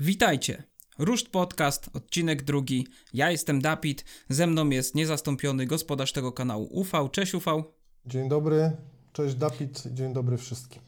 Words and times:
Witajcie. 0.00 0.62
Ruszt 0.98 1.28
Podcast, 1.28 1.90
odcinek 1.92 2.42
drugi. 2.42 2.86
Ja 3.14 3.30
jestem 3.30 3.60
Dapit, 3.60 4.04
ze 4.28 4.46
mną 4.46 4.70
jest 4.70 4.94
niezastąpiony 4.94 5.66
gospodarz 5.66 6.12
tego 6.12 6.32
kanału 6.32 6.68
UV. 6.70 7.08
Cześć 7.12 7.34
UV. 7.34 7.62
Dzień 8.06 8.28
dobry, 8.28 8.70
cześć 9.12 9.34
Dapit, 9.34 9.82
dzień 9.86 10.12
dobry 10.12 10.36
wszystkim. 10.36 10.82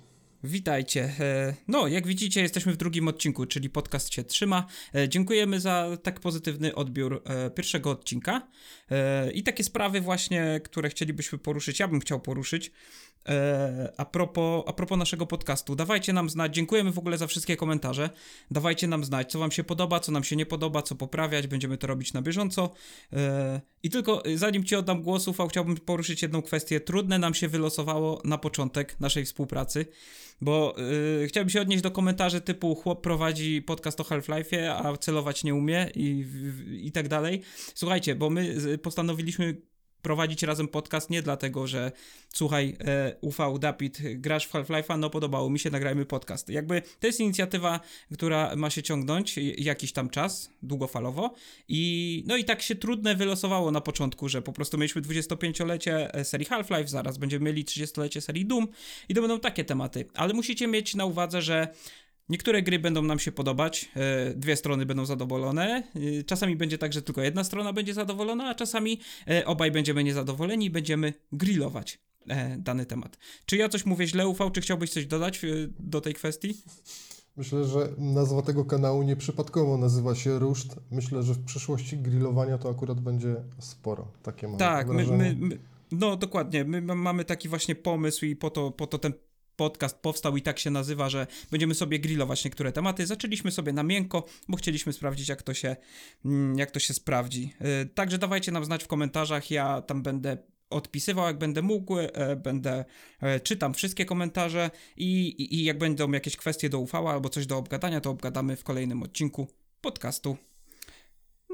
Witajcie. 0.44 1.12
E, 1.20 1.54
No, 1.68 1.88
jak 1.88 2.06
widzicie, 2.06 2.40
jesteśmy 2.40 2.72
w 2.72 2.76
drugim 2.76 3.08
odcinku, 3.08 3.46
czyli 3.46 3.70
podcast 3.70 4.12
się 4.14 4.24
trzyma. 4.24 4.66
E, 4.94 5.08
Dziękujemy 5.08 5.60
za 5.60 5.88
tak 6.02 6.20
pozytywny 6.20 6.74
odbiór 6.74 7.22
e, 7.24 7.50
pierwszego 7.50 7.90
odcinka. 7.90 8.48
I 9.34 9.42
takie 9.42 9.64
sprawy 9.64 10.00
właśnie, 10.00 10.60
które 10.64 10.88
chcielibyśmy 10.88 11.38
poruszyć, 11.38 11.80
ja 11.80 11.88
bym 11.88 12.00
chciał 12.00 12.20
poruszyć. 12.20 12.72
E, 13.28 13.92
A 13.96 14.04
propos, 14.04 14.64
a 14.66 14.72
propos 14.72 14.98
naszego 14.98 15.26
podcastu, 15.26 15.76
dawajcie 15.76 16.12
nam 16.12 16.30
znać, 16.30 16.54
dziękujemy 16.54 16.92
w 16.92 16.98
ogóle 16.98 17.18
za 17.18 17.26
wszystkie 17.26 17.56
komentarze. 17.56 18.10
Dawajcie 18.50 18.86
nam 18.86 19.04
znać, 19.04 19.30
co 19.30 19.38
Wam 19.38 19.50
się 19.50 19.64
podoba, 19.64 20.00
co 20.00 20.12
nam 20.12 20.24
się 20.24 20.36
nie 20.36 20.46
podoba, 20.46 20.82
co 20.82 20.94
poprawiać, 20.94 21.46
będziemy 21.46 21.78
to 21.78 21.86
robić 21.86 22.12
na 22.12 22.22
bieżąco. 22.22 22.72
E, 23.12 23.60
I 23.82 23.90
tylko 23.90 24.24
e, 24.24 24.38
zanim 24.38 24.64
Ci 24.64 24.76
oddam 24.76 25.02
głos, 25.02 25.28
Ufał, 25.28 25.48
chciałbym 25.48 25.76
poruszyć 25.76 26.22
jedną 26.22 26.42
kwestię. 26.42 26.80
Trudne 26.80 27.18
nam 27.18 27.34
się 27.34 27.48
wylosowało 27.48 28.22
na 28.24 28.38
początek 28.38 29.00
naszej 29.00 29.24
współpracy, 29.24 29.86
bo 30.40 30.74
e, 31.22 31.26
chciałbym 31.26 31.50
się 31.50 31.60
odnieść 31.60 31.82
do 31.82 31.90
komentarzy 31.90 32.40
typu 32.40 32.74
chłop 32.74 33.02
prowadzi 33.02 33.62
podcast 33.62 34.00
o 34.00 34.04
Half-Life'ie, 34.04 34.66
a 34.66 34.96
celować 34.96 35.44
nie 35.44 35.54
umie 35.54 35.90
i, 35.94 36.26
i 36.82 36.92
tak 36.92 37.08
dalej. 37.08 37.42
Słuchajcie, 37.74 38.14
bo 38.14 38.30
my 38.30 38.78
postanowiliśmy 38.78 39.71
prowadzić 40.02 40.42
razem 40.42 40.68
podcast 40.68 41.10
nie 41.10 41.22
dlatego, 41.22 41.66
że 41.66 41.92
słuchaj, 42.34 42.76
e, 42.80 43.16
UV, 43.20 43.58
Dapit, 43.60 43.98
grasz 44.14 44.46
w 44.46 44.52
Half-Life'a, 44.52 44.98
no 44.98 45.10
podobało 45.10 45.50
mi 45.50 45.58
się, 45.58 45.70
nagrajmy 45.70 46.06
podcast. 46.06 46.48
Jakby 46.48 46.82
to 47.00 47.06
jest 47.06 47.20
inicjatywa, 47.20 47.80
która 48.12 48.56
ma 48.56 48.70
się 48.70 48.82
ciągnąć 48.82 49.38
jakiś 49.58 49.92
tam 49.92 50.10
czas, 50.10 50.50
długofalowo 50.62 51.34
i 51.68 52.24
no 52.26 52.36
i 52.36 52.44
tak 52.44 52.62
się 52.62 52.74
trudne 52.74 53.14
wylosowało 53.14 53.70
na 53.70 53.80
początku, 53.80 54.28
że 54.28 54.42
po 54.42 54.52
prostu 54.52 54.78
mieliśmy 54.78 55.02
25-lecie 55.02 56.14
e, 56.14 56.24
serii 56.24 56.46
Half-Life, 56.46 56.88
zaraz 56.88 57.18
będziemy 57.18 57.44
mieli 57.44 57.64
30-lecie 57.64 58.20
serii 58.20 58.46
Doom 58.46 58.68
i 59.08 59.14
to 59.14 59.20
będą 59.20 59.40
takie 59.40 59.64
tematy, 59.64 60.04
ale 60.14 60.34
musicie 60.34 60.66
mieć 60.66 60.94
na 60.94 61.04
uwadze, 61.04 61.42
że 61.42 61.68
Niektóre 62.28 62.62
gry 62.62 62.78
będą 62.78 63.02
nam 63.02 63.18
się 63.18 63.32
podobać, 63.32 63.90
e, 63.96 64.34
dwie 64.34 64.56
strony 64.56 64.86
będą 64.86 65.06
zadowolone. 65.06 65.82
e, 66.20 66.24
Czasami 66.24 66.56
będzie 66.56 66.78
tak, 66.78 66.92
że 66.92 67.02
tylko 67.02 67.22
jedna 67.22 67.44
strona 67.44 67.72
będzie 67.72 67.94
zadowolona, 67.94 68.48
a 68.48 68.54
czasami 68.54 69.00
e, 69.28 69.46
obaj 69.46 69.70
będziemy 69.70 70.04
niezadowoleni 70.04 70.66
i 70.66 70.70
będziemy 70.70 71.12
grillować 71.32 71.98
dany 72.58 72.86
temat. 72.86 73.18
Czy 73.46 73.56
ja 73.56 73.68
coś 73.68 73.86
mówię 73.86 74.06
źle, 74.06 74.28
UV, 74.28 74.50
czy 74.50 74.60
chciałbyś 74.60 74.90
coś 74.90 75.06
dodać 75.06 75.40
do 75.78 76.00
tej 76.00 76.14
kwestii? 76.14 76.54
Myślę, 77.36 77.64
że 77.64 77.88
nazwa 77.98 78.42
tego 78.42 78.64
kanału 78.64 79.02
nieprzypadkowo 79.02 79.78
nazywa 79.78 80.14
się 80.14 80.38
Ruszt. 80.38 80.76
Myślę, 80.90 81.22
że 81.22 81.34
w 81.34 81.44
przyszłości 81.44 81.98
grillowania 81.98 82.58
to 82.58 82.70
akurat 82.70 83.00
będzie 83.00 83.34
sporo. 83.58 84.08
Takie 84.22 84.48
mam 84.48 84.58
Tak, 84.58 84.88
my, 84.88 85.06
my, 85.06 85.36
my, 85.38 85.58
no 85.92 86.16
dokładnie, 86.16 86.64
my 86.64 86.82
ma- 86.82 86.94
mamy 86.94 87.24
taki 87.24 87.48
właśnie 87.48 87.74
pomysł 87.74 88.24
i 88.24 88.36
po 88.36 88.50
to, 88.50 88.70
po 88.70 88.86
to 88.86 88.98
ten 88.98 89.12
podcast 89.62 89.98
powstał 89.98 90.36
i 90.36 90.42
tak 90.42 90.58
się 90.58 90.70
nazywa, 90.70 91.08
że 91.08 91.26
będziemy 91.50 91.74
sobie 91.74 91.98
grillować 91.98 92.44
niektóre 92.44 92.72
tematy. 92.72 93.06
Zaczęliśmy 93.06 93.50
sobie 93.50 93.72
na 93.72 93.82
miękko, 93.82 94.24
bo 94.48 94.56
chcieliśmy 94.56 94.92
sprawdzić, 94.92 95.28
jak 95.28 95.42
to 95.42 95.54
się, 95.54 95.76
mm, 96.24 96.58
jak 96.58 96.70
to 96.70 96.80
się 96.80 96.94
sprawdzi. 96.94 97.54
Yy, 97.60 97.86
Także 97.94 98.18
dawajcie 98.18 98.52
nam 98.52 98.64
znać 98.64 98.84
w 98.84 98.86
komentarzach, 98.86 99.50
ja 99.50 99.82
tam 99.82 100.02
będę 100.02 100.38
odpisywał, 100.70 101.26
jak 101.26 101.38
będę 101.38 101.62
mógł, 101.62 101.98
e, 101.98 102.36
będę 102.36 102.84
e, 103.20 103.40
czytam 103.40 103.74
wszystkie 103.74 104.04
komentarze 104.04 104.70
i, 104.96 105.26
i, 105.28 105.54
i 105.54 105.64
jak 105.64 105.78
będą 105.78 106.12
jakieś 106.12 106.36
kwestie 106.36 106.68
do 106.68 106.78
ufała 106.78 107.12
albo 107.12 107.28
coś 107.28 107.46
do 107.46 107.56
obgadania, 107.56 108.00
to 108.00 108.10
obgadamy 108.10 108.56
w 108.56 108.64
kolejnym 108.64 109.02
odcinku 109.02 109.46
podcastu. 109.80 110.36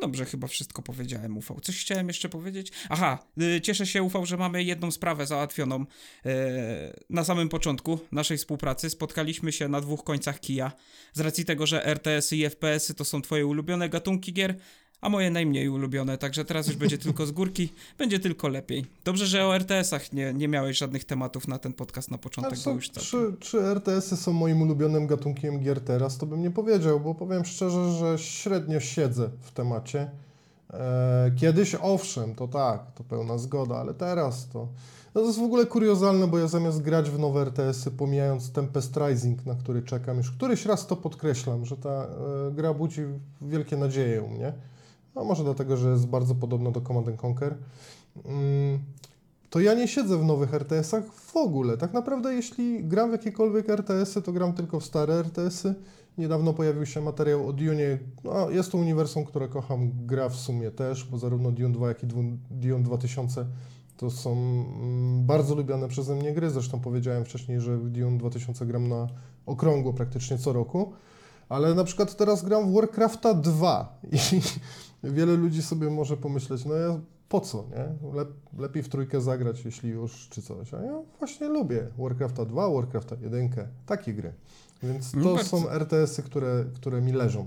Dobrze, 0.01 0.25
chyba 0.25 0.47
wszystko 0.47 0.83
powiedziałem, 0.83 1.39
Ufał. 1.39 1.61
Coś 1.61 1.81
chciałem 1.81 2.09
jeszcze 2.09 2.29
powiedzieć? 2.29 2.73
Aha, 2.89 3.19
y, 3.43 3.61
cieszę 3.61 3.87
się, 3.87 4.03
Ufał, 4.03 4.27
że 4.27 4.37
mamy 4.37 4.65
jedną 4.65 4.91
sprawę 4.91 5.27
załatwioną 5.27 5.87
e, 6.27 6.95
na 7.11 7.25
samym 7.25 7.49
początku 7.49 7.99
naszej 8.13 8.39
współpracy. 8.39 8.91
Spotkaliśmy 8.91 9.53
się 9.53 9.69
na 9.69 9.81
dwóch 9.81 10.05
końcach 10.05 10.41
kija. 10.41 10.73
Z 11.13 11.21
racji 11.21 11.45
tego, 11.45 11.67
że 11.67 11.87
RTS-y 11.87 12.37
i 12.37 12.45
FPS-y 12.51 12.95
to 12.95 13.05
są 13.05 13.23
twoje 13.23 13.47
ulubione 13.47 13.89
gatunki 13.89 14.33
gier, 14.33 14.55
a 15.01 15.09
moje 15.09 15.31
najmniej 15.31 15.69
ulubione, 15.69 16.19
także 16.19 16.45
teraz 16.45 16.67
już 16.67 16.77
będzie 16.77 16.99
tylko 16.99 17.27
z 17.27 17.31
górki, 17.31 17.73
będzie 17.99 18.21
tylko 18.21 18.49
lepiej. 18.49 18.87
Dobrze, 19.05 19.27
że 19.27 19.47
o 19.47 19.57
RTS-ach 19.57 20.13
nie, 20.13 20.35
nie 20.35 20.49
miałeś 20.49 20.79
żadnych 20.79 21.05
tematów 21.05 21.49
na 21.49 21.59
ten 21.59 21.73
podcast 21.73 22.11
na 22.11 22.19
początek, 22.19 22.53
Tak, 22.55 22.65
bo 22.65 22.71
już 22.71 22.91
tak. 22.91 23.05
czy, 23.05 23.37
czy 23.41 23.61
RTS-y 23.61 24.17
są 24.17 24.33
moim 24.33 24.63
ulubionym 24.63 25.07
gatunkiem 25.07 25.61
gier 25.61 25.81
teraz, 25.81 26.19
to 26.19 26.27
bym 26.27 26.43
nie 26.43 26.51
powiedział, 26.51 27.01
bo 27.01 27.15
powiem 27.15 27.45
szczerze, 27.45 27.93
że 27.93 28.19
średnio 28.19 28.81
siedzę 28.81 29.31
w 29.41 29.53
temacie. 29.53 30.11
E, 30.73 31.31
kiedyś 31.37 31.75
owszem, 31.75 32.35
to 32.35 32.49
tak, 32.49 32.93
to 32.95 33.05
pełna 33.05 33.39
zgoda, 33.39 33.77
ale 33.77 33.95
teraz 33.95 34.49
to... 34.49 34.69
No 35.15 35.21
to 35.21 35.27
jest 35.27 35.39
w 35.39 35.43
ogóle 35.43 35.67
kuriozalne, 35.67 36.27
bo 36.27 36.39
ja 36.39 36.47
zamiast 36.49 36.83
grać 36.83 37.11
w 37.11 37.19
nowe 37.19 37.41
RTS-y, 37.41 37.91
pomijając 37.91 38.53
Tempest 38.53 38.97
Rising, 38.97 39.47
na 39.47 39.55
który 39.55 39.83
czekam 39.83 40.17
już 40.17 40.31
któryś 40.31 40.67
raz 40.67 40.87
to 40.87 40.97
podkreślam, 40.97 41.67
że 41.67 41.77
ta 41.77 41.91
e, 41.91 42.07
gra 42.53 42.75
budzi 42.75 43.03
wielkie 43.41 43.77
nadzieje 43.77 44.23
u 44.23 44.29
mnie. 44.29 44.53
No 45.19 45.25
może 45.25 45.45
dlatego, 45.45 45.77
że 45.77 45.91
jest 45.91 46.07
bardzo 46.07 46.35
podobna 46.35 46.71
do 46.71 46.81
Command 46.81 47.09
and 47.09 47.25
Conquer. 47.25 47.57
Mm, 48.25 48.79
to 49.51 49.61
ja 49.61 49.75
nie 49.75 49.89
siedzę 49.89 50.19
w 50.19 50.25
nowych 50.25 50.55
RTS-ach 50.55 51.05
w 51.13 51.37
ogóle. 51.37 51.77
Tak 51.77 51.93
naprawdę, 51.93 52.35
jeśli 52.35 52.85
gram 52.85 53.09
w 53.09 53.13
jakiekolwiek 53.13 53.69
RTS-y, 53.69 54.23
to 54.23 54.33
gram 54.33 54.53
tylko 54.53 54.81
w 54.81 54.85
stare 54.85 55.15
RTS-y. 55.15 55.75
Niedawno 56.19 56.53
pojawił 56.53 56.87
się 56.87 57.01
materiał 57.01 57.49
o 57.49 57.53
Dune. 57.53 57.99
No, 58.25 58.51
jest 58.51 58.73
to 58.73 58.79
uniwersum, 58.79 59.25
które 59.25 59.49
kocham. 59.49 59.91
Gra 60.07 60.29
w 60.29 60.37
sumie 60.37 60.71
też, 60.71 61.05
bo 61.05 61.19
zarówno 61.19 61.53
Dune 61.53 61.73
2, 61.73 61.89
jak 61.89 62.03
i 62.03 62.07
Dune 62.51 62.83
2000 62.83 63.47
to 63.97 64.11
są 64.11 64.33
mm, 64.33 65.27
bardzo 65.27 65.55
lubiane 65.55 65.89
przeze 65.89 66.15
mnie 66.15 66.33
gry. 66.33 66.51
Zresztą 66.51 66.81
powiedziałem 66.81 67.25
wcześniej, 67.25 67.61
że 67.61 67.77
w 67.77 67.89
Dune 67.89 68.19
2000 68.19 68.67
gram 68.67 68.89
na 68.89 69.07
okrągło 69.47 69.93
praktycznie 69.93 70.39
co 70.39 70.53
roku. 70.53 70.93
Ale 71.49 71.75
na 71.75 71.85
przykład 71.85 72.17
teraz 72.17 72.45
gram 72.45 72.71
w 72.71 72.75
Warcrafta 72.75 73.35
2 73.35 74.01
i 74.13 74.19
wiele 75.03 75.37
ludzi 75.37 75.63
sobie 75.63 75.91
może 75.91 76.17
pomyśleć, 76.17 76.65
no 76.65 76.75
ja 76.75 77.01
po 77.29 77.41
co, 77.41 77.69
nie? 77.71 78.13
Lep, 78.15 78.29
lepiej 78.59 78.83
w 78.83 78.89
trójkę 78.89 79.21
zagrać, 79.21 79.65
jeśli 79.65 79.91
już, 79.91 80.29
czy 80.29 80.43
coś. 80.43 80.75
A 80.75 80.83
ja 80.83 81.03
właśnie 81.19 81.49
lubię 81.49 81.87
Warcrafta 81.99 82.45
2, 82.45 82.71
Warcrafta 82.71 83.17
1, 83.23 83.51
takie 83.87 84.15
gry. 84.15 84.33
Więc 84.83 85.15
No 85.15 85.23
to 85.23 85.35
bardzo. 85.35 85.51
są 85.51 85.71
RTS-y, 85.71 86.23
które, 86.23 86.65
które 86.75 87.01
mi 87.01 87.13
leżą. 87.13 87.47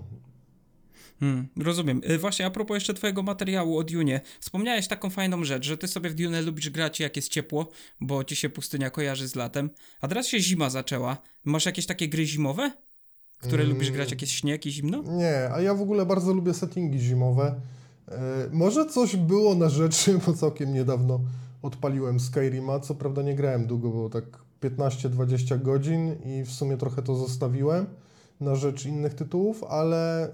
Hmm, 1.20 1.48
rozumiem. 1.58 2.02
Y, 2.10 2.18
Właśnie 2.18 2.46
a 2.46 2.50
propos 2.52 2.76
jeszcze 2.76 2.94
twojego 2.94 3.24
materiału 3.24 3.78
o 3.78 3.84
Dune, 3.84 4.22
wspomniałeś 4.40 4.88
taką 4.88 5.10
fajną 5.10 5.44
rzecz, 5.44 5.66
że 5.66 5.78
ty 5.78 5.88
sobie 5.88 6.10
w 6.10 6.14
Dune 6.16 6.42
lubisz 6.42 6.70
grać 6.70 7.00
jak 7.00 7.16
jest 7.16 7.30
ciepło, 7.30 7.70
bo 8.02 8.24
ci 8.24 8.36
się 8.36 8.50
pustynia 8.50 8.90
kojarzy 8.90 9.28
z 9.28 9.36
latem, 9.36 9.70
a 10.02 10.08
teraz 10.08 10.28
się 10.28 10.40
zima 10.40 10.70
zaczęła. 10.70 11.18
Masz 11.46 11.66
jakieś 11.66 11.86
takie 11.86 12.08
gry 12.10 12.26
zimowe, 12.26 12.72
które 13.42 13.64
Mm. 13.64 13.76
lubisz 13.76 13.92
grać 13.92 14.12
jak 14.12 14.22
jest 14.22 14.34
śnieg 14.34 14.66
i 14.66 14.72
zimno? 14.72 15.04
Nie, 15.04 15.50
a 15.54 15.62
ja 15.62 15.74
w 15.74 15.82
ogóle 15.82 16.06
bardzo 16.06 16.34
lubię 16.34 16.54
settingi 16.54 17.00
zimowe. 17.00 17.56
E, 18.08 18.20
może 18.52 18.86
coś 18.86 19.16
było 19.16 19.56
na 19.56 19.70
rzeczy, 19.70 20.18
bo 20.26 20.34
całkiem 20.34 20.74
niedawno 20.74 21.20
odpaliłem 21.62 22.20
Skyrima. 22.20 22.80
Co 22.80 22.96
prawda 22.96 23.22
nie 23.22 23.36
grałem 23.36 23.68
długo, 23.68 23.90
było 23.90 24.10
tak 24.10 24.24
15-20 24.64 25.62
godzin 25.62 26.16
i 26.26 26.44
w 26.44 26.52
sumie 26.52 26.78
trochę 26.78 27.02
to 27.02 27.16
zostawiłem 27.16 27.86
na 28.40 28.56
rzecz 28.56 28.86
innych 28.86 29.14
tytułów, 29.14 29.64
ale 29.64 30.24
e, 30.26 30.32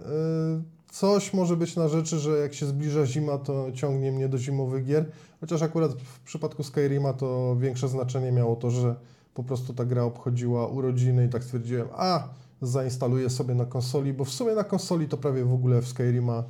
coś 0.92 1.34
może 1.34 1.58
być 1.58 1.76
na 1.76 1.88
rzeczy, 1.88 2.20
że 2.20 2.38
jak 2.38 2.54
się 2.54 2.66
zbliża 2.66 3.06
zima, 3.06 3.38
to 3.38 3.68
ciągnie 3.74 4.12
mnie 4.12 4.30
do 4.30 4.38
zimowych 4.38 4.86
gier. 4.86 5.06
Chociaż 5.40 5.62
akurat 5.62 5.94
w 5.94 6.20
przypadku 6.20 6.64
Skyrima 6.64 7.14
to 7.14 7.56
większe 7.60 7.88
znaczenie 7.88 8.32
miało 8.32 8.56
to, 8.56 8.72
że 8.72 8.96
po 9.34 9.44
prostu 9.44 9.74
ta 9.74 9.86
gra 9.86 10.04
obchodziła 10.04 10.68
urodziny 10.68 11.26
i 11.26 11.30
tak 11.30 11.44
stwierdziłem, 11.44 11.88
a 11.96 12.28
zainstaluję 12.62 13.30
sobie 13.30 13.56
na 13.56 13.66
konsoli, 13.66 14.14
bo 14.14 14.26
w 14.26 14.30
sumie 14.30 14.56
na 14.56 14.64
konsoli 14.64 15.08
to 15.08 15.18
prawie 15.18 15.46
w 15.46 15.54
ogóle 15.54 15.82
w 15.82 15.88
Skyrima 15.88 16.44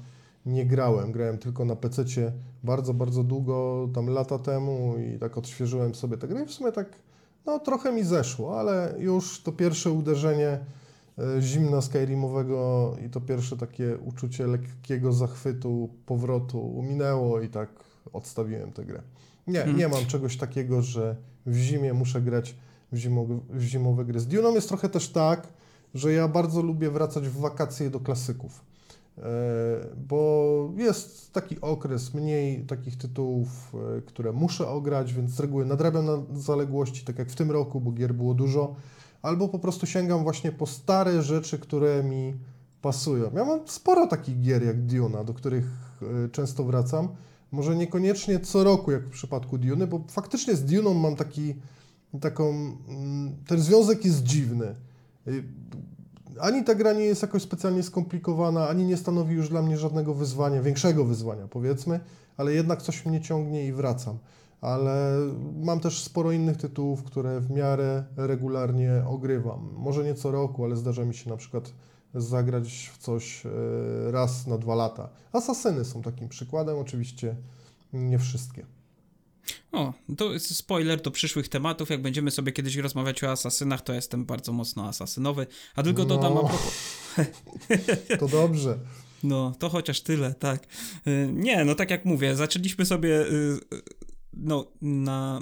nie 0.45 0.65
grałem. 0.65 1.11
Grałem 1.11 1.37
tylko 1.37 1.65
na 1.65 1.75
PC 1.75 2.03
bardzo, 2.63 2.93
bardzo 2.93 3.23
długo, 3.23 3.89
tam 3.93 4.07
lata 4.07 4.39
temu 4.39 4.95
i 4.97 5.19
tak 5.19 5.37
odświeżyłem 5.37 5.95
sobie 5.95 6.17
tę 6.17 6.27
grę 6.27 6.43
i 6.43 6.45
w 6.45 6.51
sumie 6.51 6.71
tak, 6.71 6.87
no 7.45 7.59
trochę 7.59 7.91
mi 7.93 8.03
zeszło, 8.03 8.59
ale 8.59 8.95
już 8.99 9.41
to 9.43 9.51
pierwsze 9.51 9.91
uderzenie 9.91 10.47
e, 11.17 11.41
zimna 11.41 11.81
Skyrimowego 11.81 12.95
i 13.05 13.09
to 13.09 13.21
pierwsze 13.21 13.57
takie 13.57 13.97
uczucie 13.97 14.47
lekkiego 14.47 15.13
zachwytu, 15.13 15.89
powrotu 16.05 16.83
minęło 16.83 17.41
i 17.41 17.49
tak 17.49 17.69
odstawiłem 18.13 18.71
tę 18.71 18.85
grę. 18.85 19.01
Nie, 19.47 19.59
Mhm. 19.59 19.77
nie 19.77 19.87
mam 19.87 20.05
czegoś 20.05 20.37
takiego, 20.37 20.81
że 20.81 21.15
w 21.45 21.55
zimie 21.55 21.93
muszę 21.93 22.21
grać 22.21 22.55
w 22.91 22.97
zimowe, 22.97 23.39
w 23.49 23.61
zimowe 23.61 24.05
gry. 24.05 24.19
Z 24.19 24.27
Dune'ą 24.27 24.53
jest 24.53 24.67
trochę 24.67 24.89
też 24.89 25.09
tak, 25.09 25.47
że 25.93 26.13
ja 26.13 26.27
bardzo 26.27 26.61
lubię 26.61 26.91
wracać 26.91 27.29
w 27.29 27.39
wakacje 27.39 27.89
do 27.89 27.99
klasyków. 27.99 28.61
E, 29.17 29.21
Bo 30.07 30.71
jest 30.77 31.33
taki 31.33 31.61
okres, 31.61 32.13
mniej 32.13 32.65
takich 32.65 32.97
tytułów, 32.97 33.75
e, 33.97 34.01
które 34.01 34.31
muszę 34.31 34.67
ograć, 34.67 35.13
więc 35.13 35.31
z 35.31 35.39
reguły 35.39 35.65
nadrabiam 35.65 36.05
na 36.05 36.17
zaległości, 36.33 37.05
tak 37.05 37.19
jak 37.19 37.29
w 37.29 37.35
tym 37.35 37.51
roku, 37.51 37.81
bo 37.81 37.91
gier 37.91 38.13
było 38.13 38.33
dużo, 38.33 38.75
albo 39.21 39.47
po 39.47 39.59
prostu 39.59 39.85
sięgam 39.85 40.23
właśnie 40.23 40.51
po 40.51 40.67
stare 40.67 41.23
rzeczy, 41.23 41.59
które 41.59 42.03
mi 42.03 42.33
pasują. 42.81 43.31
Ja 43.35 43.45
mam 43.45 43.59
sporo 43.67 44.07
takich 44.07 44.41
gier 44.41 44.63
jak 44.63 44.85
Duna, 44.85 45.23
do 45.23 45.33
których 45.33 45.65
y, 46.25 46.29
często 46.29 46.63
wracam. 46.63 47.07
Może 47.51 47.75
niekoniecznie 47.75 48.39
co 48.39 48.63
roku, 48.63 48.91
jak 48.91 49.03
w 49.03 49.09
przypadku 49.09 49.57
Duny, 49.57 49.87
bo 49.87 50.01
faktycznie 50.09 50.55
z 50.55 50.65
Duną 50.65 50.93
mam 50.93 51.15
taki, 51.15 51.55
taką, 52.21 52.49
mm, 52.87 53.35
ten 53.47 53.59
związek 53.59 54.05
jest 54.05 54.23
dziwny. 54.23 54.75
Y, 55.27 55.43
Ani 56.39 56.63
ta 56.63 56.75
gra 56.75 56.93
nie 56.93 57.03
jest 57.03 57.21
jakoś 57.21 57.41
specjalnie 57.41 57.83
skomplikowana, 57.83 58.69
ani 58.69 58.85
nie 58.85 58.97
stanowi 58.97 59.35
już 59.35 59.49
dla 59.49 59.61
mnie 59.61 59.77
żadnego 59.77 60.13
wyzwania, 60.13 60.61
większego 60.61 61.05
wyzwania 61.05 61.47
powiedzmy, 61.47 61.99
ale 62.37 62.53
jednak 62.53 62.81
coś 62.81 63.05
mnie 63.05 63.21
ciągnie 63.21 63.65
i 63.65 63.73
wracam. 63.73 64.17
Ale 64.61 65.17
mam 65.63 65.79
też 65.79 66.03
sporo 66.03 66.31
innych 66.31 66.57
tytułów, 66.57 67.03
które 67.03 67.39
w 67.39 67.51
miarę 67.51 68.03
regularnie 68.15 69.03
ogrywam. 69.07 69.69
Może 69.77 70.03
nie 70.03 70.15
co 70.15 70.31
roku, 70.31 70.65
ale 70.65 70.75
zdarza 70.75 71.05
mi 71.05 71.13
się 71.13 71.29
na 71.29 71.37
przykład 71.37 71.73
zagrać 72.15 72.91
w 72.93 72.97
coś 72.97 73.45
e, 73.45 73.49
raz 74.11 74.47
na 74.47 74.57
dwa 74.57 74.75
lata. 74.75 75.09
Asasyny 75.33 75.85
są 75.85 76.01
takim 76.01 76.29
przykładem, 76.29 76.77
oczywiście 76.77 77.35
nie 77.93 78.19
wszystkie. 78.19 78.65
O, 79.71 79.93
to 80.17 80.33
jest 80.33 80.55
spoiler 80.55 81.01
do 81.01 81.11
przyszłych 81.11 81.49
tematów. 81.49 81.89
Jak 81.89 82.01
będziemy 82.01 82.31
sobie 82.31 82.51
kiedyś 82.51 82.75
rozmawiać 82.75 83.23
o 83.23 83.31
asasynach, 83.31 83.81
to 83.81 83.93
jestem 83.93 84.25
bardzo 84.25 84.53
mocno 84.53 84.87
asasynowy. 84.87 85.47
A 85.75 85.83
tylko 85.83 86.05
dodam 86.05 86.33
No. 86.33 86.39
a 86.39 86.47
propos. 86.47 86.73
To 88.19 88.27
dobrze. 88.27 88.79
No, 89.23 89.53
to 89.59 89.69
chociaż 89.69 90.01
tyle, 90.01 90.33
tak. 90.33 90.63
Y, 91.07 91.29
Nie, 91.33 91.65
no 91.65 91.75
tak 91.75 91.91
jak 91.91 92.05
mówię, 92.05 92.35
zaczęliśmy 92.35 92.85
sobie. 92.85 93.21
y, 93.21 93.25
y, 93.73 93.81
No, 94.33 94.71
na, 94.81 95.39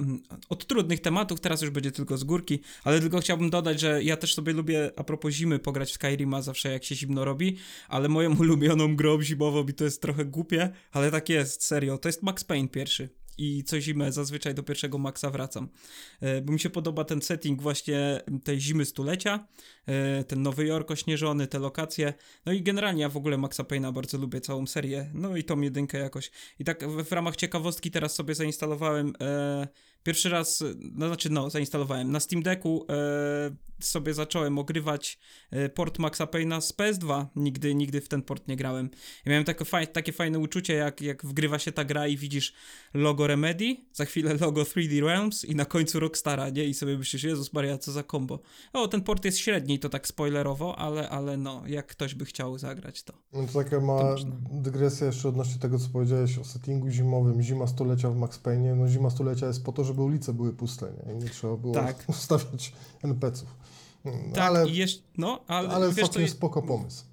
od 0.50 0.68
trudnych 0.68 1.00
tematów, 1.00 1.40
teraz 1.40 1.62
już 1.62 1.72
będzie 1.72 1.92
tylko 1.92 2.18
z 2.18 2.24
górki, 2.24 2.60
ale 2.84 3.00
tylko 3.00 3.20
chciałbym 3.20 3.50
dodać, 3.50 3.80
że 3.80 4.04
ja 4.04 4.18
też 4.18 4.34
sobie 4.36 4.54
lubię, 4.54 4.92
a 4.96 5.04
propos 5.04 5.34
zimy, 5.34 5.60
pograć 5.60 5.90
w 5.90 5.94
Skyrima 5.94 6.42
zawsze 6.42 6.72
jak 6.72 6.84
się 6.84 6.96
zimno 6.96 7.26
robi, 7.26 7.58
ale 7.90 8.10
moją 8.10 8.36
ulubioną 8.42 8.96
grą 8.96 9.22
zimową, 9.22 9.66
i 9.68 9.74
to 9.74 9.84
jest 9.84 10.02
trochę 10.02 10.26
głupie, 10.26 10.70
ale 10.92 11.12
tak 11.12 11.30
jest, 11.30 11.64
serio, 11.64 11.98
to 11.98 12.10
jest 12.10 12.24
Max 12.24 12.44
Payne 12.44 12.70
pierwszy. 12.70 13.10
I 13.38 13.64
co 13.64 13.82
zimę 13.82 14.12
zazwyczaj 14.12 14.54
do 14.54 14.64
pierwszego 14.64 14.98
Maxa 14.98 15.30
wracam. 15.30 15.70
E, 16.22 16.42
Bo 16.42 16.54
mi 16.54 16.60
się 16.60 16.70
podoba 16.70 17.04
ten 17.04 17.22
setting 17.22 17.62
właśnie 17.62 18.22
tej 18.44 18.60
zimy 18.60 18.86
stulecia, 18.86 19.48
e, 19.86 20.24
ten 20.24 20.42
Nowy 20.42 20.66
Jork 20.66 20.92
ośnieżony, 20.92 21.48
te 21.48 21.60
lokacje. 21.60 22.14
No 22.46 22.52
i 22.52 22.62
generalnie 22.62 23.02
ja 23.02 23.10
w 23.10 23.18
ogóle 23.18 23.38
Maxa 23.38 23.64
Payne'a 23.64 23.94
bardzo 23.94 24.18
lubię, 24.18 24.42
całą 24.42 24.68
serię. 24.68 25.12
No 25.14 25.38
i 25.38 25.44
tą 25.44 25.62
jedynkę 25.62 25.98
jakoś. 25.98 26.32
I 26.60 26.64
tak 26.64 26.88
w, 26.88 27.04
w 27.04 27.12
ramach 27.12 27.36
ciekawostki 27.36 27.92
teraz 27.92 28.16
sobie 28.16 28.36
zainstalowałem 28.36 29.14
e, 29.22 29.68
pierwszy 30.06 30.30
raz, 30.30 30.64
no 30.94 31.08
znaczy 31.08 31.30
no, 31.30 31.50
zainstalowałem. 31.50 32.12
Na 32.12 32.20
Steam 32.20 32.44
Decku 32.44 32.86
e, 32.90 33.56
sobie 33.80 34.14
zacząłem 34.14 34.58
ogrywać 34.58 35.20
e, 35.52 35.70
port 35.70 36.00
Maxa 36.00 36.26
Payne'a 36.26 36.62
z 36.62 36.74
PS2. 36.74 37.26
Nigdy, 37.36 37.76
nigdy 37.76 38.02
w 38.02 38.08
ten 38.08 38.22
port 38.22 38.48
nie 38.48 38.56
grałem. 38.56 38.90
I 39.26 39.30
miałem 39.30 39.44
takie, 39.44 39.66
faj, 39.66 39.88
takie 39.88 40.12
fajne 40.12 40.40
uczucie, 40.40 40.74
jak, 40.74 41.02
jak 41.02 41.26
wgrywa 41.26 41.60
się 41.60 41.72
ta 41.72 41.86
gra 41.86 42.08
i 42.08 42.18
widzisz 42.18 42.54
logo 42.94 43.28
Remedy, 43.28 43.78
za 43.94 44.06
chwilę 44.06 44.34
logo 44.42 44.64
3D 44.64 45.06
Realms 45.06 45.46
i 45.46 45.56
na 45.56 45.66
końcu 45.66 46.00
Rockstara, 46.00 46.50
nie? 46.50 46.66
I 46.66 46.74
sobie 46.74 46.98
myślisz, 46.98 47.24
Jezus 47.24 47.54
Maria, 47.54 47.78
co 47.78 47.92
za 47.92 48.04
kombo. 48.04 48.40
O, 48.74 48.88
ten 48.88 49.02
port 49.02 49.26
jest 49.26 49.38
średni, 49.38 49.80
to 49.80 49.90
tak 49.90 50.08
spoilerowo, 50.08 50.80
ale, 50.80 51.10
ale 51.10 51.38
no, 51.38 51.64
jak 51.68 51.88
ktoś 51.88 52.16
by 52.16 52.26
chciał 52.26 52.58
zagrać, 52.58 53.04
to... 53.04 53.14
No 53.34 53.48
to 53.48 53.64
taka 53.64 53.80
ma 53.80 54.00
To 54.00 54.16
dygresja 54.52 55.08
jeszcze 55.08 55.30
odnośnie 55.30 55.60
tego, 55.60 55.80
co 55.80 55.90
powiedziałeś 55.90 56.38
o 56.38 56.44
settingu 56.44 56.90
zimowym. 56.90 57.42
Zima 57.42 57.68
stulecia 57.68 58.10
w 58.10 58.16
Max 58.16 58.38
Payne. 58.38 58.76
No 58.76 58.88
zima 58.88 59.10
stulecia 59.10 59.48
jest 59.48 59.66
po 59.66 59.72
to, 59.72 59.84
żeby 59.84 59.95
ulice 60.04 60.34
były 60.34 60.54
puste, 60.54 60.94
nie? 61.08 61.14
I 61.14 61.18
nie 61.18 61.30
trzeba 61.30 61.58
było 61.58 61.74
Tak. 61.74 62.06
ustawiać 62.10 62.74
NPC-ów. 63.04 63.56
No, 64.06 64.12
Tak, 64.34 64.44
ale 64.44 64.70
jeszcze, 64.70 65.04
no, 65.18 65.44
ale, 65.48 65.70
ale 65.70 65.94
wiesz, 65.94 66.10
to 66.10 66.20
jest, 66.20 66.34
spoko 66.34 66.62
pomysł. 66.62 67.04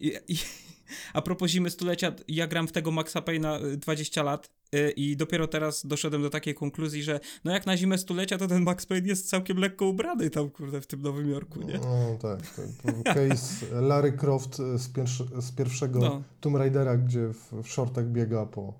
I, 0.00 0.12
i, 0.28 0.36
a 1.14 1.22
propos 1.22 1.50
zimy 1.50 1.70
stulecia, 1.70 2.12
ja 2.28 2.46
gram 2.46 2.68
w 2.68 2.72
tego 2.72 2.90
Maxa 2.90 3.20
Payne'a 3.20 3.64
y, 3.64 3.76
20 3.76 4.22
lat 4.22 4.50
y, 4.74 4.90
i 4.90 5.16
dopiero 5.16 5.46
teraz 5.46 5.86
doszedłem 5.86 6.22
do 6.22 6.30
takiej 6.30 6.54
konkluzji, 6.54 7.02
że 7.02 7.20
no 7.44 7.52
jak 7.52 7.66
na 7.66 7.76
zimę 7.76 7.98
stulecia, 7.98 8.38
to 8.38 8.46
ten 8.46 8.62
Max 8.62 8.86
Payne 8.86 9.08
jest 9.08 9.28
całkiem 9.28 9.58
lekko 9.58 9.86
ubrany 9.86 10.30
tam, 10.30 10.50
kurde, 10.50 10.80
w 10.80 10.86
tym 10.86 11.02
Nowym 11.02 11.30
Jorku, 11.30 11.62
nie? 11.62 11.78
No 11.78 12.18
tak, 12.22 12.40
tak. 12.40 13.04
Case 13.14 13.80
Larry 13.80 14.12
Croft 14.12 14.56
z, 14.56 14.88
pierwszy, 14.88 15.24
z 15.40 15.52
pierwszego 15.52 15.98
No. 15.98 16.22
Tomb 16.40 16.56
Raidera, 16.56 16.96
gdzie 16.96 17.28
w, 17.32 17.62
w 17.62 17.68
shortach 17.68 18.06
biega 18.06 18.46
po, 18.46 18.74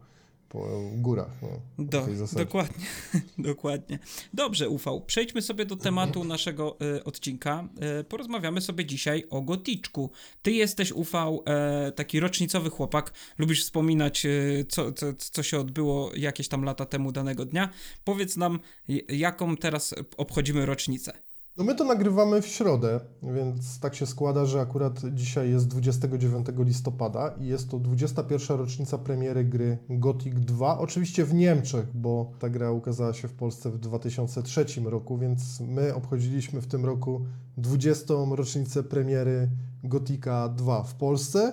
po 0.50 0.68
górach. 0.96 1.30
No, 1.42 1.84
Do, 1.84 2.06
dokładnie, 2.32 2.86
dokładnie. 3.38 3.98
Dobrze, 4.34 4.68
Ufał. 4.68 5.00
Przejdźmy 5.00 5.42
sobie 5.42 5.64
do 5.64 5.76
tematu 5.76 6.24
naszego 6.24 6.76
e, 6.96 7.04
odcinka. 7.04 7.68
E, 7.80 8.04
porozmawiamy 8.04 8.60
sobie 8.60 8.84
dzisiaj 8.84 9.24
o 9.30 9.42
goticzku. 9.42 10.10
Ty 10.42 10.52
jesteś, 10.52 10.92
Ufał, 10.92 11.42
e, 11.46 11.92
taki 11.92 12.20
rocznicowy 12.20 12.70
chłopak. 12.70 13.12
Lubisz 13.38 13.64
wspominać, 13.64 14.26
co, 14.68 14.92
co, 14.92 15.06
co 15.18 15.42
się 15.42 15.58
odbyło 15.58 16.10
jakieś 16.16 16.48
tam 16.48 16.64
lata 16.64 16.86
temu 16.86 17.12
danego 17.12 17.44
dnia. 17.44 17.68
Powiedz 18.04 18.36
nam, 18.36 18.60
jaką 19.08 19.56
teraz 19.56 19.94
obchodzimy 20.16 20.66
rocznicę. 20.66 21.29
No 21.56 21.64
my 21.64 21.74
to 21.74 21.84
nagrywamy 21.84 22.42
w 22.42 22.46
środę, 22.46 23.00
więc 23.22 23.80
tak 23.80 23.94
się 23.94 24.06
składa, 24.06 24.46
że 24.46 24.60
akurat 24.60 25.00
dzisiaj 25.12 25.50
jest 25.50 25.68
29 25.68 26.46
listopada 26.58 27.34
i 27.40 27.46
jest 27.46 27.70
to 27.70 27.78
21. 27.78 28.58
rocznica 28.58 28.98
premiery 28.98 29.44
gry 29.44 29.78
Gothic 29.88 30.34
2. 30.34 30.78
Oczywiście 30.78 31.24
w 31.24 31.34
Niemczech, 31.34 31.86
bo 31.94 32.32
ta 32.38 32.48
gra 32.48 32.70
ukazała 32.70 33.12
się 33.12 33.28
w 33.28 33.32
Polsce 33.32 33.70
w 33.70 33.78
2003 33.78 34.66
roku, 34.84 35.18
więc 35.18 35.60
my 35.60 35.94
obchodziliśmy 35.94 36.60
w 36.60 36.66
tym 36.66 36.84
roku 36.84 37.20
20. 37.56 38.14
rocznicę 38.30 38.82
premiery 38.82 39.48
Gothica 39.84 40.48
2 40.48 40.82
w 40.82 40.94
Polsce, 40.94 41.52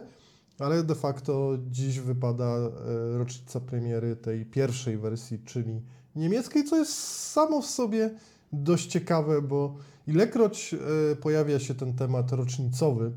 ale 0.60 0.84
de 0.84 0.96
facto 0.96 1.58
dziś 1.72 2.00
wypada 2.00 2.46
e, 2.46 3.18
rocznica 3.18 3.60
premiery 3.60 4.16
tej 4.16 4.46
pierwszej 4.46 4.98
wersji, 4.98 5.40
czyli 5.46 5.82
niemieckiej, 6.16 6.64
co 6.64 6.78
jest 6.78 6.94
samo 7.32 7.62
w 7.62 7.66
sobie 7.66 8.10
dość 8.54 8.88
ciekawe, 8.88 9.42
bo 9.42 9.76
ilekroć 10.08 10.74
e, 10.74 11.16
pojawia 11.16 11.60
się 11.60 11.76
ten 11.76 11.94
temat 11.94 12.32
rocznicowy, 12.32 13.12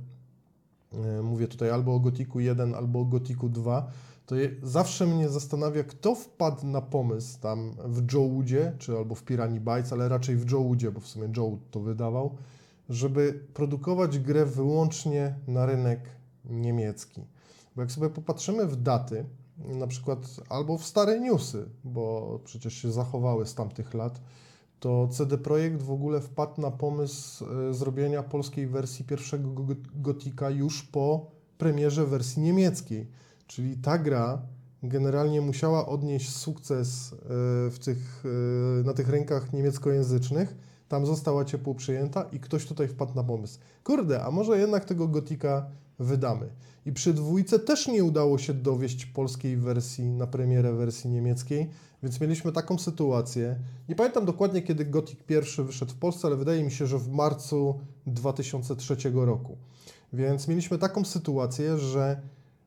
e, 0.93 1.23
mówię 1.23 1.49
tutaj 1.49 1.71
albo 1.71 1.95
o 1.95 2.01
Gotiku 2.01 2.41
1, 2.41 2.75
albo 2.75 3.01
o 3.01 3.05
Gotiku 3.05 3.49
2, 3.49 3.91
to 4.27 4.37
zawsze 4.63 5.07
mnie 5.07 5.29
zastanawia, 5.29 5.85
kto 5.85 6.15
wpadł 6.15 6.67
na 6.67 6.81
pomysł 6.81 7.41
tam 7.41 7.75
w 7.85 8.07
Joewoodzie, 8.07 8.73
czy 8.79 8.97
albo 8.97 9.15
w 9.15 9.23
Pirani 9.23 9.61
Bytes, 9.61 9.93
ale 9.93 10.09
raczej 10.09 10.37
w 10.37 10.45
Joewoodzie, 10.45 10.91
bo 10.91 11.01
w 11.01 11.07
sumie 11.07 11.29
Joe 11.37 11.59
to 11.71 11.81
wydawał, 11.81 12.37
żeby 12.89 13.45
produkować 13.55 14.19
grę 14.19 14.47
wyłącznie 14.47 15.35
na 15.49 15.67
rynek 15.67 16.01
niemiecki. 16.45 17.25
Bo 17.77 17.83
jak 17.83 17.93
sobie 17.93 18.11
popatrzymy 18.11 18.67
w 18.67 18.77
daty, 18.77 19.25
na 19.59 19.87
przykład 19.87 20.19
albo 20.49 20.79
w 20.79 20.85
stare 20.85 21.21
newsy, 21.21 21.69
bo 21.85 22.39
przecież 22.45 22.75
się 22.75 22.93
zachowały 22.93 23.47
z 23.47 23.55
tamtych 23.55 23.95
lat, 23.95 24.21
to 24.81 25.09
CD 25.09 25.39
Projekt 25.39 25.83
w 25.83 25.91
ogóle 25.91 26.21
wpadł 26.21 26.61
na 26.61 26.71
pomysł 26.71 27.45
e, 27.71 27.75
zrobienia 27.75 28.23
polskiej 28.23 28.67
wersji 28.67 29.05
pierwszego 29.05 29.51
Go- 29.51 29.75
Gotika 29.95 30.51
już 30.51 30.83
po 30.83 31.31
premierze 31.59 32.07
wersji 32.07 32.43
niemieckiej. 32.43 33.07
Czyli 33.47 33.77
ta 33.77 33.99
gra 33.99 34.43
generalnie 34.83 35.41
musiała 35.41 35.87
odnieść 35.87 36.31
sukces 36.37 37.13
e, 37.13 37.17
w 37.71 37.79
tych, 37.85 38.25
e, 38.81 38.85
na 38.85 38.93
tych 38.93 39.09
rynkach 39.09 39.53
niemieckojęzycznych. 39.53 40.57
Tam 40.89 41.07
została 41.07 41.45
ciepło 41.45 41.75
przyjęta 41.75 42.23
i 42.23 42.41
ktoś 42.41 42.67
tutaj 42.67 42.89
wpadł 42.89 43.15
na 43.15 43.25
pomysł. 43.25 43.59
Kurde, 43.85 44.25
a 44.25 44.31
może 44.31 44.59
jednak 44.59 44.85
tego 44.85 45.09
Gotika 45.09 45.67
wydamy. 46.01 46.49
I 46.87 46.93
przy 46.93 47.15
dwójce 47.15 47.59
też 47.59 47.89
nie 47.89 48.05
udało 48.05 48.39
się 48.39 48.55
dowieść 48.55 49.07
polskiej 49.07 49.57
wersji 49.57 50.11
na 50.11 50.27
premierę 50.27 50.73
wersji 50.73 51.11
niemieckiej, 51.11 51.71
więc 52.03 52.21
mieliśmy 52.21 52.53
taką 52.53 52.79
sytuację. 52.79 53.57
Nie 53.89 53.95
pamiętam 53.95 54.25
dokładnie, 54.25 54.63
kiedy 54.63 54.85
Gothic 54.85 55.21
pierwszy 55.27 55.65
wyszedł 55.65 55.93
w 55.93 55.97
Polsce, 55.97 56.29
ale 56.29 56.37
wydaje 56.37 56.65
mi 56.65 56.71
się, 56.71 56.87
że 56.87 56.99
w 56.99 57.09
marcu 57.09 57.81
2003 58.07 58.97
roku. 59.15 59.57
Więc 60.13 60.49
mieliśmy 60.49 60.79
taką 60.79 61.05
sytuację, 61.05 61.79
że 61.79 62.21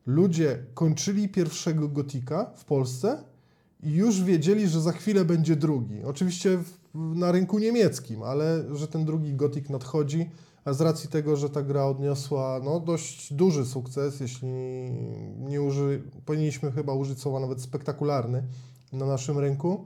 ludzie 0.05 0.65
kończyli 0.73 1.29
pierwszego 1.29 1.87
Gotika 1.87 2.51
w 2.55 2.65
Polsce 2.65 3.23
i 3.83 3.91
już 3.91 4.23
wiedzieli, 4.23 4.67
że 4.67 4.81
za 4.81 4.91
chwilę 4.91 5.25
będzie 5.25 5.55
drugi. 5.55 6.03
Oczywiście 6.03 6.59
na 6.93 7.31
rynku 7.31 7.59
niemieckim, 7.59 8.23
ale 8.23 8.63
że 8.75 8.87
ten 8.87 9.05
drugi 9.05 9.33
Gothic 9.33 9.69
nadchodzi, 9.69 10.29
z 10.71 10.81
racji 10.81 11.09
tego, 11.09 11.35
że 11.35 11.49
ta 11.49 11.61
gra 11.61 11.85
odniosła 11.85 12.61
no, 12.63 12.79
dość 12.79 13.33
duży 13.33 13.65
sukces, 13.65 14.19
jeśli 14.19 14.49
nie 15.39 15.61
uży, 15.61 16.03
powinniśmy 16.25 16.71
chyba 16.71 16.93
użyć 16.93 17.21
słowa 17.21 17.39
nawet 17.39 17.61
spektakularny 17.61 18.43
na 18.93 19.05
naszym 19.05 19.39
rynku, 19.39 19.85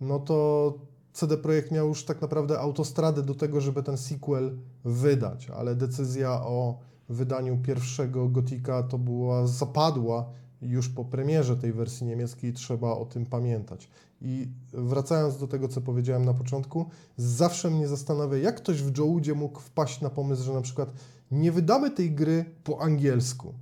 no 0.00 0.18
to 0.18 0.74
CD 1.12 1.36
Projekt 1.36 1.70
miał 1.70 1.88
już 1.88 2.04
tak 2.04 2.22
naprawdę 2.22 2.60
autostradę 2.60 3.22
do 3.22 3.34
tego, 3.34 3.60
żeby 3.60 3.82
ten 3.82 3.96
sequel 3.96 4.58
wydać, 4.84 5.50
ale 5.50 5.74
decyzja 5.74 6.30
o 6.30 6.78
wydaniu 7.08 7.58
pierwszego 7.62 8.28
Gotika 8.28 8.82
to 8.82 8.98
była 8.98 9.46
zapadła 9.46 10.30
już 10.62 10.88
po 10.88 11.04
premierze 11.04 11.56
tej 11.56 11.72
wersji 11.72 12.06
niemieckiej, 12.06 12.52
trzeba 12.52 12.90
o 12.90 13.06
tym 13.06 13.26
pamiętać. 13.26 13.88
I 14.22 14.48
wracając 14.72 15.38
do 15.38 15.48
tego, 15.48 15.68
co 15.68 15.80
powiedziałem 15.80 16.24
na 16.24 16.34
początku, 16.34 16.86
zawsze 17.16 17.70
mnie 17.70 17.88
zastanawia, 17.88 18.38
jak 18.38 18.56
ktoś 18.56 18.82
w 18.82 18.92
Joe'udzie 18.92 19.34
mógł 19.34 19.60
wpaść 19.60 20.00
na 20.00 20.10
pomysł, 20.10 20.44
że 20.44 20.52
na 20.52 20.60
przykład 20.60 20.92
nie 21.30 21.52
wydamy 21.52 21.90
tej 21.90 22.10
gry 22.10 22.44
po 22.64 22.80
angielsku, 22.80 23.54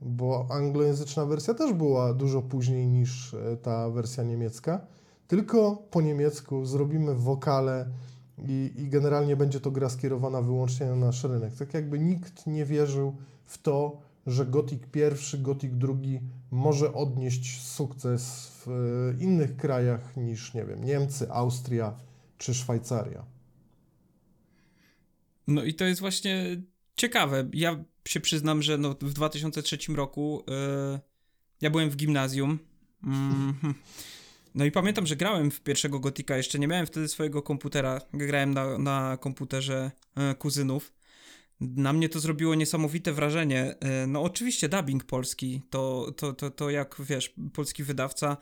bo 0.00 0.46
anglojęzyczna 0.50 1.26
wersja 1.26 1.54
też 1.54 1.72
była 1.72 2.14
dużo 2.14 2.42
później 2.42 2.86
niż 2.86 3.34
e, 3.34 3.56
ta 3.56 3.90
wersja 3.90 4.24
niemiecka, 4.24 4.80
tylko 5.28 5.82
po 5.90 6.00
niemiecku 6.00 6.64
zrobimy 6.64 7.14
wokale 7.14 7.86
i, 8.38 8.72
i 8.76 8.88
generalnie 8.88 9.36
będzie 9.36 9.60
to 9.60 9.70
gra 9.70 9.88
skierowana 9.88 10.42
wyłącznie 10.42 10.86
na 10.86 10.96
nasz 10.96 11.24
rynek. 11.24 11.54
Tak 11.54 11.74
jakby 11.74 11.98
nikt 11.98 12.46
nie 12.46 12.64
wierzył 12.64 13.16
w 13.44 13.58
to, 13.62 14.07
że 14.28 14.46
Gothic 14.46 14.82
pierwszy, 14.92 15.38
Gothic 15.38 15.70
drugi 15.74 16.20
może 16.50 16.92
odnieść 16.92 17.62
sukces 17.62 18.48
w 18.48 18.68
e, 18.68 19.24
innych 19.24 19.56
krajach 19.56 20.16
niż, 20.16 20.54
nie 20.54 20.64
wiem, 20.64 20.84
Niemcy, 20.84 21.30
Austria 21.30 21.96
czy 22.38 22.54
Szwajcaria. 22.54 23.24
No 25.46 25.64
i 25.64 25.74
to 25.74 25.84
jest 25.84 26.00
właśnie 26.00 26.62
ciekawe. 26.96 27.48
Ja 27.52 27.84
się 28.08 28.20
przyznam, 28.20 28.62
że 28.62 28.78
no 28.78 28.96
w 29.00 29.12
2003 29.12 29.78
roku 29.94 30.44
yy, 30.46 31.00
ja 31.60 31.70
byłem 31.70 31.90
w 31.90 31.96
gimnazjum. 31.96 32.58
Mm, 33.04 33.54
no 34.54 34.64
i 34.64 34.70
pamiętam, 34.70 35.06
że 35.06 35.16
grałem 35.16 35.50
w 35.50 35.60
pierwszego 35.60 36.00
Gotika. 36.00 36.36
Jeszcze 36.36 36.58
nie 36.58 36.68
miałem 36.68 36.86
wtedy 36.86 37.08
swojego 37.08 37.42
komputera. 37.42 38.00
Grałem 38.12 38.54
na, 38.54 38.78
na 38.78 39.16
komputerze 39.16 39.90
yy, 40.16 40.34
kuzynów. 40.34 40.92
Na 41.60 41.92
mnie 41.92 42.08
to 42.08 42.20
zrobiło 42.20 42.54
niesamowite 42.54 43.12
wrażenie. 43.12 43.74
Yy, 43.82 44.06
no 44.06 44.22
oczywiście 44.22 44.68
dubbing 44.68 45.04
polski, 45.04 45.62
to, 45.70 46.12
to, 46.16 46.32
to, 46.32 46.50
to 46.50 46.70
jak 46.70 46.96
wiesz, 46.98 47.34
polski 47.52 47.84
wydawca 47.84 48.36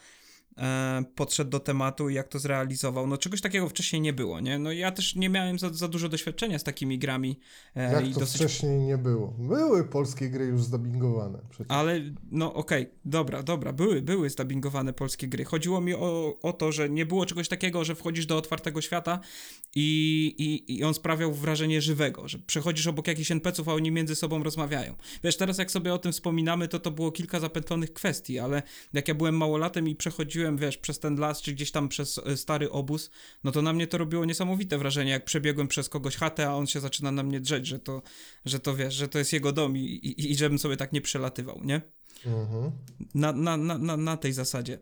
e, 0.59 1.05
podszedł 1.15 1.51
do 1.51 1.61
tematu 1.61 2.09
i 2.09 2.15
jak 2.15 2.29
to 2.29 2.39
zrealizował. 2.39 3.07
No 3.07 3.19
czegoś 3.19 3.41
takiego 3.41 3.69
wcześniej 3.69 4.03
nie 4.03 4.13
było, 4.13 4.41
nie? 4.41 4.59
No 4.59 4.73
ja 4.73 4.91
też 4.91 5.15
nie 5.15 5.29
miałem 5.29 5.59
za, 5.59 5.71
za 5.71 5.89
dużo 5.89 6.09
doświadczenia 6.09 6.59
z 6.59 6.65
takimi 6.65 6.99
grami. 6.99 7.39
E, 7.77 7.93
jak 7.93 8.15
to 8.15 8.21
dosyć... 8.21 8.37
wcześniej 8.37 8.79
nie 8.79 8.99
było? 8.99 9.35
Były 9.39 9.85
polskie 9.85 10.31
gry 10.31 10.45
już 10.45 10.63
zdubbingowane. 10.63 11.39
Przecież. 11.51 11.67
Ale, 11.71 12.01
no 12.31 12.55
okej, 12.55 12.83
okay, 12.83 12.95
dobra, 13.05 13.43
dobra, 13.43 13.73
były, 13.73 14.03
były 14.03 14.31
zdubbingowane 14.31 14.93
polskie 14.93 15.29
gry. 15.29 15.45
Chodziło 15.45 15.81
mi 15.81 15.95
o, 15.95 16.39
o 16.43 16.53
to, 16.53 16.73
że 16.73 16.89
nie 16.91 17.07
było 17.07 17.27
czegoś 17.27 17.49
takiego, 17.49 17.85
że 17.85 17.95
wchodzisz 17.95 18.27
do 18.27 18.37
otwartego 18.37 18.81
świata 18.81 19.21
i, 19.75 20.35
i, 20.39 20.77
i 20.77 20.85
on 20.85 20.95
sprawiał 20.95 21.33
wrażenie 21.33 21.81
żywego, 21.81 22.29
że 22.29 22.39
przechodzisz 22.39 22.87
obok 22.87 23.07
jakichś 23.07 23.31
NPC-ów, 23.31 23.69
a 23.69 23.75
oni 23.75 23.91
między 23.91 24.15
sobą 24.15 24.43
rozmawiają. 24.43 24.95
Wiesz, 25.25 25.37
teraz 25.37 25.59
jak 25.59 25.71
sobie 25.71 25.95
o 25.95 25.99
tym 25.99 26.13
wspominamy, 26.13 26.69
to 26.69 26.79
to 26.79 26.91
było 26.91 27.13
kilka 27.13 27.41
zapętlonych 27.41 27.93
kwestii, 27.93 28.39
ale 28.39 28.63
jak 28.93 29.09
ja 29.09 29.15
byłem 29.15 29.37
małolatem 29.37 29.89
i 29.89 29.97
przechodziłem 29.97 30.46
przechodziłem, 30.47 30.57
wiesz, 30.57 30.79
przez 30.79 30.99
ten 30.99 31.17
las, 31.17 31.43
czy 31.43 31.53
gdzieś 31.53 31.71
tam 31.71 31.89
przez 31.89 32.19
e, 32.19 32.37
stary 32.37 32.71
obóz, 32.71 33.11
no 33.45 33.53
to 33.53 33.63
na 33.63 33.73
mnie 33.73 33.87
to 33.87 33.99
robiło 33.99 34.25
niesamowite 34.25 34.79
wrażenie, 34.79 35.11
jak 35.11 35.25
przebiegłem 35.25 35.69
przez 35.69 35.89
kogoś 35.89 36.17
chatę, 36.17 36.49
a 36.49 36.55
on 36.55 36.67
się 36.67 36.81
zaczyna 36.81 37.13
na 37.13 37.23
mnie 37.23 37.41
drzeć, 37.41 37.67
że 37.67 37.79
to, 37.79 38.03
że 38.45 38.61
to 38.61 38.77
wiesz, 38.77 38.95
że 38.95 39.09
to 39.09 39.19
jest 39.19 39.33
jego 39.33 39.53
dom 39.53 39.77
i, 39.77 39.81
i, 39.81 40.33
i 40.33 40.37
żebym 40.37 40.59
sobie 40.59 40.77
tak 40.77 40.93
nie 40.93 41.01
przelatywał, 41.01 41.61
nie? 41.65 41.81
Mhm. 42.27 42.73
Na, 43.15 43.33
na, 43.33 43.57
na, 43.57 43.97
na 43.97 44.17
tej 44.17 44.33
zasadzie. 44.33 44.79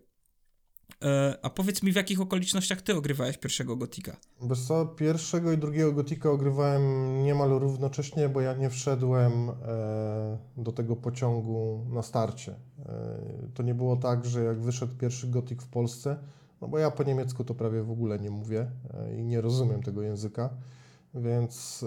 E, 1.05 1.39
a 1.43 1.51
powiedz 1.51 1.83
mi, 1.83 1.93
w 1.93 1.97
jakich 1.97 2.21
okolicznościach 2.21 2.83
ty 2.83 2.97
ogrywałeś 2.97 3.39
pierwszego 3.39 3.77
Gotika? 3.77 4.17
Wiesz 4.43 4.61
co, 4.61 4.87
pierwszego 4.87 5.53
i 5.53 5.59
drugiego 5.59 5.93
Gotika 5.93 6.31
ogrywałem 6.31 6.83
niemal 7.25 7.51
równocześnie, 7.51 8.29
bo 8.29 8.41
ja 8.41 8.55
nie 8.55 8.71
wszedłem 8.71 9.33
e, 9.51 10.39
do 10.57 10.73
tego 10.73 10.97
pociągu 10.97 11.87
na 11.91 12.03
starcie. 12.03 12.53
E, 12.53 13.19
to 13.55 13.63
nie 13.63 13.75
było 13.75 13.97
tak, 13.97 14.25
że 14.25 14.45
jak 14.45 14.61
wyszedł 14.61 14.97
pierwszy 14.97 15.27
Gotik 15.27 15.63
w 15.63 15.69
Polsce, 15.69 16.17
no 16.61 16.69
bo 16.69 16.79
ja 16.79 16.91
po 16.91 17.03
niemiecku 17.03 17.45
to 17.45 17.55
prawie 17.55 17.83
w 17.83 17.91
ogóle 17.91 18.19
nie 18.19 18.31
mówię 18.31 18.71
i 19.19 19.25
nie 19.25 19.41
rozumiem 19.41 19.83
tego 19.83 20.03
języka, 20.03 20.51
więc 21.15 21.85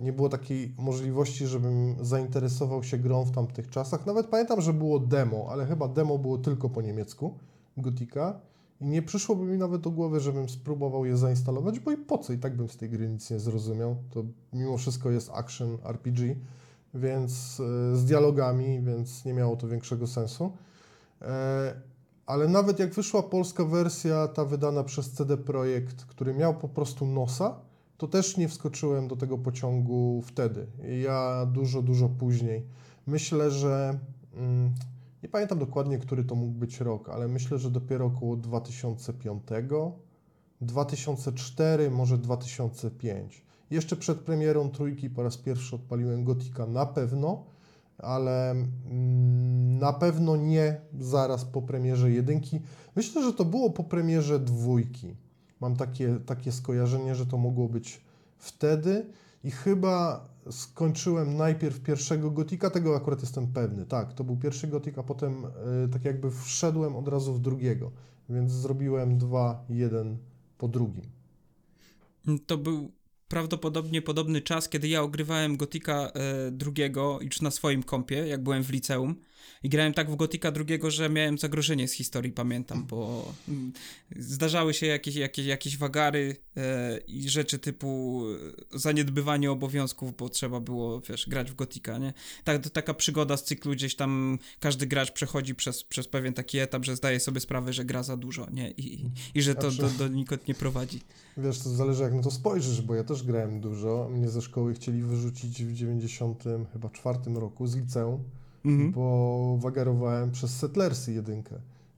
nie 0.00 0.12
było 0.12 0.28
takiej 0.28 0.74
możliwości, 0.78 1.46
żebym 1.46 1.96
zainteresował 2.00 2.84
się 2.84 2.98
grą 2.98 3.24
w 3.24 3.30
tamtych 3.30 3.70
czasach. 3.70 4.06
Nawet 4.06 4.26
pamiętam, 4.26 4.60
że 4.60 4.72
było 4.72 4.98
demo, 4.98 5.48
ale 5.50 5.66
chyba 5.66 5.88
demo 5.88 6.18
było 6.18 6.38
tylko 6.38 6.68
po 6.68 6.82
niemiecku 6.82 7.38
Gotika. 7.80 8.40
I 8.80 8.86
nie 8.86 9.02
przyszłoby 9.02 9.44
mi 9.44 9.58
nawet 9.58 9.80
do 9.80 9.90
głowy, 9.90 10.20
żebym 10.20 10.48
spróbował 10.48 11.04
je 11.04 11.16
zainstalować, 11.16 11.80
bo 11.80 11.90
i 11.90 11.96
po 11.96 12.18
co? 12.18 12.32
I 12.32 12.38
tak 12.38 12.56
bym 12.56 12.68
z 12.68 12.76
tej 12.76 12.90
gry 12.90 13.08
nic 13.08 13.30
nie 13.30 13.38
zrozumiał. 13.38 13.96
To 14.10 14.24
mimo 14.52 14.78
wszystko 14.78 15.10
jest 15.10 15.30
action 15.34 15.78
RPG, 15.84 16.36
więc 16.94 17.60
e, 17.60 17.96
z 17.96 18.04
dialogami, 18.04 18.80
więc 18.82 19.24
nie 19.24 19.34
miało 19.34 19.56
to 19.56 19.68
większego 19.68 20.06
sensu. 20.06 20.52
E, 21.22 21.74
ale 22.26 22.48
nawet 22.48 22.78
jak 22.78 22.94
wyszła 22.94 23.22
polska 23.22 23.64
wersja, 23.64 24.28
ta 24.28 24.44
wydana 24.44 24.84
przez 24.84 25.10
CD 25.10 25.36
Projekt, 25.36 26.04
który 26.04 26.34
miał 26.34 26.54
po 26.54 26.68
prostu 26.68 27.06
nosa, 27.06 27.54
to 27.96 28.08
też 28.08 28.36
nie 28.36 28.48
wskoczyłem 28.48 29.08
do 29.08 29.16
tego 29.16 29.38
pociągu 29.38 30.22
wtedy. 30.26 30.66
Ja 31.02 31.46
dużo, 31.46 31.82
dużo 31.82 32.08
później. 32.08 32.66
Myślę, 33.06 33.50
że. 33.50 33.98
Nie 35.22 35.28
pamiętam 35.28 35.58
dokładnie, 35.58 35.98
który 35.98 36.24
to 36.24 36.34
mógł 36.34 36.52
być 36.52 36.80
rok, 36.80 37.08
ale 37.08 37.28
myślę, 37.28 37.58
że 37.58 37.70
dopiero 37.70 38.06
około 38.06 38.36
2005, 38.36 39.42
2004, 40.60 41.90
może 41.90 42.18
2005. 42.18 43.44
Jeszcze 43.70 43.96
przed 43.96 44.18
premierą 44.18 44.70
trójki 44.70 45.10
po 45.10 45.22
raz 45.22 45.36
pierwszy 45.36 45.76
odpaliłem 45.76 46.24
Gotika 46.24 46.66
na 46.66 46.86
pewno, 46.86 47.44
ale 47.98 48.50
mm, 48.50 49.78
na 49.78 49.92
pewno 49.92 50.36
nie 50.36 50.80
zaraz 50.98 51.44
po 51.44 51.62
premierze 51.62 52.10
jedynki. 52.10 52.60
Myślę, 52.96 53.22
że 53.22 53.32
to 53.32 53.44
było 53.44 53.70
po 53.70 53.84
premierze 53.84 54.38
dwójki. 54.38 55.16
Mam 55.60 55.76
takie, 55.76 56.18
takie 56.26 56.52
skojarzenie, 56.52 57.14
że 57.14 57.26
to 57.26 57.38
mogło 57.38 57.68
być 57.68 58.00
wtedy 58.38 59.06
i 59.44 59.50
chyba 59.50 60.24
skończyłem 60.52 61.36
najpierw 61.36 61.80
pierwszego 61.80 62.30
Gotika, 62.30 62.70
tego 62.70 62.96
akurat 62.96 63.20
jestem 63.20 63.46
pewny. 63.46 63.86
Tak, 63.86 64.14
to 64.14 64.24
był 64.24 64.36
pierwszy 64.36 64.68
Gotik, 64.68 64.98
a 64.98 65.02
potem 65.02 65.44
y, 65.84 65.88
tak 65.92 66.04
jakby 66.04 66.30
wszedłem 66.30 66.96
od 66.96 67.08
razu 67.08 67.34
w 67.34 67.40
drugiego, 67.40 67.90
więc 68.28 68.52
zrobiłem 68.52 69.18
dwa, 69.18 69.64
jeden 69.68 70.18
po 70.58 70.68
drugim. 70.68 71.04
To 72.46 72.58
był 72.58 72.92
prawdopodobnie 73.30 74.02
podobny 74.02 74.40
czas, 74.40 74.68
kiedy 74.68 74.88
ja 74.88 75.02
ogrywałem 75.02 75.56
Gotika 75.56 76.10
e, 76.14 76.50
drugiego 76.50 77.18
już 77.22 77.40
na 77.40 77.50
swoim 77.50 77.82
kompie, 77.82 78.16
jak 78.16 78.42
byłem 78.42 78.64
w 78.64 78.70
liceum. 78.70 79.14
I 79.62 79.68
grałem 79.68 79.94
tak 79.94 80.10
w 80.10 80.16
Gotika 80.16 80.52
drugiego, 80.52 80.90
że 80.90 81.10
miałem 81.10 81.38
zagrożenie 81.38 81.88
z 81.88 81.92
historii, 81.92 82.32
pamiętam, 82.32 82.86
bo 82.86 83.32
mm, 83.48 83.72
zdarzały 84.16 84.74
się 84.74 84.86
jakieś, 84.86 85.14
jakieś, 85.14 85.46
jakieś 85.46 85.76
wagary 85.76 86.36
e, 86.56 86.98
i 87.06 87.28
rzeczy 87.28 87.58
typu 87.58 88.22
zaniedbywanie 88.74 89.50
obowiązków, 89.50 90.16
bo 90.16 90.28
trzeba 90.28 90.60
było, 90.60 91.00
wiesz, 91.00 91.28
grać 91.28 91.50
w 91.50 91.54
Gotika, 91.54 91.98
nie? 91.98 92.12
Tak, 92.44 92.62
to 92.62 92.70
taka 92.70 92.94
przygoda 92.94 93.36
z 93.36 93.44
cyklu, 93.44 93.72
gdzieś 93.72 93.94
tam 93.94 94.38
każdy 94.60 94.86
gracz 94.86 95.12
przechodzi 95.12 95.54
przez, 95.54 95.84
przez 95.84 96.08
pewien 96.08 96.34
taki 96.34 96.58
etap, 96.58 96.84
że 96.84 96.96
zdaje 96.96 97.20
sobie 97.20 97.40
sprawę, 97.40 97.72
że 97.72 97.84
gra 97.84 98.02
za 98.02 98.16
dużo, 98.16 98.46
nie? 98.50 98.70
I, 98.70 99.10
i 99.34 99.42
że 99.42 99.54
to 99.54 99.70
do, 99.70 99.88
do 99.88 100.08
nikąd 100.08 100.48
nie 100.48 100.54
prowadzi. 100.54 101.00
Wiesz, 101.36 101.58
to 101.58 101.70
zależy 101.70 102.02
jak 102.02 102.14
na 102.14 102.22
to 102.22 102.30
spojrzysz, 102.30 102.82
bo 102.82 102.94
ja 102.94 103.04
też 103.04 103.22
grałem 103.22 103.60
dużo. 103.60 104.08
Mnie 104.12 104.28
ze 104.28 104.42
szkoły 104.42 104.74
chcieli 104.74 105.02
wyrzucić 105.02 105.64
w 105.64 105.72
90 105.72 106.44
chyba 106.72 106.90
czwartym 106.90 107.38
roku 107.38 107.66
z 107.66 107.76
liceum 107.76 108.20
mhm. 108.64 108.92
bo 108.92 109.56
wagarowałem 109.60 110.30
przez 110.30 110.56
Settlersy 110.56 111.12
jedynkę. 111.12 111.54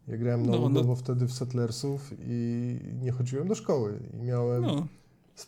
Ja 0.09 0.17
grałem 0.17 0.47
no, 0.47 0.69
no. 0.69 0.83
no. 0.83 0.95
wtedy 0.95 1.27
w 1.27 1.33
Settlersów 1.33 2.11
i 2.19 2.79
nie 3.03 3.13
chodziłem 3.13 3.49
do 3.49 3.55
szkoły 3.55 4.01
i 4.15 4.23
miałem... 4.23 4.63
No. 4.63 4.87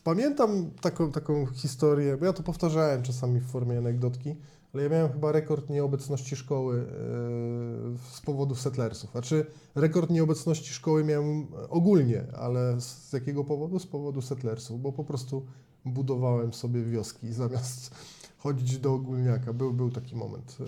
Pamiętam 0.05 0.71
taką, 0.81 1.13
taką 1.13 1.47
historię, 1.47 2.17
bo 2.17 2.27
ja 2.27 2.33
to 2.33 2.43
powtarzałem 2.43 3.03
czasami 3.03 3.41
w 3.41 3.47
formie 3.47 3.79
anegdotki, 3.79 4.35
ale 4.75 4.83
ja 4.83 4.89
miałem 4.89 5.13
chyba 5.13 5.33
rekord 5.33 5.71
nieobecności 5.71 6.37
szkoły 6.37 6.77
yy, 6.77 7.99
z 8.11 8.21
powodu 8.21 8.55
Settlersów. 8.55 9.11
Znaczy, 9.11 9.47
rekord 9.75 10.11
nieobecności 10.11 10.73
szkoły 10.73 11.05
miałem 11.05 11.47
ogólnie, 11.69 12.25
ale 12.37 12.81
z 12.81 13.13
jakiego 13.13 13.45
powodu? 13.45 13.79
Z 13.79 13.87
powodu 13.87 14.23
Settlersów, 14.23 14.83
bo 14.83 14.93
po 14.93 15.05
prostu 15.05 15.47
budowałem 15.85 16.53
sobie 16.53 16.85
wioski 16.85 17.33
zamiast 17.33 17.95
chodzić 18.43 18.79
do 18.79 18.95
ogólniaka. 18.95 19.53
Był, 19.53 19.73
był 19.73 19.91
taki 19.91 20.17
moment 20.17 20.57
e, 20.61 20.65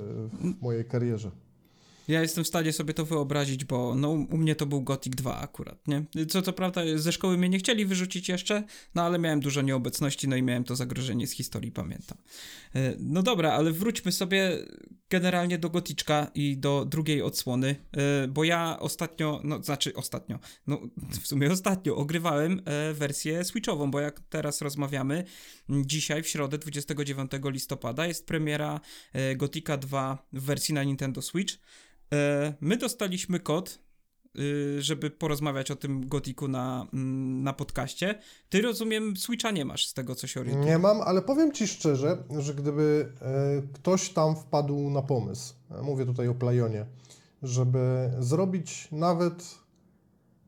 w 0.52 0.62
mojej 0.62 0.84
karierze. 0.84 1.30
Ja 2.08 2.22
jestem 2.22 2.44
w 2.44 2.48
stanie 2.48 2.72
sobie 2.72 2.94
to 2.94 3.04
wyobrazić, 3.04 3.64
bo 3.64 3.94
no, 3.94 4.10
u 4.10 4.36
mnie 4.36 4.54
to 4.54 4.66
był 4.66 4.82
Gothic 4.82 5.14
2 5.14 5.38
akurat, 5.38 5.88
nie? 5.88 6.04
Co 6.28 6.42
to 6.42 6.52
prawda 6.52 6.80
ze 6.94 7.12
szkoły 7.12 7.38
mnie 7.38 7.48
nie 7.48 7.58
chcieli 7.58 7.86
wyrzucić 7.86 8.28
jeszcze, 8.28 8.64
no 8.94 9.02
ale 9.02 9.18
miałem 9.18 9.40
dużo 9.40 9.62
nieobecności, 9.62 10.28
no 10.28 10.36
i 10.36 10.42
miałem 10.42 10.64
to 10.64 10.76
zagrożenie 10.76 11.26
z 11.26 11.32
historii, 11.32 11.72
pamiętam. 11.72 12.18
E, 12.74 12.96
no 12.98 13.22
dobra, 13.22 13.52
ale 13.52 13.72
wróćmy 13.72 14.12
sobie 14.12 14.58
generalnie 15.10 15.58
do 15.58 15.70
Goticzka 15.70 16.30
i 16.34 16.56
do 16.56 16.84
drugiej 16.84 17.22
odsłony, 17.22 17.76
e, 17.92 18.28
bo 18.28 18.44
ja 18.44 18.76
ostatnio, 18.80 19.40
no 19.44 19.62
znaczy 19.62 19.94
ostatnio, 19.94 20.38
no 20.66 20.80
w 21.22 21.26
sumie 21.26 21.52
ostatnio 21.52 21.96
ogrywałem 21.96 22.62
e, 22.64 22.92
wersję 22.92 23.44
switchową, 23.44 23.90
bo 23.90 24.00
jak 24.00 24.20
teraz 24.20 24.62
rozmawiamy, 24.62 25.24
dzisiaj 25.68 26.22
w 26.22 26.28
środę 26.28 26.58
29 26.58 27.30
listopada 27.44 28.06
jest 28.06 28.26
premiera 28.26 28.80
Gotika 29.36 29.76
2 29.76 30.26
w 30.32 30.42
wersji 30.42 30.74
na 30.74 30.84
Nintendo 30.84 31.22
Switch. 31.22 31.54
My 32.60 32.76
dostaliśmy 32.76 33.40
kod 33.40 33.78
y, 34.38 34.82
żeby 34.82 35.10
porozmawiać 35.10 35.70
o 35.70 35.76
tym 35.76 36.08
Gotiku 36.08 36.48
na, 36.48 36.86
mm, 36.92 37.42
na 37.42 37.52
podcaście. 37.52 38.18
Ty 38.48 38.62
rozumiem, 38.62 39.16
Switcha 39.16 39.50
nie 39.50 39.64
masz 39.64 39.86
z 39.86 39.94
tego, 39.94 40.14
co 40.14 40.26
się 40.26 40.40
orientuję. 40.40 40.66
Nie 40.66 40.78
mam, 40.78 41.00
ale 41.00 41.22
powiem 41.22 41.52
Ci 41.52 41.68
szczerze, 41.68 42.24
że 42.38 42.54
gdyby 42.54 43.12
e, 43.20 43.62
ktoś 43.72 44.08
tam 44.08 44.36
wpadł 44.36 44.90
na 44.90 45.02
pomysł, 45.02 45.54
e, 45.70 45.82
mówię 45.82 46.06
tutaj 46.06 46.28
o 46.28 46.34
Playonie, 46.34 46.86
żeby 47.42 48.10
zrobić 48.18 48.88
nawet 48.92 49.58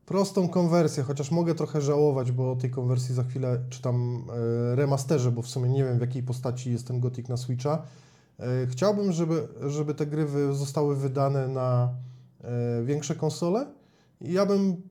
prostą 0.05 0.47
konwersję, 0.47 1.03
chociaż 1.03 1.31
mogę 1.31 1.55
trochę 1.55 1.81
żałować, 1.81 2.31
bo 2.31 2.51
o 2.51 2.55
tej 2.55 2.69
konwersji 2.69 3.15
za 3.15 3.23
chwilę 3.23 3.59
czytam 3.69 4.25
e, 4.71 4.75
remasterze, 4.75 5.31
bo 5.31 5.41
w 5.41 5.47
sumie 5.47 5.69
nie 5.69 5.83
wiem 5.83 5.97
w 5.97 6.01
jakiej 6.01 6.23
postaci 6.23 6.71
jest 6.71 6.87
ten 6.87 6.99
Gothic 6.99 7.27
na 7.27 7.37
Switcha. 7.37 7.81
E, 8.39 8.67
chciałbym, 8.67 9.11
żeby, 9.11 9.47
żeby 9.67 9.93
te 9.93 10.05
gry 10.05 10.27
zostały 10.53 10.95
wydane 10.95 11.47
na 11.47 11.93
e, 12.41 12.83
większe 12.83 13.15
konsole 13.15 13.65
ja 14.21 14.45
bym 14.45 14.81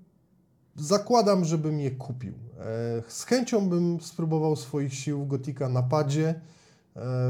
zakładam, 0.77 1.45
żebym 1.45 1.81
je 1.81 1.91
kupił. 1.91 2.33
E, 2.33 3.03
z 3.09 3.25
chęcią 3.25 3.69
bym 3.69 4.01
spróbował 4.01 4.57
swoich 4.57 4.95
sił 4.95 5.25
w 5.25 5.29
Gotika 5.29 5.69
na 5.69 5.83
padzie. 5.83 6.41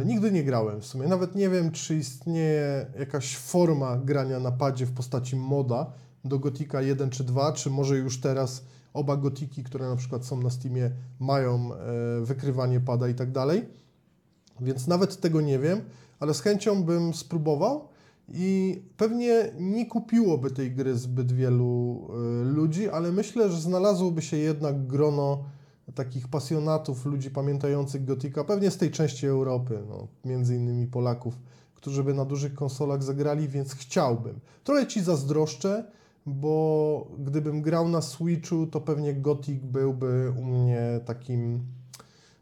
Nigdy 0.05 0.33
nie 0.33 0.45
grałem 0.45 0.81
w 0.81 0.87
sumie. 0.87 1.07
Nawet 1.07 1.35
nie 1.35 1.49
wiem, 1.49 1.71
czy 1.71 1.97
istnieje 1.97 2.87
jakaś 2.99 3.37
forma 3.37 3.97
grania 3.97 4.41
na 4.41 4.53
padzie 4.53 4.87
w 4.87 4.93
postaci 4.93 5.37
moda 5.37 5.93
do 6.25 6.39
Gotika 6.39 6.83
1 6.83 7.11
czy 7.11 7.25
2, 7.25 7.53
czy 7.53 7.71
może 7.71 7.99
już 7.99 8.21
teraz 8.21 8.65
oba 8.93 9.17
Gotiki, 9.17 9.65
które 9.65 9.89
na 9.89 9.97
przykład 9.97 10.25
są 10.25 10.43
na 10.43 10.51
Steamie, 10.51 10.91
mają 11.19 11.71
wykrywanie 12.23 12.81
pada 12.81 13.09
i 13.09 13.15
tak 13.15 13.33
dalej. 13.33 13.69
Więc 14.61 14.87
nawet 14.87 15.21
tego 15.21 15.41
nie 15.41 15.59
wiem, 15.59 15.81
ale 16.21 16.35
z 16.35 16.41
chęcią 16.41 16.83
bym 16.83 17.15
spróbował 17.15 17.89
i 18.35 18.83
pewnie 18.97 19.53
nie 19.61 19.87
kupiłoby 19.87 20.51
tej 20.51 20.73
gry 20.73 20.99
zbyt 20.99 21.33
wielu 21.33 22.09
y, 22.43 22.45
ludzi, 22.45 22.89
ale 22.89 23.13
myślę, 23.13 23.51
że 23.51 23.61
znalazłoby 23.61 24.23
się 24.23 24.37
jednak 24.37 24.87
grono 24.87 25.45
takich 25.95 26.29
pasjonatów, 26.29 27.07
ludzi 27.07 27.31
pamiętających 27.31 28.05
Gotika, 28.05 28.45
pewnie 28.45 28.71
z 28.71 28.77
tej 28.77 28.91
części 28.91 29.27
Europy, 29.27 29.79
no, 29.89 30.07
między 30.25 30.57
innymi 30.57 30.87
Polaków, 30.87 31.35
którzy 31.75 32.05
by 32.05 32.15
na 32.15 32.25
dużych 32.25 32.55
konsolach 32.55 33.03
zagrali, 33.03 33.49
więc 33.49 33.75
chciałbym. 33.75 34.41
Trochę 34.65 34.87
Ci 34.87 35.01
zazdroszczę, 35.01 35.85
bo 36.27 37.07
gdybym 37.19 37.63
grał 37.63 37.89
na 37.89 38.03
Switchu, 38.03 38.67
to 38.67 38.81
pewnie 38.81 39.15
Gothic 39.15 39.63
byłby 39.63 40.33
u 40.39 40.45
mnie 40.45 41.01
takim, 41.05 41.61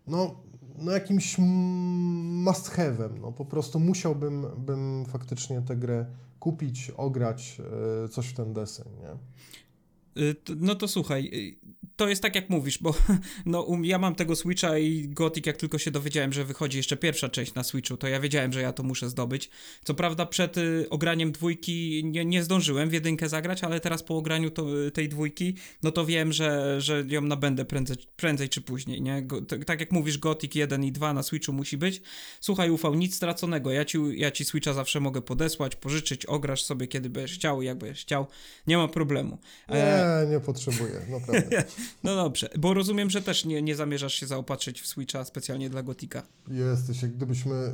no, 0.07 0.35
no 0.79 0.93
jakimś 0.93 1.37
must 1.39 2.71
have'em. 2.71 3.21
No, 3.21 3.33
po 3.33 3.45
prostu 3.45 3.81
musiałbym 3.81 4.47
bym 4.59 5.05
faktycznie 5.09 5.63
tę 5.63 5.77
grę 5.77 6.07
kupić, 6.41 6.91
ograć, 6.97 7.59
yy, 8.03 8.09
coś 8.09 8.27
w 8.27 8.33
ten 8.33 8.53
deseń, 8.53 8.87
nie? 9.01 10.23
Y, 10.23 10.37
no 10.57 10.75
to 10.75 10.89
słuchaj, 10.89 11.31
y, 11.35 11.86
to 11.97 12.09
jest 12.09 12.23
tak 12.23 12.35
jak 12.35 12.51
mówisz, 12.51 12.79
bo 12.79 12.95
no, 13.47 13.63
um, 13.63 13.85
ja 13.85 13.99
mam 13.99 14.15
tego 14.15 14.37
Switcha 14.37 14.79
i 14.79 15.09
Gothic, 15.09 15.47
jak 15.47 15.57
tylko 15.57 15.79
się 15.79 15.91
dowiedziałem, 15.91 16.33
że 16.33 16.45
wychodzi 16.45 16.77
jeszcze 16.77 16.97
pierwsza 16.97 17.29
część 17.29 17.55
na 17.55 17.65
Switchu, 17.65 17.97
to 17.97 18.09
ja 18.09 18.21
wiedziałem, 18.21 18.53
że 18.53 18.63
ja 18.63 18.73
to 18.73 18.83
muszę 18.83 19.09
zdobyć. 19.09 19.51
Co 19.85 19.95
prawda 19.95 20.27
przed 20.27 20.59
y, 20.59 20.87
ograniem 20.91 21.33
dwójki 21.33 22.03
nie, 22.05 22.25
nie 22.25 22.43
zdążyłem 22.43 22.91
w 22.91 22.93
jedynkę 22.93 23.29
zagrać, 23.29 23.65
ale 23.65 23.81
teraz 23.81 24.03
po 24.03 24.17
ograniu 24.17 24.51
to, 24.51 24.87
y, 24.87 24.91
tej 24.91 25.09
dwójki, 25.09 25.55
no 25.83 25.91
to 25.91 26.07
wiem, 26.07 26.33
że, 26.33 26.81
że 26.81 27.05
ją 27.09 27.23
nabędę 27.23 27.65
prędzej, 27.65 27.97
prędzej 28.17 28.49
czy 28.49 28.61
później, 28.61 29.03
nie? 29.03 29.23
Go, 29.23 29.41
tak 29.67 29.81
jak 29.81 29.93
mówisz, 29.93 30.19
Gothic 30.19 30.55
1 30.55 30.85
i 30.85 30.93
2 30.93 31.13
na 31.13 31.23
Switchu 31.23 31.53
musi 31.53 31.77
być. 31.77 32.03
Słuchaj, 32.41 32.71
ufał, 32.71 32.95
nic 32.95 33.17
straconego, 33.17 33.71
ja 33.71 33.85
ci, 33.85 33.99
ja 34.15 34.31
ci 34.31 34.45
Switcha 34.45 34.73
zawsze 34.73 35.01
mogę 35.01 35.23
podesłać, 35.23 35.77
pożyczyć, 35.77 36.27
ograsz 36.27 36.65
sobie, 36.65 36.87
kiedy 36.87 37.11
będziesz 37.11 37.37
chciał, 37.37 37.63
jak 37.63 37.79
będziesz 37.79 38.03
chciał, 38.03 38.27
nie 38.67 38.77
ma 38.77 38.89
problemu. 38.89 39.39
Nie, 39.69 40.31
nie 40.31 40.41
potrzebuję, 40.41 41.01
naprawdę. 41.11 41.65
No 42.05 42.17
dobrze, 42.17 42.49
bo 42.59 42.75
rozumiem, 42.75 43.11
że 43.11 43.23
też 43.23 43.45
nie, 43.45 43.63
nie 43.63 43.77
zamierzasz 43.77 44.15
się 44.15 44.27
zaopatrzyć 44.27 44.83
w 44.83 44.87
Switcha 44.87 45.25
specjalnie 45.25 45.71
dla 45.71 45.83
Gotika. 45.83 46.23
Jesteś, 46.49 47.03
jak 47.03 47.13
gdybyśmy... 47.13 47.55
E, 47.55 47.73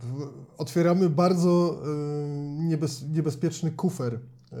w, 0.00 0.28
otwieramy 0.58 1.10
bardzo 1.10 1.82
e, 1.84 1.88
niebez, 2.64 3.04
niebezpieczny 3.08 3.70
kufer. 3.70 4.20
E, 4.52 4.56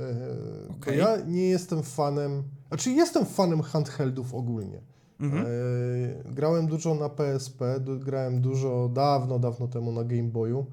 okay. 0.70 0.96
Ja 0.96 1.16
nie 1.26 1.48
jestem 1.48 1.82
fanem... 1.82 2.42
Znaczy 2.68 2.90
jestem 2.90 3.26
fanem 3.26 3.62
handheldów 3.62 4.34
ogólnie. 4.34 4.80
Mhm. 5.20 5.46
E, 5.46 6.32
grałem 6.32 6.66
dużo 6.66 6.94
na 6.94 7.08
PSP, 7.08 7.80
grałem 7.98 8.40
dużo 8.40 8.90
dawno, 8.94 9.38
dawno 9.38 9.68
temu 9.68 9.92
na 9.92 10.04
Game 10.04 10.28
Boyu. 10.28 10.66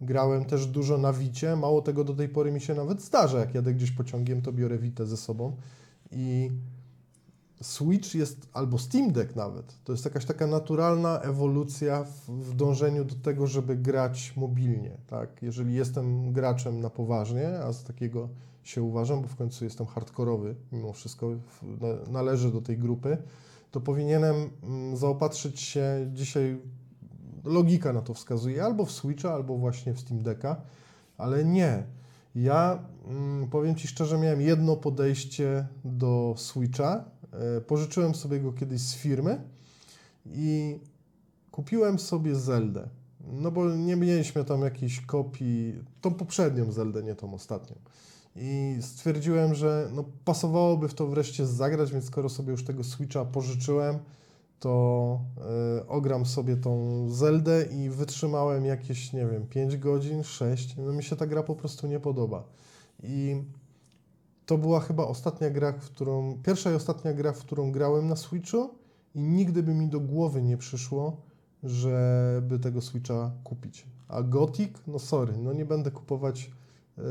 Grałem 0.00 0.44
też 0.44 0.66
dużo 0.66 0.98
na 0.98 1.12
Wicie. 1.12 1.56
Mało 1.56 1.82
tego 1.82 2.04
do 2.04 2.14
tej 2.14 2.28
pory 2.28 2.52
mi 2.52 2.60
się 2.60 2.74
nawet 2.74 3.02
zdarza. 3.02 3.38
Jak 3.38 3.54
jadę 3.54 3.74
gdzieś 3.74 3.90
pociągiem, 3.90 4.42
to 4.42 4.52
biorę 4.52 4.78
Witę 4.78 5.06
ze 5.06 5.16
sobą. 5.16 5.56
I 6.12 6.50
Switch 7.60 8.14
jest, 8.14 8.48
albo 8.52 8.78
Steam 8.78 9.12
Deck 9.12 9.36
nawet, 9.36 9.84
to 9.84 9.92
jest 9.92 10.04
jakaś 10.04 10.24
taka 10.24 10.46
naturalna 10.46 11.20
ewolucja 11.20 12.04
w, 12.04 12.30
w 12.30 12.54
dążeniu 12.54 13.04
do 13.04 13.14
tego, 13.14 13.46
żeby 13.46 13.76
grać 13.76 14.32
mobilnie, 14.36 14.96
tak? 15.06 15.42
Jeżeli 15.42 15.74
jestem 15.74 16.32
graczem 16.32 16.80
na 16.80 16.90
poważnie, 16.90 17.58
a 17.58 17.72
z 17.72 17.84
takiego 17.84 18.28
się 18.62 18.82
uważam, 18.82 19.22
bo 19.22 19.28
w 19.28 19.36
końcu 19.36 19.64
jestem 19.64 19.86
hardkorowy, 19.86 20.54
mimo 20.72 20.92
wszystko 20.92 21.30
należę 22.10 22.50
do 22.50 22.60
tej 22.60 22.78
grupy, 22.78 23.18
to 23.70 23.80
powinienem 23.80 24.50
mm, 24.62 24.96
zaopatrzyć 24.96 25.60
się 25.60 26.10
dzisiaj, 26.14 26.58
logika 27.44 27.92
na 27.92 28.02
to 28.02 28.14
wskazuje, 28.14 28.64
albo 28.64 28.84
w 28.84 28.92
Switcha, 28.92 29.34
albo 29.34 29.56
właśnie 29.56 29.94
w 29.94 30.00
Steam 30.00 30.22
Decka, 30.22 30.60
ale 31.18 31.44
nie. 31.44 31.82
Ja 32.34 32.78
mm, 33.08 33.48
powiem 33.50 33.74
Ci 33.74 33.88
szczerze, 33.88 34.18
miałem 34.18 34.40
jedno 34.40 34.76
podejście 34.76 35.66
do 35.84 36.34
Switcha, 36.36 37.04
pożyczyłem 37.66 38.14
sobie 38.14 38.40
go 38.40 38.52
kiedyś 38.52 38.80
z 38.80 38.94
firmy 38.94 39.40
i 40.26 40.78
kupiłem 41.50 41.98
sobie 41.98 42.34
Zeldę. 42.34 42.88
No 43.32 43.50
bo 43.50 43.74
nie 43.74 43.96
mieliśmy 43.96 44.44
tam 44.44 44.60
jakiejś 44.60 45.00
kopii, 45.00 45.74
tą 46.00 46.14
poprzednią 46.14 46.72
Zeldę, 46.72 47.02
nie 47.02 47.14
tą 47.14 47.34
ostatnią. 47.34 47.76
I 48.36 48.78
stwierdziłem, 48.80 49.54
że 49.54 49.88
no 49.92 50.04
pasowałoby 50.24 50.88
w 50.88 50.94
to 50.94 51.06
wreszcie 51.06 51.46
zagrać, 51.46 51.92
więc 51.92 52.04
skoro 52.04 52.28
sobie 52.28 52.50
już 52.50 52.64
tego 52.64 52.84
Switcha 52.84 53.24
pożyczyłem, 53.24 53.98
to 54.60 55.20
y, 55.80 55.86
ogram 55.86 56.26
sobie 56.26 56.56
tą 56.56 57.06
Zeldę 57.10 57.64
i 57.64 57.90
wytrzymałem 57.90 58.64
jakieś, 58.64 59.12
nie 59.12 59.26
wiem, 59.26 59.46
5 59.46 59.76
godzin, 59.76 60.24
6. 60.24 60.76
No 60.76 60.92
mi 60.92 61.02
się 61.02 61.16
ta 61.16 61.26
gra 61.26 61.42
po 61.42 61.56
prostu 61.56 61.86
nie 61.86 62.00
podoba. 62.00 62.44
I 63.02 63.42
to 64.46 64.58
była 64.58 64.80
chyba 64.80 65.04
ostatnia 65.06 65.50
gra, 65.50 65.72
w 65.72 65.90
którą, 65.90 66.38
pierwsza 66.42 66.72
i 66.72 66.74
ostatnia 66.74 67.12
gra, 67.12 67.32
w 67.32 67.38
którą 67.38 67.72
grałem 67.72 68.08
na 68.08 68.16
Switchu 68.16 68.70
i 69.14 69.22
nigdy 69.22 69.62
by 69.62 69.74
mi 69.74 69.88
do 69.88 70.00
głowy 70.00 70.42
nie 70.42 70.56
przyszło, 70.56 71.22
żeby 71.62 72.58
tego 72.58 72.80
Switcha 72.80 73.30
kupić. 73.44 73.86
A 74.08 74.22
Gothic, 74.22 74.72
no 74.86 74.98
sorry, 74.98 75.38
no 75.38 75.52
nie 75.52 75.64
będę 75.64 75.90
kupować 75.90 76.50
y, 76.98 77.02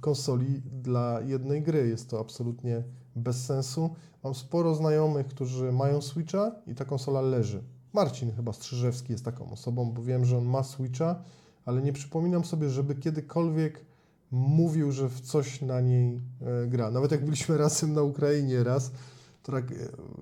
konsoli 0.00 0.62
dla 0.82 1.20
jednej 1.20 1.62
gry. 1.62 1.88
Jest 1.88 2.10
to 2.10 2.20
absolutnie 2.20 2.82
bez 3.16 3.44
sensu. 3.44 3.90
Mam 4.24 4.34
sporo 4.34 4.74
znajomych, 4.74 5.26
którzy 5.26 5.72
mają 5.72 6.02
Switcha 6.02 6.52
i 6.66 6.74
ta 6.74 6.84
konsola 6.84 7.20
leży. 7.20 7.62
Marcin 7.92 8.32
chyba 8.32 8.52
Strzyżewski 8.52 9.12
jest 9.12 9.24
taką 9.24 9.50
osobą, 9.50 9.92
bo 9.92 10.02
wiem, 10.02 10.24
że 10.24 10.38
on 10.38 10.44
ma 10.44 10.62
Switcha, 10.62 11.22
ale 11.64 11.82
nie 11.82 11.92
przypominam 11.92 12.44
sobie, 12.44 12.70
żeby 12.70 12.94
kiedykolwiek 12.94 13.84
mówił, 14.30 14.92
że 14.92 15.08
w 15.08 15.20
coś 15.20 15.60
na 15.60 15.80
niej 15.80 16.20
e, 16.40 16.66
gra. 16.66 16.90
Nawet 16.90 17.10
jak 17.10 17.24
byliśmy 17.24 17.58
razem 17.64 17.92
na 17.92 18.02
Ukrainie 18.02 18.64
raz, 18.64 18.92
to 19.42 19.52
tak 19.52 19.72
e, 19.72 19.74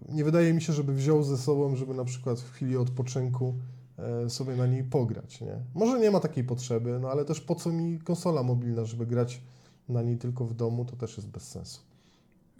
nie 0.08 0.24
wydaje 0.24 0.54
mi 0.54 0.62
się, 0.62 0.72
żeby 0.72 0.94
wziął 0.94 1.22
ze 1.22 1.38
sobą, 1.38 1.76
żeby 1.76 1.94
na 1.94 2.04
przykład 2.04 2.40
w 2.40 2.52
chwili 2.52 2.76
odpoczynku 2.76 3.54
e, 3.98 4.30
sobie 4.30 4.56
na 4.56 4.66
niej 4.66 4.84
pograć, 4.84 5.40
nie? 5.40 5.56
Może 5.74 6.00
nie 6.00 6.10
ma 6.10 6.20
takiej 6.20 6.44
potrzeby, 6.44 6.98
no 7.00 7.10
ale 7.10 7.24
też 7.24 7.40
po 7.40 7.54
co 7.54 7.72
mi 7.72 7.98
konsola 7.98 8.42
mobilna, 8.42 8.84
żeby 8.84 9.06
grać 9.06 9.40
na 9.88 10.02
niej 10.02 10.18
tylko 10.18 10.44
w 10.44 10.54
domu, 10.54 10.84
to 10.84 10.96
też 10.96 11.16
jest 11.16 11.28
bez 11.28 11.48
sensu. 11.48 11.80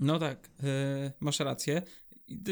No 0.00 0.18
tak, 0.18 0.50
yy, 0.62 1.12
masz 1.20 1.40
rację. 1.40 1.82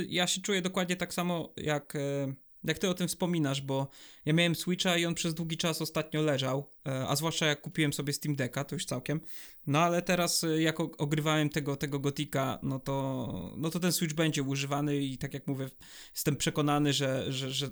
Ja 0.08 0.26
się 0.26 0.40
czuję 0.40 0.62
dokładnie 0.62 0.96
tak 0.96 1.14
samo 1.14 1.52
jak 1.56 1.94
yy 1.94 2.43
jak 2.64 2.78
ty 2.78 2.88
o 2.88 2.94
tym 2.94 3.08
wspominasz, 3.08 3.60
bo 3.60 3.88
ja 4.24 4.32
miałem 4.32 4.54
Switcha 4.54 4.96
i 4.96 5.06
on 5.06 5.14
przez 5.14 5.34
długi 5.34 5.56
czas 5.56 5.82
ostatnio 5.82 6.22
leżał, 6.22 6.70
e, 6.86 7.08
a 7.08 7.16
zwłaszcza 7.16 7.46
jak 7.46 7.60
kupiłem 7.60 7.92
sobie 7.92 8.12
Steam 8.12 8.36
Decka, 8.36 8.64
to 8.64 8.76
już 8.76 8.84
całkiem. 8.84 9.20
No 9.66 9.78
ale 9.78 10.02
teraz 10.02 10.44
e, 10.44 10.62
jak 10.62 10.80
ogrywałem 10.80 11.48
tego, 11.48 11.76
tego 11.76 12.00
Gotika, 12.00 12.58
no 12.62 12.78
to, 12.78 13.54
no 13.56 13.70
to 13.70 13.80
ten 13.80 13.92
Switch 13.92 14.14
będzie 14.14 14.42
używany 14.42 14.96
i 14.96 15.18
tak 15.18 15.34
jak 15.34 15.46
mówię, 15.46 15.70
jestem 16.14 16.36
przekonany, 16.36 16.92
że, 16.92 17.32
że, 17.32 17.50
że 17.50 17.70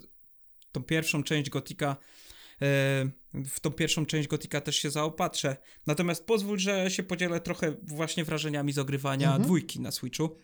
tą 0.73 0.83
pierwszą 0.83 1.23
część 1.23 1.51
Gotika 1.51 1.97
e, 2.63 3.11
w 3.35 3.61
tą 3.61 3.71
pierwszą 3.71 4.07
część 4.07 4.29
Gotika 4.29 4.61
też 4.61 4.77
się 4.77 4.91
zaopatrzę. 4.91 5.57
Natomiast 5.87 6.27
pozwól, 6.27 6.59
że 6.59 6.91
się 6.91 7.03
podzielę 7.03 7.41
trochę 7.41 7.75
właśnie 7.83 8.25
wrażeniami 8.25 8.73
z 8.73 8.79
ogrywania 8.79 9.27
mhm. 9.27 9.43
dwójki 9.43 9.81
na 9.81 9.91
Switchu 9.91 10.37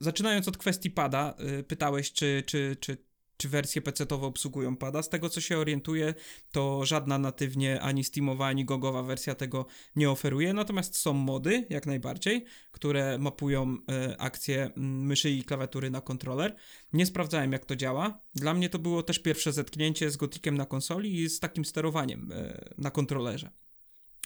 zaczynając 0.00 0.48
od 0.48 0.58
kwestii 0.58 0.90
pada, 0.90 1.34
y, 1.60 1.62
pytałeś, 1.62 2.12
czy, 2.12 2.42
czy, 2.46 2.76
czy, 2.80 2.96
czy 3.36 3.48
wersje 3.48 3.82
PC-owe 3.82 4.26
obsługują 4.26 4.76
pada. 4.76 5.02
Z 5.02 5.08
tego 5.08 5.28
co 5.28 5.40
się 5.40 5.58
orientuję, 5.58 6.14
to 6.52 6.84
żadna 6.84 7.18
natywnie 7.18 7.80
ani 7.80 8.04
Steamowa, 8.04 8.46
ani 8.46 8.64
Gogowa 8.64 9.02
wersja 9.02 9.34
tego 9.34 9.66
nie 9.96 10.10
oferuje. 10.10 10.52
Natomiast 10.52 10.96
są 10.96 11.12
mody, 11.12 11.66
jak 11.70 11.86
najbardziej, 11.86 12.44
które 12.72 13.18
mapują 13.18 13.76
e, 13.88 14.20
akcję 14.20 14.70
mm, 14.76 15.06
myszy 15.06 15.30
i 15.30 15.44
klawiatury 15.44 15.90
na 15.90 16.00
kontroler. 16.00 16.56
Nie 16.92 17.06
sprawdzałem, 17.06 17.52
jak 17.52 17.64
to 17.64 17.76
działa. 17.76 18.20
Dla 18.34 18.54
mnie 18.54 18.68
to 18.68 18.78
było 18.78 19.02
też 19.02 19.18
pierwsze 19.18 19.52
zetknięcie 19.52 20.10
z 20.10 20.16
Gotikiem 20.16 20.56
na 20.56 20.66
konsoli 20.66 21.22
i 21.22 21.28
z 21.30 21.40
takim 21.40 21.64
sterowaniem 21.64 22.32
e, 22.32 22.64
na 22.78 22.90
kontrolerze. 22.90 23.50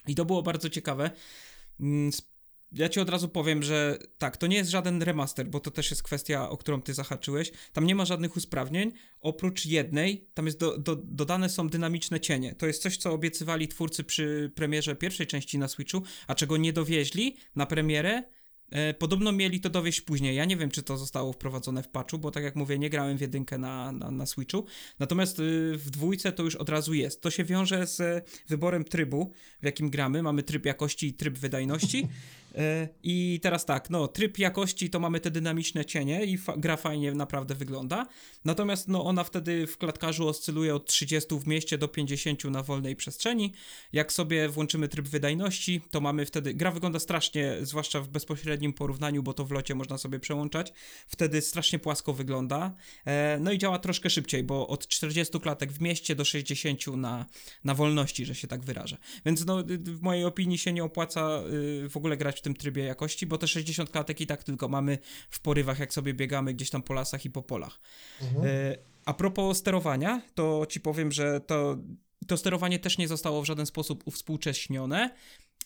I 0.07 0.15
to 0.15 0.25
było 0.25 0.43
bardzo 0.43 0.71
ciekawe. 0.71 1.11
Mm, 1.81 2.11
ja 2.75 2.89
ci 2.89 3.01
od 3.01 3.11
razu 3.11 3.29
powiem, 3.29 3.63
że 3.63 3.99
tak, 4.19 4.37
to 4.37 4.47
nie 4.47 4.57
jest 4.57 4.71
żaden 4.71 5.03
remaster, 5.03 5.47
bo 5.47 5.61
to 5.61 5.71
też 5.71 5.91
jest 5.91 6.03
kwestia, 6.03 6.51
o 6.51 6.57
którą 6.57 6.83
ty 6.83 6.95
zahaczyłeś. 6.95 7.53
Tam 7.73 7.87
nie 7.87 7.95
ma 7.95 8.05
żadnych 8.05 8.37
usprawnień, 8.37 8.93
oprócz 9.21 9.67
jednej, 9.67 10.29
tam 10.35 10.47
jest 10.47 10.59
do, 10.59 10.79
do, 10.79 10.97
dodane 10.97 11.49
są 11.49 11.69
dynamiczne 11.69 12.21
cienie. 12.21 12.55
To 12.55 12.67
jest 12.67 12.83
coś, 12.83 12.97
co 12.97 13.13
obiecywali 13.13 13.69
twórcy 13.69 14.05
przy 14.05 14.53
premierze 14.55 14.97
pierwszej 14.97 15.27
części 15.27 15.59
na 15.59 15.69
Switchu, 15.69 16.03
a 16.27 16.35
czego 16.35 16.57
nie 16.57 16.73
dowieźli 16.73 17.37
na 17.57 17.67
premierę, 17.67 18.23
E, 18.71 18.95
podobno 18.95 19.33
mieli 19.33 19.61
to 19.61 19.71
dowieść 19.71 20.01
później. 20.01 20.37
Ja 20.37 20.45
nie 20.45 20.57
wiem, 20.57 20.71
czy 20.71 20.83
to 20.83 20.97
zostało 20.97 21.33
wprowadzone 21.33 21.83
w 21.83 21.89
patchu, 21.89 22.19
bo 22.19 22.31
tak 22.31 22.45
jak 22.45 22.57
mówię, 22.57 22.79
nie 22.79 22.91
grałem 22.91 23.19
w 23.19 23.21
jedynkę 23.21 23.59
na, 23.59 23.93
na, 23.93 24.11
na 24.11 24.27
Switchu. 24.27 24.65
Natomiast 24.99 25.39
y, 25.41 25.73
w 25.77 25.91
dwójce 25.91 26.33
to 26.33 26.43
już 26.43 26.57
od 26.57 26.69
razu 26.69 26.95
jest. 26.95 27.21
To 27.21 27.31
się 27.31 27.45
wiąże 27.45 27.87
z 27.87 28.25
wyborem 28.49 28.85
trybu, 28.85 29.33
w 29.63 29.65
jakim 29.65 29.91
gramy. 29.91 30.23
Mamy 30.23 30.43
tryb 30.43 30.67
jakości 30.67 31.07
i 31.07 31.15
tryb 31.15 31.39
wydajności. 31.39 32.09
E, 32.55 32.89
I 33.03 33.41
teraz 33.43 33.65
tak, 33.65 33.91
no, 33.91 34.09
tryb 34.09 34.39
jakości 34.39 34.91
to 34.91 35.01
mamy 35.01 35.21
te 35.21 35.31
dynamiczne 35.31 35.85
cienie 35.85 36.25
i 36.25 36.39
fa 36.39 36.57
gra 36.57 36.77
fajnie 36.77 37.13
naprawdę 37.13 37.55
wygląda. 37.55 38.07
Natomiast 38.45 38.89
no, 38.89 39.05
ona 39.05 39.25
wtedy 39.25 39.67
w 39.67 39.79
klatkarzu 39.79 40.29
oscyluje 40.29 40.75
od 40.75 40.87
30 40.87 41.39
w 41.39 41.47
mieście 41.47 41.79
do 41.79 41.89
50 41.89 42.45
na 42.45 42.63
wolnej 42.63 42.97
przestrzeni. 42.97 43.53
Jak 43.93 44.13
sobie 44.13 44.49
włączymy 44.49 44.89
tryb 44.89 45.09
wydajności, 45.09 45.81
to 45.91 46.01
mamy 46.01 46.27
wtedy. 46.27 46.55
Gra 46.55 46.71
wygląda 46.71 46.99
strasznie, 46.99 47.57
zwłaszcza 47.63 48.01
w 48.01 48.09
bezpośrednim 48.09 48.73
porównaniu, 48.73 49.23
bo 49.23 49.35
to 49.35 49.45
w 49.45 49.51
locie 49.51 49.75
można 49.75 49.99
sobie 49.99 50.21
przełączać. 50.21 50.73
Wtedy 51.07 51.41
strasznie 51.41 51.79
płasko 51.79 52.13
wygląda. 52.13 52.75
E, 53.05 53.39
no 53.41 53.53
i 53.53 53.59
działa 53.59 53.79
troszkę 53.79 54.11
szybciej, 54.11 54.43
bo 54.43 54.69
od 54.69 54.89
40 54.89 55.41
klatek 55.41 55.73
w 55.73 55.81
mieście 55.81 56.15
do 56.15 56.25
60 56.25 56.87
na, 56.87 57.27
na 57.65 57.75
wolności, 57.75 58.25
że 58.25 58.35
się 58.35 58.49
tak 58.49 58.65
wyrażę. 58.65 58.97
Więc 59.27 59.47
no, 59.47 59.65
w 59.79 60.03
mojej 60.03 60.25
opinii 60.25 60.59
się 60.59 60.73
nie 60.73 60.85
opłaca 60.85 61.43
y, 61.85 61.89
w 61.89 61.97
ogóle 61.97 62.17
grać 62.17 62.44
tym 62.45 62.55
trybie 62.55 62.85
jakości, 62.85 63.27
bo 63.27 63.39
te 63.39 63.49
60 63.49 63.91
klatek 63.91 64.21
i 64.21 64.27
tak 64.27 64.45
tylko 64.45 64.69
mamy 64.69 64.99
w 65.31 65.41
porywach, 65.41 65.79
jak 65.79 65.95
sobie 65.95 66.15
biegamy 66.15 66.55
gdzieś 66.55 66.71
tam 66.71 66.83
po 66.83 66.95
lasach 66.95 67.25
i 67.25 67.31
po 67.31 67.43
polach. 67.43 67.81
Mhm. 68.23 68.45
E, 68.47 68.77
a 69.05 69.15
propos 69.15 69.59
sterowania, 69.59 70.23
to 70.35 70.67
ci 70.69 70.81
powiem, 70.81 71.13
że 71.13 71.41
to, 71.41 71.77
to 72.27 72.37
sterowanie 72.37 72.79
też 72.79 72.99
nie 72.99 73.09
zostało 73.09 73.43
w 73.43 73.45
żaden 73.45 73.67
sposób 73.67 74.03
uwspółcześnione. 74.07 75.11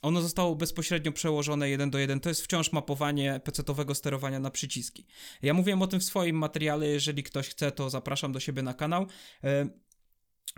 Ono 0.03 0.23
zostało 0.23 0.57
bezpośrednio 0.57 1.13
przełożone 1.13 1.71
jeden 1.71 1.91
do 1.91 1.99
jeden. 1.99 2.21
To 2.21 2.29
jest 2.29 2.43
wciąż 2.43 2.73
mapowanie 2.73 3.41
PC-owego 3.45 3.95
sterowania 3.95 4.41
na 4.41 4.51
przyciski. 4.51 5.07
Ja 5.43 5.55
mówiłem 5.55 5.83
o 5.83 5.87
tym 5.87 6.01
w 6.01 6.05
swoim 6.05 6.37
materiale. 6.37 6.87
Jeżeli 6.87 7.23
ktoś 7.23 7.49
chce, 7.49 7.73
to 7.73 7.91
zapraszam 7.91 8.33
do 8.33 8.41
siebie 8.41 8.63
na 8.63 8.75
kanał. 8.75 9.07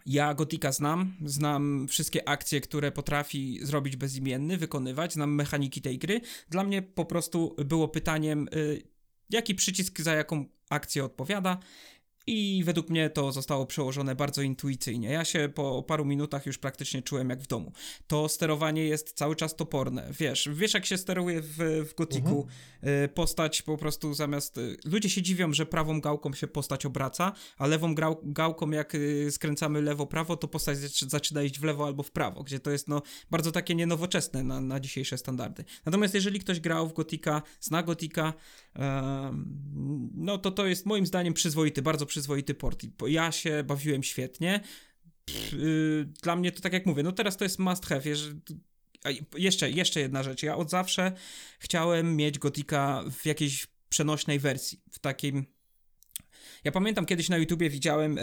Ja 0.07 0.35
Gotika 0.35 0.73
znam, 0.73 1.17
znam 1.25 1.89
wszystkie 1.89 2.29
akcje, 2.29 2.61
które 2.61 2.93
potrafi 2.93 3.59
zrobić 3.63 3.97
bezimienny, 3.97 4.57
wykonywać, 4.57 5.13
znam 5.13 5.35
mechaniki 5.35 5.83
tej 5.83 5.99
gry. 5.99 6.21
Dla 6.49 6.65
mnie 6.65 6.83
po 6.83 7.05
prostu 7.05 7.57
było 7.65 7.89
pytaniem, 7.89 8.49
y, 8.55 8.83
jaki 9.31 9.55
przycisk 9.55 10.01
za 10.01 10.15
jaką 10.15 10.45
akcję 10.71 11.05
odpowiada 11.05 11.59
i 12.31 12.65
według 12.65 12.91
mnie 12.91 13.11
to 13.11 13.33
zostało 13.33 13.67
przełożone 13.67 14.15
bardzo 14.15 14.43
intuicyjnie. 14.43 15.09
Ja 15.09 15.25
się 15.25 15.49
po 15.55 15.83
paru 15.83 16.05
minutach 16.05 16.47
już 16.47 16.59
praktycznie 16.59 17.03
czułem 17.03 17.31
jak 17.31 17.41
w 17.43 17.47
domu. 17.47 17.73
To 18.07 18.29
sterowanie 18.29 18.85
jest 18.85 19.13
cały 19.13 19.37
czas 19.37 19.57
toporne. 19.57 20.09
Wiesz, 20.21 20.49
wiesz 20.53 20.75
jak 20.75 20.87
się 20.87 20.99
steruje 20.99 21.41
w, 21.41 21.57
w 21.91 21.95
Gotiku 21.95 22.47
mhm. 22.83 23.09
postać 23.09 23.63
po 23.63 23.77
prostu 23.77 24.15
zamiast... 24.15 24.59
Y, 24.59 24.77
ludzie 24.85 25.11
się 25.11 25.23
dziwią, 25.23 25.53
że 25.53 25.67
prawą 25.67 26.01
gałką 26.01 26.33
się 26.33 26.47
postać 26.47 26.87
obraca, 26.87 27.33
a 27.59 27.67
lewą 27.67 27.95
grał, 27.95 28.21
gałką 28.23 28.71
jak 28.71 28.95
y, 28.95 29.31
skręcamy 29.31 29.83
lewo-prawo, 29.83 30.37
to 30.37 30.49
postać 30.49 30.79
zaczyna 31.09 31.43
iść 31.43 31.61
w 31.61 31.65
lewo 31.65 31.87
albo 31.87 32.03
w 32.03 32.11
prawo, 32.11 32.43
gdzie 32.43 32.61
to 32.61 32.71
jest 32.71 32.89
no 32.89 33.03
bardzo 33.31 33.53
takie 33.53 33.75
nienowoczesne 33.75 34.43
na, 34.43 34.61
na 34.61 34.81
dzisiejsze 34.81 35.19
standardy. 35.19 35.65
Natomiast 35.87 36.15
jeżeli 36.15 36.41
ktoś 36.41 36.61
grał 36.61 36.89
w 36.89 36.93
Gotika, 36.93 37.43
zna 37.61 37.83
Gotika, 37.83 38.33
no 40.15 40.39
to 40.39 40.51
to 40.51 40.67
jest 40.67 40.87
moim 40.87 41.07
zdaniem 41.07 41.35
przyzwoity, 41.35 41.83
bardzo 41.83 42.07
przyzwoity 42.07 42.20
port. 42.55 42.83
Ja 43.09 43.33
się 43.33 43.65
bawiłem 43.65 44.03
świetnie. 44.03 44.61
Y, 45.53 46.09
dla 46.23 46.37
mnie 46.37 46.53
to 46.53 46.61
tak 46.61 46.73
jak 46.73 46.87
mówię, 46.87 47.03
no 47.03 47.13
teraz 47.13 47.37
to 47.37 47.45
jest 47.45 47.59
must 47.59 47.87
have. 47.87 48.03
Jeszcze, 49.37 49.71
jeszcze 49.71 50.01
jedna 50.01 50.23
rzecz. 50.23 50.43
Ja 50.43 50.57
od 50.57 50.71
zawsze 50.71 51.13
chciałem 51.59 52.17
mieć 52.17 52.39
Gotika 52.39 53.05
w 53.11 53.27
jakiejś 53.27 53.67
przenośnej 53.89 54.39
wersji, 54.39 54.81
w 54.91 54.99
takim 54.99 55.47
ja 56.65 56.73
pamiętam 56.73 57.07
kiedyś 57.07 57.29
na 57.29 57.37
YouTubie 57.37 57.71
widziałem 57.71 58.19
e, 58.19 58.23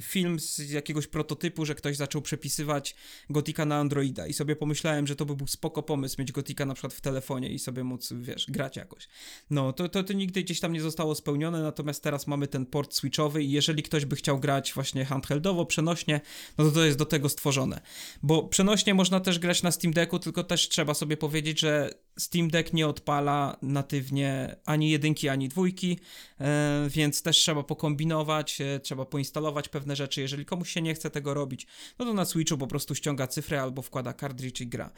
film 0.00 0.40
z 0.40 0.70
jakiegoś 0.70 1.06
prototypu, 1.06 1.64
że 1.64 1.74
ktoś 1.74 1.96
zaczął 1.96 2.22
przepisywać 2.22 2.94
Gotika 3.30 3.64
na 3.64 3.76
Androida 3.76 4.26
i 4.26 4.32
sobie 4.32 4.56
pomyślałem, 4.56 5.06
że 5.06 5.16
to 5.16 5.26
by 5.26 5.36
był 5.36 5.46
spoko 5.46 5.82
pomysł 5.82 6.16
mieć 6.18 6.32
Gotika 6.32 6.66
na 6.66 6.74
przykład 6.74 6.94
w 6.94 7.00
telefonie 7.00 7.48
i 7.48 7.58
sobie 7.58 7.84
móc, 7.84 8.12
wiesz, 8.20 8.46
grać 8.48 8.76
jakoś. 8.76 9.08
No, 9.50 9.72
to, 9.72 9.88
to, 9.88 10.02
to 10.02 10.12
nigdy 10.12 10.42
gdzieś 10.42 10.60
tam 10.60 10.72
nie 10.72 10.80
zostało 10.80 11.14
spełnione, 11.14 11.62
natomiast 11.62 12.02
teraz 12.02 12.26
mamy 12.26 12.46
ten 12.46 12.66
port 12.66 12.94
switchowy 12.94 13.42
i 13.42 13.50
jeżeli 13.50 13.82
ktoś 13.82 14.04
by 14.04 14.16
chciał 14.16 14.40
grać 14.40 14.72
właśnie 14.72 15.04
handheldowo, 15.04 15.66
przenośnie, 15.66 16.20
no 16.58 16.64
to 16.64 16.70
to 16.70 16.84
jest 16.84 16.98
do 16.98 17.06
tego 17.06 17.28
stworzone. 17.28 17.80
Bo 18.22 18.42
przenośnie 18.42 18.94
można 18.94 19.20
też 19.20 19.38
grać 19.38 19.62
na 19.62 19.70
Steam 19.70 19.92
Decku, 19.92 20.18
tylko 20.18 20.44
też 20.44 20.68
trzeba 20.68 20.94
sobie 20.94 21.16
powiedzieć, 21.16 21.60
że 21.60 21.90
Steam 22.18 22.48
Deck 22.50 22.72
nie 22.72 22.88
odpala 22.88 23.56
natywnie 23.62 24.56
ani 24.64 24.90
jedynki, 24.90 25.28
ani 25.28 25.48
dwójki, 25.48 25.98
e, 26.40 26.86
więc 26.90 27.22
też 27.22 27.36
trzeba 27.36 27.62
pokombinować, 27.62 28.60
e, 28.60 28.80
trzeba 28.80 29.04
poinstalować 29.04 29.68
pewne 29.68 29.96
rzeczy. 29.96 30.20
Jeżeli 30.20 30.44
komuś 30.44 30.70
się 30.70 30.82
nie 30.82 30.94
chce 30.94 31.10
tego 31.10 31.34
robić, 31.34 31.66
no 31.98 32.04
to 32.04 32.14
na 32.14 32.24
Switchu 32.24 32.58
po 32.58 32.66
prostu 32.66 32.94
ściąga 32.94 33.26
cyfrę 33.26 33.62
albo 33.62 33.82
wkłada 33.82 34.12
cartridge 34.12 34.60
i 34.60 34.66
gra. 34.66 34.90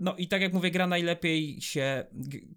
No 0.00 0.16
i 0.16 0.28
tak 0.28 0.42
jak 0.42 0.52
mówię, 0.52 0.70
gra 0.70 0.86
najlepiej 0.86 1.60
się 1.60 2.04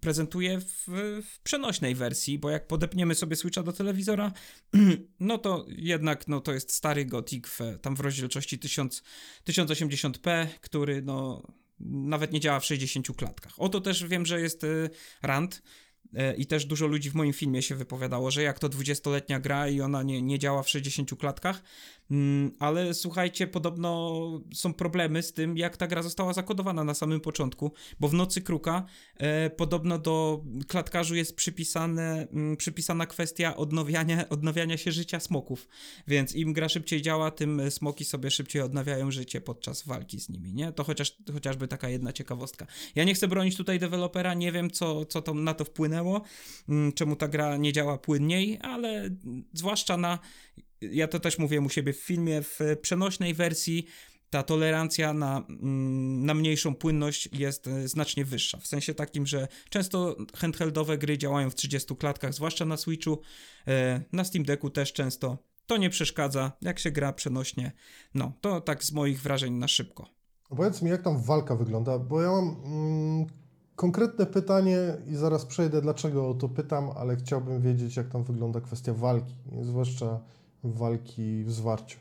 prezentuje 0.02 0.60
w, 0.60 0.88
w, 1.24 1.40
przenośnej 1.40 1.96
wersji, 1.96 2.40
bo 2.40 2.50
jak 2.50 2.68
podepniemy 2.68 3.16
sobie 3.16 3.36
Switcha 3.36 3.64
do 3.64 3.74
telewizora, 3.74 4.32
no 5.20 5.38
to 5.38 5.66
jednak 5.70 6.28
no, 6.28 6.42
to 6.42 6.54
jest 6.54 6.74
stary 6.74 7.06
Gothic 7.06 7.48
w, 7.48 7.60
tam 7.82 7.96
w 7.96 8.00
rozdzielczości 8.00 8.60
1000, 8.60 9.04
1080p, 9.46 10.48
który 10.62 11.02
no 11.02 11.44
nawet 11.80 12.34
nie 12.34 12.40
działa 12.40 12.60
w 12.60 12.66
60 12.66 13.08
klatkach. 13.16 13.54
Oto 13.58 13.82
też 13.82 14.06
wiem, 14.06 14.26
że 14.26 14.42
jest 14.42 14.64
y, 14.64 14.90
rand 15.22 15.62
E, 16.14 16.36
i 16.36 16.46
też 16.46 16.66
dużo 16.66 16.88
ludzi 16.88 17.10
w 17.12 17.16
moim 17.16 17.34
filmie 17.34 17.62
się 17.62 17.76
wypowiadało, 17.76 18.32
że 18.32 18.44
jak 18.44 18.60
to 18.60 18.70
20-letnia 18.70 19.40
gra 19.40 19.68
i 19.68 19.82
ona 19.82 20.04
nie, 20.04 20.22
nie 20.22 20.40
działa 20.40 20.64
w 20.64 20.70
60 20.70 21.16
klatkach, 21.20 21.64
ale 22.60 22.94
słuchajcie, 22.94 23.48
podobno 23.48 24.22
są 24.54 24.74
problemy 24.74 25.24
z 25.24 25.34
tym, 25.34 25.58
jak 25.58 25.78
ta 25.78 25.88
gra 25.88 26.02
została 26.02 26.34
zakodowana 26.34 26.84
na 26.84 26.94
samym 26.94 27.22
początku, 27.22 27.72
bo 28.00 28.08
w 28.08 28.14
Nocy 28.14 28.42
Kruka 28.42 28.86
e, 29.18 29.50
podobno 29.50 30.00
do 30.00 30.44
klatkarzu 30.68 31.16
jest 31.16 31.36
przypisane, 31.36 32.28
mm, 32.32 32.58
przypisana 32.58 33.06
kwestia 33.06 33.58
odnawiania, 33.58 34.30
odnawiania 34.38 34.78
się 34.78 34.92
życia 34.92 35.20
smoków, 35.20 35.68
więc 36.08 36.36
im 36.36 36.54
gra 36.54 36.70
szybciej 36.70 37.02
działa, 37.02 37.32
tym 37.32 37.72
smoki 37.72 38.06
sobie 38.06 38.32
szybciej 38.32 38.62
odnawiają 38.62 39.12
życie 39.12 39.42
podczas 39.42 39.84
walki 39.84 40.20
z 40.20 40.30
nimi, 40.30 40.54
nie? 40.54 40.72
To 40.72 40.84
chociaż, 40.84 41.18
chociażby 41.34 41.68
taka 41.68 41.90
jedna 41.90 42.14
ciekawostka. 42.14 42.68
Ja 42.96 43.04
nie 43.04 43.14
chcę 43.14 43.28
bronić 43.28 43.58
tutaj 43.58 43.80
dewelopera, 43.80 44.34
nie 44.34 44.52
wiem, 44.52 44.72
co, 44.72 45.06
co 45.06 45.22
to 45.22 45.34
na 45.34 45.54
to 45.54 45.66
wpłynęło, 45.66 45.88
wpłynęło, 45.88 46.22
mm, 46.70 46.94
czemu 46.94 47.16
ta 47.16 47.28
gra 47.28 47.58
nie 47.58 47.74
działa 47.74 47.98
płynniej, 47.98 48.60
ale 48.62 49.10
zwłaszcza 49.54 49.98
na, 49.98 50.20
ja 50.82 51.08
to 51.08 51.20
też 51.20 51.40
mówię 51.40 51.62
u 51.62 51.70
siebie 51.70 51.94
w 51.94 52.00
filmie, 52.00 52.42
w 52.42 52.60
przenośnej 52.82 53.34
wersji 53.34 53.88
ta 54.30 54.44
tolerancja 54.44 55.14
na, 55.14 55.44
mm, 55.50 56.26
na 56.26 56.34
mniejszą 56.34 56.76
płynność 56.76 57.30
jest 57.34 57.68
e, 57.68 57.88
znacznie 57.88 58.26
wyższa. 58.26 58.58
W 58.58 58.68
sensie 58.68 58.94
takim, 58.94 59.28
że 59.28 59.48
często 59.70 60.16
handheldowe 60.36 60.98
gry 60.98 61.18
działają 61.18 61.50
w 61.50 61.56
30 61.56 61.96
klatkach, 61.96 62.34
zwłaszcza 62.34 62.66
na 62.66 62.78
Switchu, 62.78 63.20
e, 63.68 64.02
na 64.14 64.24
Steam 64.24 64.46
Decku 64.46 64.70
też 64.70 64.94
często. 64.94 65.38
To 65.66 65.78
nie 65.78 65.90
przeszkadza, 65.90 66.52
jak 66.62 66.80
się 66.80 66.92
gra 66.92 67.14
przenośnie. 67.14 67.72
No, 68.14 68.32
to 68.42 68.62
tak 68.62 68.84
z 68.84 68.92
moich 68.92 69.22
wrażeń 69.22 69.54
na 69.54 69.68
szybko. 69.68 70.08
Powiedz 70.50 70.82
mi, 70.82 70.90
jak 70.90 71.02
tam 71.02 71.22
walka 71.22 71.56
wygląda, 71.56 72.00
bo 72.00 72.22
ja 72.22 72.32
mam 72.32 72.56
mm, 72.66 73.26
konkretne 73.76 74.26
pytanie 74.26 74.78
i 75.08 75.16
zaraz 75.16 75.46
przejdę, 75.46 75.82
dlaczego 75.82 76.30
o 76.30 76.34
to 76.34 76.50
pytam, 76.50 76.90
ale 76.96 77.16
chciałbym 77.16 77.62
wiedzieć, 77.62 77.96
jak 77.96 78.10
tam 78.10 78.24
wygląda 78.24 78.62
kwestia 78.62 78.94
walki, 78.94 79.36
zwłaszcza 79.62 80.20
walki 80.64 81.44
w 81.44 81.52
zwarciu. 81.52 81.98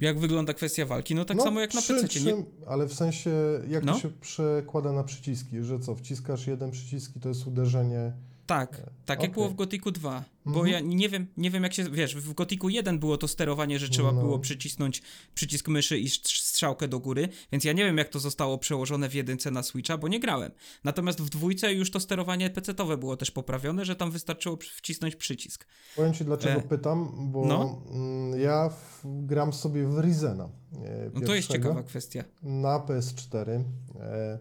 Jak 0.00 0.18
wygląda 0.18 0.54
kwestia 0.54 0.86
walki? 0.86 1.14
No 1.14 1.24
tak 1.24 1.36
no, 1.36 1.44
samo 1.44 1.60
jak 1.60 1.74
na 1.74 1.82
PC. 1.82 2.20
Nie... 2.20 2.44
Ale 2.66 2.86
w 2.86 2.94
sensie, 2.94 3.30
jak 3.68 3.84
no? 3.84 3.92
to 3.92 3.98
się 3.98 4.10
przekłada 4.10 4.92
na 4.92 5.04
przyciski, 5.04 5.62
że 5.62 5.80
co, 5.80 5.94
wciskasz 5.94 6.46
jeden 6.46 6.70
przycisk 6.70 7.16
i 7.16 7.20
to 7.20 7.28
jest 7.28 7.46
uderzenie 7.46 8.12
Tak, 8.52 8.76
tak 9.04 9.08
jak 9.08 9.18
okej. 9.18 9.30
było 9.30 9.48
w 9.48 9.54
Gotiku 9.54 9.90
2. 9.90 10.24
Bo 10.44 10.50
Mhm. 10.60 10.68
ja 10.68 10.80
nie 10.80 11.08
wiem, 11.08 11.26
nie 11.36 11.50
wiem 11.50 11.62
jak 11.62 11.72
się, 11.74 11.90
wiesz, 11.90 12.16
w 12.16 12.32
Gotiku 12.34 12.68
1 12.68 12.98
było 12.98 13.16
to 13.18 13.28
sterowanie, 13.28 13.78
że 13.78 13.88
trzeba 13.88 14.12
No. 14.12 14.20
było 14.20 14.38
przycisnąć 14.38 15.02
przycisk 15.34 15.68
myszy 15.68 15.98
i 15.98 16.06
strz- 16.08 16.42
strzałkę 16.42 16.88
do 16.88 17.00
góry, 17.00 17.28
więc 17.52 17.64
ja 17.64 17.72
nie 17.72 17.84
wiem 17.84 17.98
jak 17.98 18.08
to 18.08 18.20
zostało 18.20 18.58
przełożone 18.58 19.08
w 19.08 19.14
jedynce 19.14 19.50
na 19.50 19.62
Switcha, 19.62 19.98
bo 19.98 20.08
nie 20.08 20.20
grałem. 20.20 20.52
Natomiast 20.84 21.20
w 21.20 21.28
dwójce 21.28 21.74
już 21.74 21.90
to 21.90 22.00
sterowanie 22.00 22.50
PC-owe 22.50 22.96
było 22.96 23.16
też 23.16 23.30
poprawione, 23.30 23.84
że 23.84 23.96
tam 23.96 24.10
wystarczyło 24.10 24.58
wcisnąć 24.76 25.16
przycisk. 25.16 25.66
Powiem 25.96 26.14
Ci 26.14 26.24
dlaczego 26.24 26.60
E, 26.60 26.62
pytam, 26.62 27.12
bo 27.32 27.46
no. 27.46 27.82
mm, 27.90 28.40
ja 28.40 28.68
w, 28.68 29.02
gram 29.26 29.52
sobie 29.52 29.86
w 29.86 29.98
Ryzena. 29.98 30.48
e, 30.84 31.10
No 31.14 31.20
to 31.20 31.34
jest 31.34 31.48
ciekawa 31.48 31.82
kwestia. 31.82 32.24
Na 32.42 32.78
PS4. 32.78 33.64
E, 34.00 34.38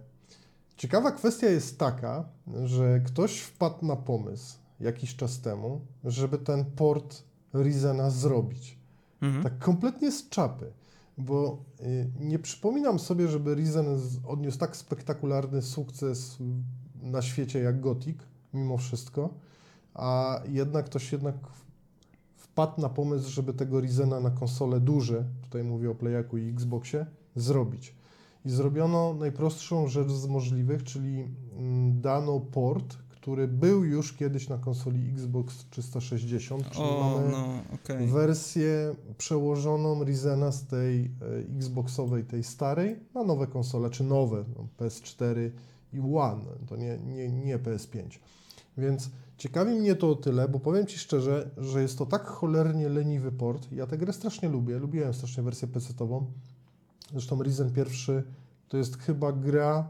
ciekawa 0.81 1.11
kwestia 1.11 1.47
jest 1.49 1.79
taka, 1.79 2.29
że 2.65 2.99
ktoś 2.99 3.39
wpadł 3.39 3.85
na 3.85 3.95
pomysł 3.95 4.57
jakiś 4.79 5.15
czas 5.15 5.41
temu, 5.41 5.81
żeby 6.03 6.37
ten 6.37 6.65
port 6.65 7.23
Ryzena 7.53 8.09
zrobić. 8.09 8.79
Mhm. 9.21 9.43
Tak 9.43 9.59
kompletnie 9.59 10.11
z 10.11 10.29
czapy. 10.29 10.71
Bo 11.17 11.63
y, 11.81 12.11
nie 12.19 12.39
przypominam 12.39 12.99
sobie, 12.99 13.27
żeby 13.27 13.55
Risen 13.55 13.99
z- 13.99 14.19
odniósł 14.25 14.57
tak 14.57 14.77
spektakularny 14.77 15.61
sukces 15.61 16.37
na 17.01 17.21
świecie 17.21 17.59
jak 17.59 17.79
Gothic, 17.81 18.17
mimo 18.53 18.77
wszystko, 18.77 19.29
a 19.93 20.39
jednak 20.49 20.85
ktoś 20.85 21.11
jednak 21.11 21.35
wpadł 22.35 22.81
na 22.81 22.89
pomysł, 22.89 23.29
żeby 23.29 23.53
tego 23.53 23.81
Risena 23.81 24.19
na 24.19 24.31
konsole 24.31 24.79
duże, 24.79 25.25
tutaj 25.41 25.63
mówię 25.63 25.91
o 25.91 25.95
Playaku 25.95 26.37
i 26.37 26.49
Xboxie, 26.49 27.05
zrobić. 27.35 27.95
I 28.45 28.49
zrobiono 28.49 29.13
najprostszą 29.13 29.87
rzecz 29.87 30.11
z 30.11 30.27
możliwych, 30.27 30.83
czyli 30.83 31.27
mm, 31.57 32.01
dano 32.01 32.39
port, 32.39 32.97
który 33.09 33.47
był 33.47 33.83
już 33.83 34.13
kiedyś 34.13 34.49
na 34.49 34.57
konsoli 34.57 35.09
Xbox 35.09 35.65
360, 35.69 36.69
czyli 36.69 36.85
O, 36.85 36.99
mamy 36.99 37.31
no, 37.31 37.75
okej. 37.75 38.07
wersję 38.07 38.95
przełożoną 39.17 40.03
Ryzena 40.03 40.51
z 40.51 40.67
tej 40.67 41.05
e, 41.05 41.55
Xboxowej, 41.57 42.23
tej 42.23 42.43
starej, 42.43 42.99
na 43.13 43.23
nowe 43.23 43.47
konsole, 43.47 43.89
czy 43.89 44.03
nowe, 44.03 44.43
no, 44.55 44.67
PS4 44.79 45.51
i 45.93 45.99
One, 45.99 46.45
to 46.67 46.75
nie, 46.75 46.97
nie, 46.97 47.31
nie 47.31 47.59
PS5. 47.59 48.19
Więc 48.77 49.09
ciekawi 49.37 49.71
mnie 49.71 49.95
to 49.95 50.09
o 50.09 50.15
tyle, 50.15 50.47
bo 50.47 50.59
powiem 50.59 50.85
Ci 50.87 50.99
szczerze, 50.99 51.51
że 51.57 51.81
jest 51.81 51.97
to 51.97 52.05
tak 52.05 52.25
cholernie 52.25 52.89
leniwy 52.89 53.31
port. 53.31 53.71
Ja 53.71 53.87
tę 53.87 53.97
grę 53.97 54.13
strasznie 54.13 54.49
lubię, 54.49 54.79
lubiłem 54.79 55.13
strasznie 55.13 55.43
wersję 55.43 55.67
PC-ową. 55.67 56.25
Zresztą 57.11 57.43
Risen 57.43 57.71
pierwszy 57.71 58.23
to 58.69 58.77
jest 58.77 58.97
chyba 58.97 59.31
gra 59.31 59.89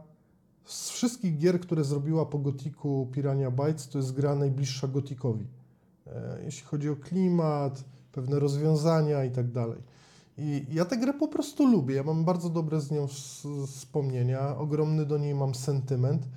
z 0.66 0.90
wszystkich 0.90 1.38
gier, 1.38 1.60
które 1.60 1.84
zrobiła 1.84 2.26
po 2.26 2.40
Gotiku 2.40 3.08
Pirania 3.12 3.52
Bytes, 3.52 3.90
to 3.90 3.98
jest 3.98 4.12
gra 4.12 4.36
najbliższa 4.36 4.88
Gotikowi. 4.88 5.48
E, 6.08 6.40
jeśli 6.46 6.64
chodzi 6.64 6.90
o 6.90 6.96
klimat, 6.96 7.84
pewne 8.12 8.40
rozwiązania 8.40 9.26
i 9.26 9.32
tak 9.32 9.52
dalej. 9.52 9.78
I 10.38 10.66
ja 10.72 10.86
tę 10.86 10.98
grę 10.98 11.14
po 11.14 11.28
prostu 11.28 11.68
lubię. 11.68 11.96
Ja 11.96 12.04
mam 12.04 12.26
bardzo 12.26 12.50
dobre 12.50 12.82
z 12.82 12.92
nią 12.92 13.08
wspomnienia, 13.68 14.58
ogromny 14.58 15.06
do 15.06 15.18
niej 15.18 15.36
mam 15.36 15.56
sentyment, 15.56 16.28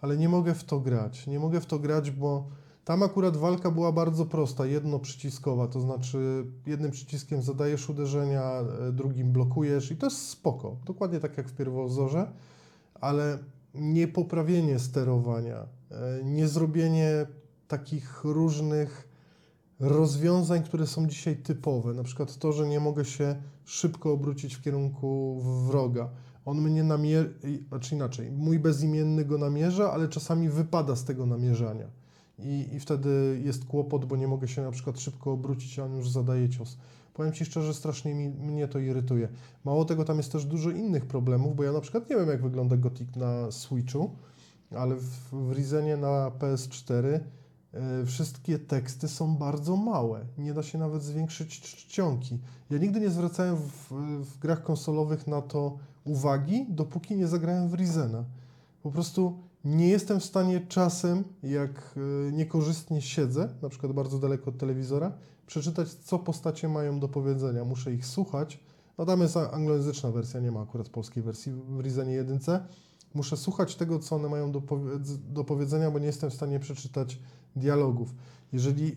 ale 0.00 0.16
nie 0.16 0.28
mogę 0.28 0.54
w 0.54 0.64
to 0.64 0.80
grać. 0.80 1.26
Nie 1.26 1.38
mogę 1.38 1.60
w 1.60 1.66
to 1.66 1.78
grać, 1.78 2.10
bo 2.10 2.46
tam 2.84 3.02
akurat 3.02 3.36
walka 3.36 3.70
była 3.70 3.92
bardzo 3.92 4.26
prosta, 4.26 4.66
jednoprzyciskowa, 4.66 5.68
to 5.68 5.80
znaczy 5.80 6.44
jednym 6.66 6.90
przyciskiem 6.90 7.42
zadajesz 7.42 7.88
uderzenia, 7.88 8.42
e, 8.88 8.92
drugim 8.92 9.32
blokujesz 9.32 9.90
i 9.90 9.96
to 9.96 10.06
jest 10.06 10.28
spoko. 10.28 10.76
Dokładnie 10.86 11.20
tak 11.20 11.36
jak 11.36 11.48
w 11.48 11.56
pierwowzorze, 11.56 12.32
ale 12.94 13.38
nie 13.74 14.08
poprawienie 14.08 14.78
sterowania, 14.78 15.66
e, 15.90 16.24
nie 16.24 16.48
zrobienie 16.48 17.26
takich 17.68 18.24
różnych 18.24 19.08
rozwiązań, 19.80 20.62
które 20.62 20.86
są 20.86 21.06
dzisiaj 21.06 21.36
typowe. 21.36 21.94
Na 21.94 22.02
przykład 22.02 22.38
to, 22.38 22.52
że 22.52 22.68
nie 22.68 22.80
mogę 22.80 23.04
się 23.04 23.36
szybko 23.64 24.12
obrócić 24.12 24.54
w 24.54 24.62
kierunku 24.62 25.40
wroga. 25.66 26.08
On 26.44 26.60
mnie 26.60 26.84
namierza, 26.84 27.28
znaczy 27.68 27.94
inaczej, 27.94 28.30
mój 28.30 28.58
bezimienny 28.58 29.24
go 29.24 29.38
namierza, 29.38 29.92
ale 29.92 30.08
czasami 30.08 30.48
wypada 30.48 30.96
z 30.96 31.04
tego 31.04 31.26
namierzania. 31.26 32.03
I, 32.38 32.68
I 32.72 32.80
wtedy 32.80 33.40
jest 33.44 33.64
kłopot, 33.64 34.04
bo 34.04 34.16
nie 34.16 34.28
mogę 34.28 34.48
się 34.48 34.62
na 34.62 34.70
przykład 34.70 35.00
szybko 35.00 35.32
obrócić, 35.32 35.78
a 35.78 35.84
on 35.84 35.96
już 35.96 36.10
zadaje 36.10 36.48
cios. 36.48 36.76
Powiem 37.14 37.32
Ci 37.32 37.44
szczerze, 37.44 37.74
strasznie 37.74 38.14
mi, 38.14 38.28
mnie 38.28 38.68
to 38.68 38.78
irytuje. 38.78 39.28
Mało 39.64 39.84
tego, 39.84 40.04
tam 40.04 40.16
jest 40.16 40.32
też 40.32 40.44
dużo 40.44 40.70
innych 40.70 41.06
problemów, 41.06 41.56
bo 41.56 41.64
ja 41.64 41.72
na 41.72 41.80
przykład 41.80 42.10
nie 42.10 42.16
wiem, 42.16 42.28
jak 42.28 42.42
wygląda 42.42 42.76
Gothic 42.76 43.16
na 43.16 43.50
Switchu, 43.50 44.10
ale 44.70 44.96
w, 44.96 45.30
w 45.32 45.72
na 46.00 46.30
PS4 46.38 47.06
e, 47.06 47.20
wszystkie 48.06 48.58
teksty 48.58 49.08
są 49.08 49.36
bardzo 49.36 49.76
małe. 49.76 50.26
Nie 50.38 50.54
da 50.54 50.62
się 50.62 50.78
nawet 50.78 51.02
zwiększyć 51.02 51.60
czcionki. 51.60 52.38
Ja 52.70 52.78
nigdy 52.78 53.00
nie 53.00 53.10
zwracałem 53.10 53.56
w, 53.56 53.92
w 54.24 54.38
grach 54.38 54.62
konsolowych 54.62 55.26
na 55.26 55.42
to 55.42 55.78
uwagi, 56.04 56.66
dopóki 56.68 57.16
nie 57.16 57.28
zagrałem 57.28 57.68
w 57.68 57.74
Risena. 57.74 58.24
Po 58.82 58.90
prostu 58.90 59.38
nie 59.64 59.88
jestem 59.88 60.20
w 60.20 60.24
stanie 60.24 60.60
czasem, 60.60 61.24
jak 61.42 61.94
e, 62.28 62.32
niekorzystnie 62.32 63.02
siedzę, 63.02 63.48
na 63.62 63.68
przykład 63.68 63.92
bardzo 63.92 64.18
daleko 64.18 64.50
od 64.50 64.58
telewizora, 64.58 65.12
przeczytać, 65.46 65.88
co 65.88 66.18
postacie 66.18 66.68
mają 66.68 67.00
do 67.00 67.08
powiedzenia. 67.08 67.64
Muszę 67.64 67.92
ich 67.92 68.06
słuchać. 68.06 68.60
No 68.98 69.06
tam 69.06 69.20
jest 69.20 69.36
anglojęzyczna 69.36 70.10
wersja, 70.10 70.40
nie 70.40 70.52
ma 70.52 70.60
akurat 70.60 70.88
polskiej 70.88 71.22
wersji 71.22 71.52
w 71.52 71.80
Risenie 71.80 72.12
1. 72.12 72.38
Muszę 73.14 73.36
słuchać 73.36 73.76
tego, 73.76 73.98
co 73.98 74.16
one 74.16 74.28
mają 74.28 74.52
do, 74.52 74.60
powiedz- 74.60 75.32
do 75.32 75.44
powiedzenia, 75.44 75.90
bo 75.90 75.98
nie 75.98 76.06
jestem 76.06 76.30
w 76.30 76.34
stanie 76.34 76.60
przeczytać 76.60 77.18
dialogów. 77.56 78.14
Jeżeli 78.52 78.92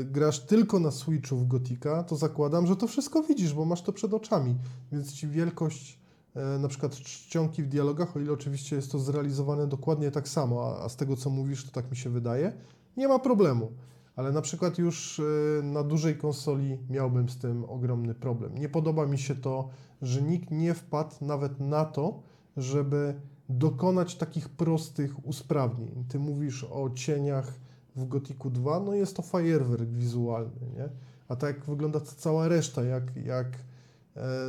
y, 0.00 0.04
grasz 0.04 0.40
tylko 0.40 0.78
na 0.78 0.90
Switchu 0.90 1.36
w 1.36 1.46
Gotika, 1.48 2.04
to 2.04 2.16
zakładam, 2.16 2.66
że 2.66 2.76
to 2.76 2.86
wszystko 2.86 3.22
widzisz, 3.22 3.54
bo 3.54 3.64
masz 3.64 3.82
to 3.82 3.92
przed 3.92 4.14
oczami, 4.14 4.56
więc 4.92 5.12
ci 5.12 5.28
wielkość 5.28 5.99
na 6.34 6.68
przykład 6.68 6.96
czcionki 6.96 7.62
w 7.62 7.68
dialogach, 7.68 8.16
o 8.16 8.20
ile 8.20 8.32
oczywiście 8.32 8.76
jest 8.76 8.92
to 8.92 8.98
zrealizowane 8.98 9.66
dokładnie 9.66 10.10
tak 10.10 10.28
samo, 10.28 10.76
a, 10.82 10.88
z 10.88 10.96
tego 10.96 11.16
co 11.16 11.30
mówisz, 11.30 11.64
to 11.64 11.70
tak 11.70 11.90
mi 11.90 11.96
się 11.96 12.10
wydaje, 12.10 12.52
nie 12.96 13.08
ma 13.08 13.18
problemu. 13.18 13.72
Ale 14.16 14.32
na 14.32 14.42
przykład 14.42 14.78
już 14.78 15.20
e, 15.20 15.62
na 15.62 15.82
dużej 15.82 16.16
konsoli 16.16 16.78
miałbym 16.90 17.28
z 17.28 17.38
tym 17.38 17.64
ogromny 17.64 18.14
problem. 18.14 18.58
Nie 18.58 18.68
podoba 18.68 19.06
mi 19.06 19.18
się 19.18 19.34
to, 19.34 19.68
że 20.02 20.22
nikt 20.22 20.50
nie 20.50 20.74
wpadł 20.74 21.14
nawet 21.20 21.60
na 21.60 21.84
to, 21.84 22.22
żeby 22.56 23.14
dokonać 23.48 24.16
takich 24.16 24.48
prostych 24.48 25.26
usprawnień. 25.26 26.04
Ty 26.08 26.18
mówisz 26.18 26.64
o 26.64 26.90
cieniach 26.94 27.54
w 27.96 28.08
Gotiku 28.08 28.50
2, 28.50 28.80
no 28.80 28.94
jest 28.94 29.16
to 29.16 29.22
fajerwerk 29.22 29.88
wizualny, 29.88 30.66
nie? 30.76 30.88
A 31.28 31.36
tak 31.36 31.64
wygląda 31.64 32.00
cała 32.00 32.48
reszta, 32.48 32.82
jak, 32.82 33.16
jak 33.16 33.46
e, 33.46 33.60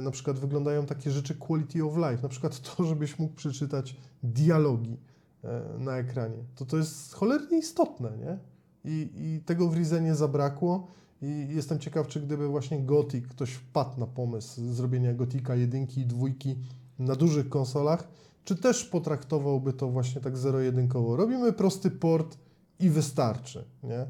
na 0.01 0.11
przykład 0.11 0.39
wyglądają 0.39 0.85
takie 0.85 1.11
rzeczy 1.11 1.35
quality 1.35 1.85
of 1.85 1.97
life, 1.97 2.23
na 2.23 2.29
przykład 2.29 2.59
to, 2.59 2.83
żebyś 2.91 3.19
mógł 3.19 3.35
przeczytać 3.35 3.97
dialogi 4.23 4.97
e, 5.43 5.61
na 5.79 5.97
ekranie, 5.97 6.37
to 6.55 6.65
to 6.65 6.77
jest 6.77 7.13
cholernie 7.13 7.57
istotne, 7.57 8.17
nie? 8.17 8.37
I, 8.85 9.09
I 9.15 9.41
tego 9.45 9.69
w 9.69 9.77
Rizenie 9.77 10.15
zabrakło 10.15 10.87
i 11.21 11.47
jestem 11.49 11.79
ciekaw, 11.79 12.07
czy 12.07 12.21
gdyby 12.21 12.47
właśnie 12.47 12.79
Gothic, 12.79 13.27
ktoś 13.27 13.51
wpadł 13.51 13.99
na 13.99 14.07
pomysł 14.07 14.73
zrobienia 14.73 15.13
Gotika 15.13 15.55
jedynki 15.55 16.01
i 16.01 16.05
dwójki 16.05 16.55
na 16.99 17.15
dużych 17.15 17.49
konsolach, 17.49 18.07
czy 18.43 18.55
też 18.55 18.85
potraktowałby 18.85 19.73
to 19.73 19.89
właśnie 19.89 20.21
tak 20.21 20.37
zero-jedynkowo. 20.37 21.15
Robimy 21.15 21.53
prosty 21.53 21.91
port 21.91 22.37
i 22.79 22.89
wystarczy, 22.89 23.65
nie? 23.83 24.05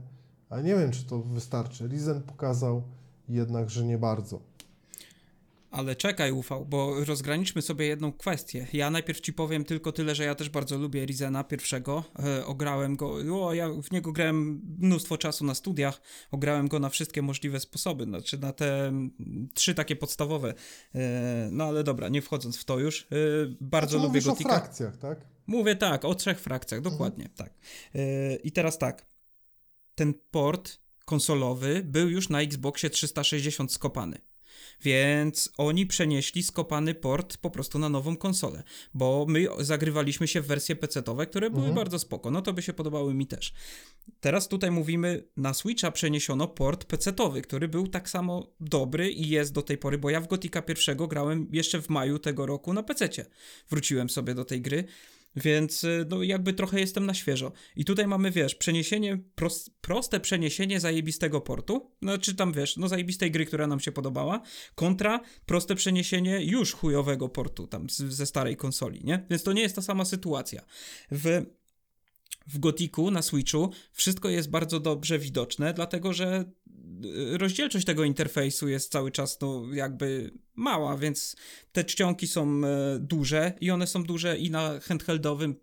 Ale 0.49 0.63
nie 0.63 0.75
wiem, 0.75 0.91
czy 0.91 1.05
to 1.05 1.19
wystarczy. 1.19 1.87
Rizen 1.87 2.21
pokazał 2.21 2.83
jednak, 3.29 3.69
że 3.69 3.85
nie 3.85 3.97
bardzo. 3.97 4.39
Ale 5.71 5.95
czekaj, 5.95 6.31
ufał, 6.31 6.65
bo 6.65 7.05
rozgraniczmy 7.05 7.61
sobie 7.61 7.85
jedną 7.85 8.13
kwestię. 8.13 8.67
Ja 8.73 8.89
najpierw 8.89 9.21
ci 9.21 9.33
powiem 9.33 9.65
tylko 9.65 9.91
tyle, 9.91 10.15
że 10.15 10.23
ja 10.23 10.35
też 10.35 10.49
bardzo 10.49 10.77
lubię 10.77 11.05
Rizena 11.05 11.43
pierwszego. 11.43 12.03
E, 12.19 12.45
ograłem 12.45 12.95
go, 12.95 13.15
o, 13.45 13.53
ja 13.53 13.69
w 13.83 13.91
niego 13.91 14.11
grałem 14.11 14.61
mnóstwo 14.79 15.17
czasu 15.17 15.45
na 15.45 15.55
studiach. 15.55 16.01
Ograłem 16.31 16.67
go 16.67 16.79
na 16.79 16.89
wszystkie 16.89 17.21
możliwe 17.21 17.59
sposoby, 17.59 18.03
znaczy 18.03 18.37
na 18.37 18.53
te 18.53 18.91
trzy 19.53 19.73
takie 19.73 19.95
podstawowe. 19.95 20.53
E, 20.95 21.49
no 21.51 21.63
ale 21.63 21.83
dobra, 21.83 22.09
nie 22.09 22.21
wchodząc 22.21 22.57
w 22.57 22.65
to 22.65 22.79
już. 22.79 23.01
E, 23.01 23.05
bardzo 23.61 23.89
znaczy, 23.89 24.07
lubię 24.07 24.19
mówisz 24.19 24.45
o 24.45 24.49
frakcjach, 24.49 24.97
tak? 24.97 25.19
Mówię 25.47 25.75
tak, 25.75 26.05
o 26.05 26.15
trzech 26.15 26.39
frakcjach, 26.39 26.81
dokładnie, 26.81 27.29
tak. 27.35 27.53
E, 27.95 28.35
I 28.35 28.51
teraz 28.51 28.77
tak. 28.77 29.05
Ten 29.95 30.13
port 30.31 30.79
konsolowy 31.05 31.81
był 31.85 32.09
już 32.09 32.29
na 32.29 32.41
Xboxie 32.41 32.89
360 32.89 33.73
skopany. 33.73 34.30
Więc 34.81 35.49
oni 35.57 35.85
przenieśli 35.85 36.43
skopany 36.43 36.93
port 36.95 37.37
po 37.37 37.49
prostu 37.49 37.79
na 37.79 37.89
nową 37.89 38.17
konsolę, 38.17 38.63
bo 38.93 39.25
my 39.29 39.47
zagrywaliśmy 39.59 40.27
się 40.27 40.41
w 40.41 40.47
wersje 40.47 40.75
PC-owe, 40.75 41.25
które 41.27 41.49
były 41.49 41.61
Mhm. 41.61 41.75
bardzo 41.75 41.99
spoko, 41.99 42.31
no 42.31 42.41
to 42.41 42.53
by 42.53 42.61
się 42.61 42.73
podobały 42.73 43.13
mi 43.13 43.27
też. 43.27 43.53
Teraz 44.19 44.47
tutaj 44.47 44.71
mówimy, 44.71 45.23
na 45.37 45.53
Switcha 45.53 45.91
przeniesiono 45.91 46.47
port 46.47 46.85
PC-owy, 46.85 47.41
który 47.41 47.67
był 47.67 47.87
tak 47.87 48.09
samo 48.09 48.53
dobry 48.59 49.11
i 49.11 49.29
jest 49.29 49.53
do 49.53 49.61
tej 49.61 49.77
pory, 49.77 49.97
bo 49.97 50.09
ja 50.09 50.21
w 50.21 50.27
Gotika 50.27 50.61
pierwszego 50.61 51.07
grałem 51.07 51.47
jeszcze 51.51 51.81
w 51.81 51.89
maju 51.89 52.19
tego 52.19 52.45
roku 52.45 52.73
na 52.73 52.83
PC-cie. 52.83 53.25
Wróciłem 53.69 54.09
sobie 54.09 54.35
do 54.35 54.45
tej 54.45 54.61
gry 54.61 54.83
Więc 55.35 55.83
y, 55.83 56.05
no 56.09 56.23
jakby 56.23 56.53
trochę 56.53 56.79
jestem 56.79 57.05
na 57.05 57.13
świeżo. 57.13 57.51
I 57.75 57.85
tutaj 57.85 58.07
mamy, 58.07 58.31
wiesz, 58.31 58.55
przeniesienie, 58.55 59.17
prost, 59.35 59.71
proste 59.81 60.19
przeniesienie 60.19 60.79
zajebistego 60.79 61.41
portu, 61.41 61.91
znaczy 62.01 62.35
tam, 62.35 62.53
wiesz, 62.53 62.77
no 62.77 62.87
zajebistej 62.87 63.31
gry, 63.31 63.45
która 63.45 63.67
nam 63.67 63.79
się 63.79 63.91
podobała, 63.91 64.41
kontra 64.75 65.19
proste 65.45 65.75
przeniesienie 65.75 66.45
już 66.45 66.73
chujowego 66.73 67.29
portu 67.29 67.67
tam 67.67 67.89
z, 67.89 67.97
ze 67.97 68.25
starej 68.25 68.57
konsoli, 68.57 69.03
nie? 69.03 69.25
Więc 69.29 69.43
to 69.43 69.53
nie 69.53 69.61
jest 69.61 69.75
ta 69.75 69.81
sama 69.81 70.05
sytuacja. 70.05 70.61
W 71.11 71.45
w 72.47 72.59
Gotiku 72.59 73.11
na 73.11 73.21
Switchu 73.21 73.71
wszystko 73.91 74.29
jest 74.29 74.49
bardzo 74.49 74.79
dobrze 74.79 75.19
widoczne, 75.19 75.73
dlatego 75.73 76.13
że 76.13 76.45
rozdzielczość 77.31 77.85
tego 77.85 78.03
interfejsu 78.03 78.67
jest 78.67 78.91
cały 78.91 79.11
czas 79.11 79.41
no 79.41 79.63
jakby 79.73 80.31
mała, 80.55 80.97
więc 80.97 81.35
te 81.71 81.83
czcionki 81.83 82.27
są 82.27 82.61
e, 82.65 82.99
duże 82.99 83.53
i 83.61 83.71
one 83.71 83.87
są 83.87 84.03
duże 84.03 84.37
i 84.37 84.51
na 84.51 84.79
handheldowym 84.79 85.55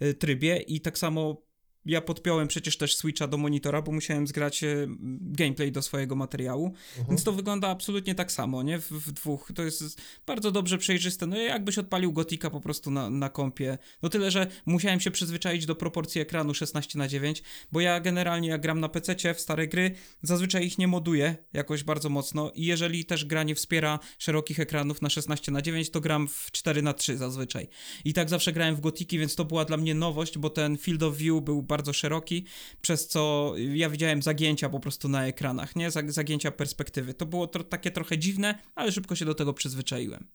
e, 0.00 0.14
trybie 0.14 0.56
i 0.56 0.80
tak 0.80 0.98
samo 0.98 1.45
ja 1.86 2.00
podpiąłem 2.00 2.48
przecież 2.48 2.76
też 2.76 2.96
Switcha 2.96 3.26
do 3.26 3.36
monitora, 3.36 3.82
bo 3.82 3.92
musiałem 3.92 4.26
zgrać 4.26 4.64
e, 4.64 4.86
gameplay 5.20 5.72
do 5.72 5.82
swojego 5.82 6.16
materiału, 6.16 6.66
Mhm. 6.66 7.06
więc 7.08 7.24
to 7.24 7.32
wygląda 7.32 7.68
absolutnie 7.68 8.14
tak 8.14 8.32
samo, 8.32 8.62
nie? 8.62 8.78
W, 8.78 8.90
w 8.90 9.12
dwóch. 9.12 9.52
To 9.54 9.62
jest 9.62 10.00
bardzo 10.26 10.52
dobrze 10.52 10.78
przejrzyste. 10.78 11.26
No 11.26 11.36
jakbyś 11.36 11.78
odpalił 11.78 12.12
Gotika 12.12 12.50
po 12.50 12.60
prostu 12.60 12.90
na, 12.90 13.10
na 13.10 13.28
kompie. 13.28 13.78
No 14.02 14.08
tyle, 14.08 14.30
że 14.30 14.46
musiałem 14.66 15.00
się 15.00 15.10
przyzwyczaić 15.10 15.66
do 15.66 15.74
proporcji 15.74 16.20
ekranu 16.20 16.54
16 16.54 16.98
na 16.98 17.08
9 17.08 17.42
bo 17.72 17.80
ja 17.80 18.00
generalnie 18.00 18.48
jak 18.48 18.60
gram 18.60 18.80
na 18.80 18.88
PC 18.88 19.34
w 19.34 19.40
stare 19.40 19.68
gry, 19.68 19.90
zazwyczaj 20.22 20.66
ich 20.66 20.78
nie 20.78 20.88
moduję 20.88 21.36
jakoś 21.52 21.84
bardzo 21.84 22.08
mocno 22.08 22.52
i 22.54 22.64
jeżeli 22.64 23.04
też 23.04 23.24
gra 23.24 23.42
nie 23.42 23.54
wspiera 23.54 23.98
szerokich 24.18 24.60
ekranów 24.60 25.02
na 25.02 25.10
16 25.10 25.52
na 25.52 25.62
9 25.62 25.90
to 25.90 26.00
gram 26.00 26.28
w 26.28 26.50
4 26.52 26.82
na 26.82 26.92
3 26.92 27.16
zazwyczaj. 27.16 27.68
I 28.04 28.12
tak 28.12 28.28
zawsze 28.30 28.52
grałem 28.52 28.76
w 28.76 28.80
Gotiki, 28.80 29.18
więc 29.18 29.34
to 29.34 29.44
była 29.44 29.64
dla 29.64 29.76
mnie 29.76 29.94
nowość, 29.94 30.38
bo 30.38 30.50
ten 30.50 30.76
field 30.78 31.02
of 31.02 31.16
view 31.16 31.42
był 31.44 31.62
bardzo 31.62 31.75
szeroki, 31.92 32.44
przez 32.80 33.08
co 33.08 33.52
ja 33.74 33.90
widziałem 33.90 34.22
zagięcia 34.22 34.68
po 34.68 34.80
prostu 34.80 35.08
na 35.08 35.26
ekranach, 35.26 35.76
nie? 35.76 35.90
Zag- 35.90 36.10
Zagięcia 36.10 36.50
perspektywy. 36.50 37.14
To 37.14 37.26
było 37.26 37.46
tro- 37.46 37.64
takie 37.64 37.90
trochę 37.90 38.18
dziwne, 38.18 38.58
ale 38.74 38.92
szybko 38.92 39.16
się 39.16 39.24
do 39.24 39.34
tego 39.34 39.54
przyzwyczaiłem. 39.54 40.26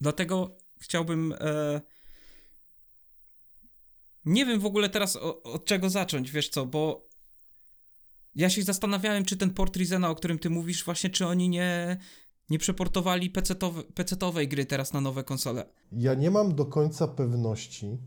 Dlatego 0.00 0.56
chciałbym. 0.80 1.34
E... 1.40 1.80
Nie 4.24 4.46
wiem 4.46 4.60
w 4.60 4.66
ogóle 4.66 4.88
teraz 4.88 5.16
o, 5.16 5.42
od 5.42 5.64
czego 5.64 5.90
zacząć, 5.90 6.30
wiesz 6.30 6.48
co, 6.48 6.66
bo 6.66 7.08
ja 8.34 8.50
się 8.50 8.62
zastanawiałem, 8.62 9.24
czy 9.24 9.36
ten 9.36 9.50
port 9.50 9.76
Rizena, 9.76 10.10
o 10.10 10.14
którym 10.14 10.38
ty 10.38 10.50
mówisz, 10.50 10.84
właśnie, 10.84 11.10
czy 11.10 11.26
oni 11.26 11.48
nie, 11.48 11.96
nie 12.50 12.58
przeportowali 12.58 13.30
PC-towe, 13.30 13.82
PC-towej 13.82 14.48
gry 14.48 14.66
teraz 14.66 14.92
na 14.92 15.00
nowe 15.00 15.24
konsole. 15.24 15.64
Ja 15.92 16.14
nie 16.14 16.30
mam 16.30 16.54
do 16.54 16.64
końca 16.64 17.08
pewności, 17.08 17.98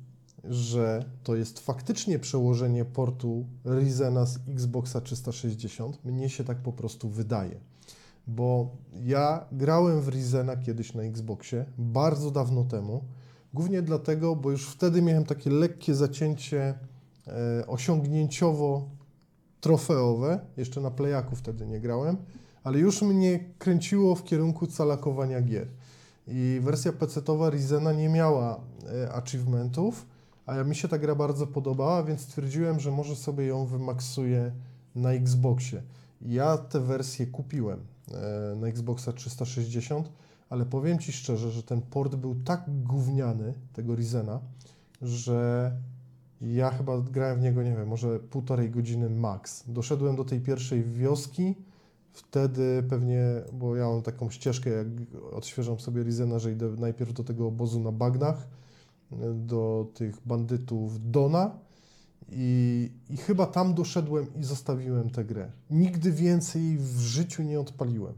że 0.44 1.06
to 1.24 1.36
jest 1.36 1.60
faktycznie 1.60 2.20
przełożenie 2.20 2.86
portu 2.86 3.46
Ryzena 3.66 4.26
z 4.26 4.40
Xboxa 4.48 5.02
360. 5.02 6.06
Mnie 6.06 6.30
się 6.30 6.44
tak 6.44 6.58
po 6.58 6.74
prostu 6.74 7.10
wydaje. 7.10 7.60
Bo 8.28 8.70
ja 9.04 9.46
grałem 9.52 10.02
w 10.02 10.08
Ryzena 10.08 10.58
kiedyś 10.58 10.94
na 10.94 11.04
Xboxie, 11.04 11.66
bardzo 11.78 12.32
dawno 12.32 12.64
temu. 12.64 13.04
Głównie 13.54 13.82
dlatego, 13.82 14.36
bo 14.36 14.52
już 14.52 14.68
wtedy 14.68 15.02
miałem 15.02 15.26
takie 15.26 15.50
lekkie 15.50 15.96
zacięcie 15.96 16.74
e, 17.28 17.64
osiągnięciowo-trofeowe. 17.68 20.40
Jeszcze 20.58 20.82
na 20.82 20.92
Playaku 20.92 21.36
wtedy 21.36 21.68
nie 21.68 21.80
grałem, 21.80 22.18
ale 22.64 22.80
już 22.80 23.02
mnie 23.02 23.40
kręciło 23.58 24.16
w 24.16 24.24
kierunku 24.24 24.68
calakowania 24.68 25.42
gier. 25.42 25.68
I 26.28 26.60
wersja 26.64 26.92
PC-towa 26.92 27.50
Ryzena 27.50 27.94
nie 27.94 28.10
miała 28.10 28.60
e, 29.04 29.14
achievementów, 29.14 30.06
a 30.50 30.64
mi 30.64 30.76
się 30.76 30.88
ta 30.88 30.98
gra 30.98 31.16
bardzo 31.16 31.48
podobała, 31.48 32.04
więc 32.04 32.22
stwierdziłem, 32.22 32.80
że 32.80 32.92
może 32.92 33.16
sobie 33.16 33.46
ją 33.46 33.66
wymaksuję 33.66 34.52
na 34.96 35.12
Xboxie. 35.12 35.82
Ja 36.22 36.58
tę 36.58 36.80
wersję 36.80 37.28
kupiłem 37.28 37.80
e, 38.12 38.56
na 38.56 38.68
Xboxa 38.68 39.14
360, 39.14 40.12
ale 40.50 40.66
powiem 40.66 41.00
Ci 41.00 41.12
szczerze, 41.12 41.52
że 41.52 41.64
ten 41.64 41.82
port 41.82 42.16
był 42.16 42.36
tak 42.36 42.64
gówniany, 42.84 43.54
tego 43.74 43.96
Ryzena, 43.96 44.40
że 45.02 45.72
ja 46.42 46.70
chyba 46.70 47.02
grałem 47.02 47.40
w 47.40 47.42
niego, 47.42 47.64
nie 47.64 47.76
wiem, 47.76 47.88
może 47.88 48.20
półtorej 48.20 48.70
godziny 48.70 49.10
max. 49.10 49.64
Doszedłem 49.68 50.16
do 50.16 50.26
tej 50.26 50.42
pierwszej 50.42 50.84
wioski, 50.84 51.56
wtedy 52.12 52.84
pewnie, 52.90 53.24
bo 53.54 53.76
ja 53.76 53.90
mam 53.90 54.02
taką 54.02 54.30
ścieżkę, 54.30 54.70
jak 54.70 54.88
odświeżam 55.32 55.80
sobie 55.80 56.04
Ryzena, 56.04 56.40
że 56.40 56.52
idę 56.52 56.70
najpierw 56.78 57.14
do 57.14 57.24
tego 57.24 57.48
obozu 57.48 57.80
na 57.80 57.92
bagnach, 57.92 58.48
do 59.36 59.92
tych 59.94 60.28
bandytów 60.28 61.12
Dona 61.12 61.60
i, 62.32 62.92
i 63.10 63.18
chyba 63.18 63.46
tam 63.46 63.74
doszedłem 63.74 64.28
i 64.36 64.44
zostawiłem 64.44 65.10
tę 65.10 65.26
grę. 65.26 65.52
Nigdy 65.70 66.12
więcej 66.12 66.78
w 66.78 67.00
życiu 67.00 67.44
nie 67.44 67.60
odpaliłem. 67.60 68.14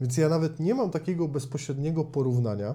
Więc 0.00 0.16
ja 0.16 0.28
nawet 0.28 0.60
nie 0.60 0.74
mam 0.74 0.90
takiego 0.90 1.28
bezpośredniego 1.28 2.04
porównania, 2.04 2.74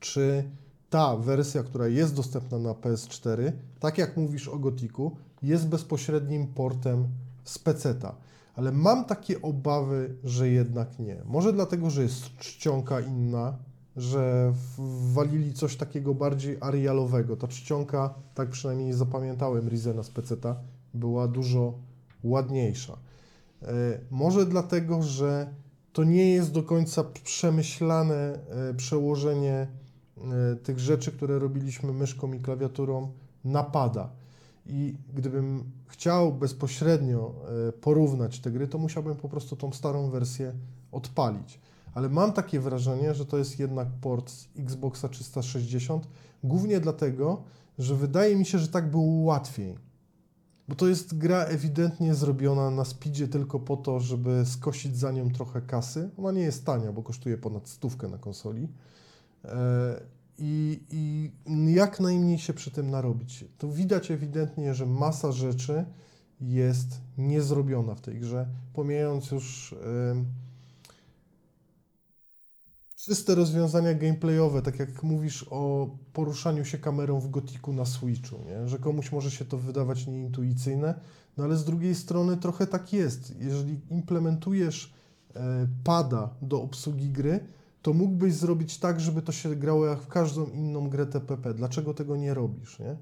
czy 0.00 0.44
ta 0.90 1.16
wersja, 1.16 1.62
która 1.62 1.88
jest 1.88 2.14
dostępna 2.14 2.58
na 2.58 2.70
PS4, 2.70 3.52
tak 3.80 3.98
jak 3.98 4.16
mówisz 4.16 4.48
o 4.48 4.58
Gotiku, 4.58 5.16
jest 5.42 5.68
bezpośrednim 5.68 6.46
portem 6.46 7.08
z 7.44 7.58
PC-ta. 7.58 8.14
Ale 8.54 8.72
mam 8.72 9.04
takie 9.04 9.42
obawy, 9.42 10.16
że 10.24 10.48
jednak 10.48 10.98
nie. 10.98 11.22
Może 11.24 11.52
dlatego, 11.52 11.90
że 11.90 12.02
jest 12.02 12.36
czcionka 12.36 13.00
inna, 13.00 13.58
że 13.98 14.52
wwalili 14.78 15.54
coś 15.54 15.76
takiego 15.76 16.14
bardziej 16.14 16.56
arialowego. 16.60 17.36
Ta 17.36 17.48
czcionka, 17.48 18.14
tak 18.34 18.50
przynajmniej 18.50 18.92
zapamiętałem 18.92 19.68
Rizena 19.68 20.02
z 20.02 20.10
PC-ta, 20.10 20.56
była 20.94 21.28
dużo 21.28 21.74
ładniejsza. 22.24 22.98
E, 23.62 23.66
Może 24.10 24.46
dlatego, 24.46 25.02
że 25.02 25.54
to 25.92 26.04
nie 26.04 26.30
jest 26.30 26.52
do 26.52 26.62
końca 26.62 27.04
przemyślane 27.04 28.14
e, 28.14 28.74
przełożenie 28.74 29.66
e, 30.52 30.56
tych 30.56 30.78
rzeczy, 30.78 31.12
które 31.12 31.38
robiliśmy 31.38 31.92
myszką 31.92 32.32
i 32.32 32.40
klawiaturą 32.40 33.12
na 33.44 33.64
pada. 33.64 34.10
I 34.66 34.96
gdybym 35.14 35.64
chciał 35.86 36.32
bezpośrednio 36.32 37.34
porównać 37.80 38.40
te 38.40 38.50
gry, 38.50 38.68
to 38.68 38.78
musiałbym 38.78 39.16
po 39.16 39.28
prostu 39.28 39.56
tą 39.56 39.72
starą 39.72 40.10
wersję 40.10 40.52
odpalić. 40.92 41.60
Ale 41.98 42.08
mam 42.08 42.32
takie 42.32 42.60
wrażenie, 42.60 43.14
że 43.14 43.26
to 43.26 43.38
jest 43.38 43.58
jednak 43.58 43.88
port 44.00 44.30
z 44.30 44.48
Xboxa 44.58 45.08
360, 45.08 46.08
głównie 46.44 46.80
dlatego, 46.80 47.42
że 47.78 47.94
wydaje 47.94 48.36
mi 48.36 48.46
się, 48.46 48.58
że 48.58 48.68
tak 48.68 48.90
było 48.90 49.04
łatwiej. 49.04 49.78
Bo 50.68 50.74
to 50.74 50.88
jest 50.88 51.18
gra 51.18 51.44
ewidentnie 51.44 52.14
zrobiona 52.14 52.70
na 52.70 52.84
speedzie 52.84 53.28
tylko 53.28 53.60
po 53.60 53.76
to, 53.76 54.00
żeby 54.00 54.42
skosić 54.46 54.96
za 54.96 55.12
nią 55.12 55.30
trochę 55.30 55.60
kasy. 55.60 56.10
Ona 56.18 56.32
nie 56.32 56.40
jest 56.40 56.64
tania, 56.64 56.92
bo 56.92 57.02
kosztuje 57.02 57.38
ponad 57.38 57.68
stówkę 57.68 58.08
na 58.08 58.18
konsoli. 58.18 58.68
E, 59.44 60.00
I, 60.38 60.80
I 60.90 61.32
jak 61.74 62.00
najmniej 62.00 62.38
się 62.38 62.52
przy 62.52 62.70
tym 62.70 62.90
narobić. 62.90 63.44
To 63.58 63.68
widać 63.68 64.10
ewidentnie, 64.10 64.74
że 64.74 64.86
masa 64.86 65.32
rzeczy 65.32 65.84
jest 66.40 67.00
niezrobiona 67.18 67.94
w 67.94 68.00
tej 68.00 68.20
grze, 68.20 68.46
pomijając 68.72 69.30
już 69.30 69.74
czyste 73.04 73.34
rozwiązania 73.34 73.94
gameplayowe, 73.94 74.62
tak 74.62 74.78
jak 74.78 75.02
mówisz 75.02 75.46
o 75.50 75.90
poruszaniu 76.12 76.64
się 76.64 76.78
kamerą 76.78 77.20
w 77.20 77.30
gotiku 77.30 77.72
na 77.72 77.84
Switchu, 77.84 78.36
nie? 78.46 78.68
że 78.68 78.78
komuś 78.78 79.12
może 79.12 79.30
się 79.30 79.44
to 79.44 79.58
wydawać 79.58 80.06
nieintuicyjne, 80.06 80.94
no 81.36 81.44
ale 81.44 81.56
z 81.56 81.64
drugiej 81.64 81.94
strony 81.94 82.36
trochę 82.36 82.66
tak 82.66 82.92
jest. 82.92 83.40
Jeżeli 83.40 83.80
implementujesz 83.90 84.92
e, 85.34 85.66
pada 85.84 86.30
do 86.42 86.62
obsługi 86.62 87.10
gry, 87.10 87.40
to 87.82 87.92
mógłbyś 87.92 88.34
zrobić 88.34 88.78
tak, 88.78 89.00
żeby 89.00 89.22
to 89.22 89.32
się 89.32 89.56
grało 89.56 89.86
jak 89.86 90.00
w 90.00 90.08
każdą 90.08 90.46
inną 90.46 90.88
grę 90.88 91.06
TPP. 91.06 91.54
Dlaczego 91.54 91.94
tego 91.94 92.16
nie 92.16 92.34
robisz, 92.34 92.78
nie? 92.78 92.96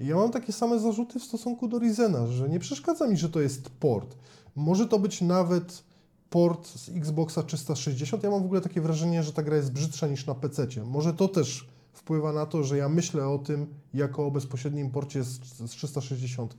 I 0.00 0.06
ja 0.06 0.16
mam 0.16 0.30
takie 0.30 0.52
same 0.52 0.78
zarzuty 0.78 1.18
w 1.18 1.24
stosunku 1.24 1.68
do 1.68 1.78
Ryzena, 1.78 2.26
że 2.26 2.48
nie 2.48 2.58
przeszkadza 2.58 3.08
mi, 3.08 3.16
że 3.16 3.28
to 3.28 3.40
jest 3.40 3.70
port. 3.70 4.16
Może 4.56 4.88
to 4.88 4.98
być 4.98 5.20
nawet 5.20 5.87
port 6.30 6.68
z 6.68 6.88
Xboxa 6.88 7.42
360. 7.42 8.22
Ja 8.22 8.30
mam 8.30 8.42
w 8.42 8.44
ogóle 8.44 8.60
takie 8.60 8.80
wrażenie, 8.80 9.22
że 9.22 9.32
ta 9.32 9.42
gra 9.42 9.56
jest 9.56 9.72
brzydsza 9.72 10.06
niż 10.06 10.26
na 10.26 10.34
PC. 10.34 10.66
Może 10.84 11.14
to 11.14 11.28
też 11.28 11.68
wpływa 11.92 12.32
na 12.32 12.46
to, 12.46 12.64
że 12.64 12.76
ja 12.76 12.88
myślę 12.88 13.28
o 13.28 13.38
tym 13.38 13.66
jako 13.94 14.26
o 14.26 14.30
bezpośrednim 14.30 14.90
porcie 14.90 15.24
z, 15.24 15.40
z 15.44 15.70
360. 15.70 16.54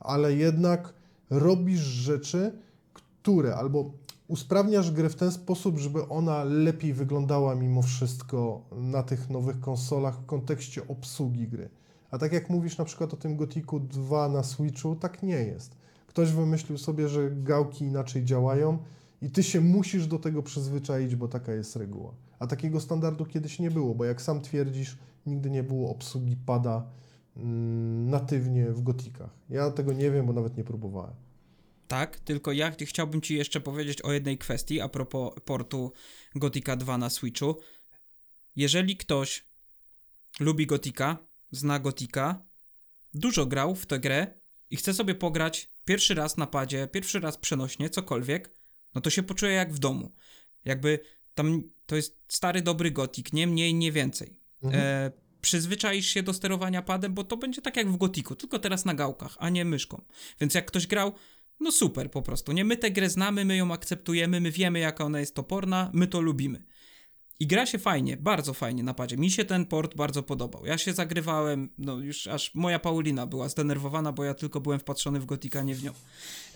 Ale 0.00 0.34
jednak 0.34 0.94
robisz 1.30 1.80
rzeczy, 1.80 2.52
które 2.94 3.56
albo 3.56 3.90
usprawniasz 4.28 4.90
grę 4.90 5.08
w 5.08 5.14
ten 5.14 5.32
sposób, 5.32 5.78
żeby 5.78 6.08
ona 6.08 6.44
lepiej 6.44 6.94
wyglądała 6.94 7.54
mimo 7.54 7.82
wszystko 7.82 8.62
na 8.72 9.02
tych 9.02 9.30
nowych 9.30 9.60
konsolach 9.60 10.18
w 10.18 10.26
kontekście 10.26 10.88
obsługi 10.88 11.48
gry. 11.48 11.68
A 12.10 12.18
tak 12.18 12.32
jak 12.32 12.50
mówisz 12.50 12.78
na 12.78 12.84
przykład 12.84 13.14
o 13.14 13.16
tym 13.16 13.36
Gotiku 13.36 13.80
2 13.80 14.28
na 14.28 14.42
Switchu, 14.42 14.96
tak 14.96 15.22
nie 15.22 15.36
jest. 15.36 15.81
Ktoś 16.12 16.32
wymyślił 16.32 16.78
sobie, 16.78 17.08
że 17.08 17.30
gałki 17.30 17.84
inaczej 17.84 18.24
działają 18.24 18.78
I 19.22 19.30
ty 19.30 19.42
się 19.42 19.60
musisz 19.60 20.06
do 20.06 20.18
tego 20.18 20.42
przyzwyczaić, 20.42 21.16
bo 21.16 21.28
taka 21.28 21.52
jest 21.52 21.76
reguła. 21.76 22.14
A 22.38 22.46
takiego 22.46 22.80
standardu 22.80 23.26
kiedyś 23.26 23.58
nie 23.58 23.70
było, 23.70 23.94
bo 23.94 24.04
jak 24.04 24.22
sam 24.22 24.40
twierdzisz, 24.40 24.98
nigdy 25.26 25.50
nie 25.50 25.62
było 25.62 25.90
obsługi 25.90 26.36
pada 26.46 26.86
mm, 27.36 28.10
natywnie 28.10 28.72
w 28.72 28.82
gotikach. 28.82 29.30
Ja 29.50 29.70
tego 29.70 29.92
nie 29.92 30.10
wiem, 30.10 30.26
bo 30.26 30.32
nawet 30.32 30.56
nie 30.56 30.64
próbowałem. 30.64 31.14
Tak, 31.88 32.20
tylko 32.20 32.52
ja 32.52 32.72
chciałbym 32.80 33.20
Ci 33.20 33.36
jeszcze 33.36 33.60
powiedzieć 33.60 34.02
o 34.02 34.12
jednej 34.12 34.38
kwestii 34.38 34.80
a 34.80 34.88
propos 34.88 35.32
portu 35.44 35.92
Gotika 36.34 36.76
2 36.76 36.98
na 36.98 37.10
Switchu. 37.10 37.56
Jeżeli 38.56 38.96
ktoś 38.96 39.46
lubi 40.40 40.66
Gotika, 40.66 41.16
zna 41.50 41.78
Gotika, 41.78 42.42
dużo 43.14 43.46
grał 43.46 43.74
w 43.74 43.86
tę 43.86 44.00
grę 44.00 44.41
i 44.72 44.76
chce 44.76 44.94
sobie 44.94 45.14
pograć 45.14 45.68
pierwszy 45.84 46.14
raz 46.14 46.36
na 46.36 46.46
padzie, 46.46 46.88
pierwszy 46.92 47.20
raz 47.20 47.36
przenośnie, 47.36 47.90
cokolwiek, 47.90 48.50
no 48.94 49.00
to 49.00 49.10
się 49.10 49.22
poczuje 49.22 49.52
jak 49.52 49.72
w 49.72 49.78
domu. 49.78 50.12
Jakby 50.64 50.98
tam 51.34 51.62
to 51.86 51.96
jest 51.96 52.18
stary, 52.28 52.62
dobry 52.62 52.90
Gotik, 52.90 53.32
nie 53.32 53.46
mniej, 53.46 53.74
nie 53.74 53.92
więcej. 53.92 54.38
Mhm. 54.62 54.82
E, 54.84 55.10
przyzwyczaisz 55.40 56.06
się 56.06 56.22
do 56.22 56.32
sterowania 56.32 56.82
padem, 56.82 57.14
bo 57.14 57.24
to 57.24 57.36
będzie 57.36 57.62
tak 57.62 57.76
jak 57.76 57.90
w 57.90 57.96
Gotiku, 57.96 58.36
tylko 58.36 58.58
teraz 58.58 58.84
na 58.84 58.94
gałkach, 58.94 59.36
a 59.38 59.48
nie 59.48 59.64
myszką. 59.64 60.02
Więc 60.40 60.54
jak 60.54 60.66
ktoś 60.66 60.86
grał, 60.86 61.12
no 61.60 61.72
super 61.72 62.10
po 62.10 62.22
prostu, 62.22 62.52
nie? 62.52 62.64
My 62.64 62.76
tę 62.76 62.90
grę 62.90 63.10
znamy, 63.10 63.44
my 63.44 63.56
ją 63.56 63.72
akceptujemy, 63.72 64.40
my 64.40 64.50
wiemy 64.50 64.78
jaka 64.78 65.04
ona 65.04 65.20
jest 65.20 65.34
toporna, 65.34 65.90
my 65.92 66.06
to 66.06 66.20
lubimy. 66.20 66.64
I 67.42 67.46
gra 67.46 67.66
się 67.66 67.78
fajnie, 67.78 68.16
bardzo 68.16 68.54
fajnie 68.54 68.82
na 68.82 68.94
padzie. 68.94 69.16
Mi 69.16 69.30
się 69.30 69.44
ten 69.44 69.66
port 69.66 69.94
bardzo 69.96 70.22
podobał. 70.22 70.66
Ja 70.66 70.78
się 70.78 70.92
zagrywałem, 70.92 71.68
no 71.78 71.98
już 71.98 72.26
aż 72.26 72.54
moja 72.54 72.78
Paulina 72.78 73.26
była 73.26 73.48
zdenerwowana, 73.48 74.12
bo 74.12 74.24
ja 74.24 74.34
tylko 74.34 74.60
byłem 74.60 74.80
wpatrzony 74.80 75.20
w 75.20 75.26
Gotika, 75.26 75.62
nie 75.62 75.74
w 75.74 75.84
nią. 75.84 75.92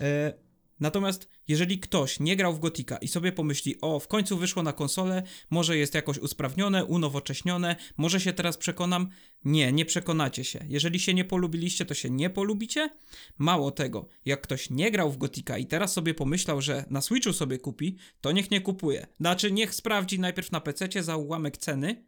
E, 0.01 0.33
Natomiast 0.79 1.29
jeżeli 1.47 1.79
ktoś 1.79 2.19
nie 2.19 2.35
grał 2.35 2.53
w 2.53 2.59
Gotika 2.59 2.97
i 2.97 3.07
sobie 3.07 3.31
pomyśli, 3.31 3.81
o, 3.81 3.99
w 3.99 4.07
końcu 4.07 4.37
wyszło 4.37 4.63
na 4.63 4.73
konsolę, 4.73 5.23
może 5.49 5.77
jest 5.77 5.93
jakoś 5.93 6.17
usprawnione, 6.17 6.85
unowocześnione, 6.85 7.75
może 7.97 8.19
się 8.21 8.33
teraz 8.33 8.57
przekonam, 8.57 9.09
nie, 9.45 9.71
nie 9.71 9.85
przekonacie 9.85 10.43
się. 10.43 10.65
Jeżeli 10.67 10.99
się 10.99 11.13
nie 11.13 11.25
polubiliście, 11.25 11.85
to 11.85 11.93
się 11.93 12.09
nie 12.09 12.29
polubicie. 12.29 12.89
Mało 13.37 13.71
tego, 13.71 14.09
jak 14.25 14.41
ktoś 14.41 14.69
nie 14.69 14.91
grał 14.91 15.11
w 15.11 15.17
Gotika 15.17 15.57
i 15.57 15.65
teraz 15.65 15.93
sobie 15.93 16.13
pomyślał, 16.13 16.61
że 16.61 16.85
na 16.89 17.01
Switchu 17.01 17.33
sobie 17.33 17.57
kupi, 17.57 17.97
to 18.21 18.31
niech 18.31 18.51
nie 18.51 18.61
kupuje. 18.61 19.07
Znaczy, 19.19 19.51
niech 19.51 19.75
sprawdzi 19.75 20.19
najpierw 20.19 20.51
na 20.51 20.61
PC 20.61 21.03
za 21.03 21.17
ułamek 21.17 21.57
ceny, 21.57 22.05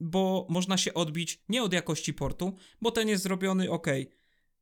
bo 0.00 0.46
można 0.50 0.76
się 0.76 0.94
odbić 0.94 1.42
nie 1.48 1.62
od 1.62 1.72
jakości 1.72 2.14
portu, 2.14 2.56
bo 2.80 2.90
ten 2.90 3.08
jest 3.08 3.22
zrobiony 3.22 3.70
ok. 3.70 3.86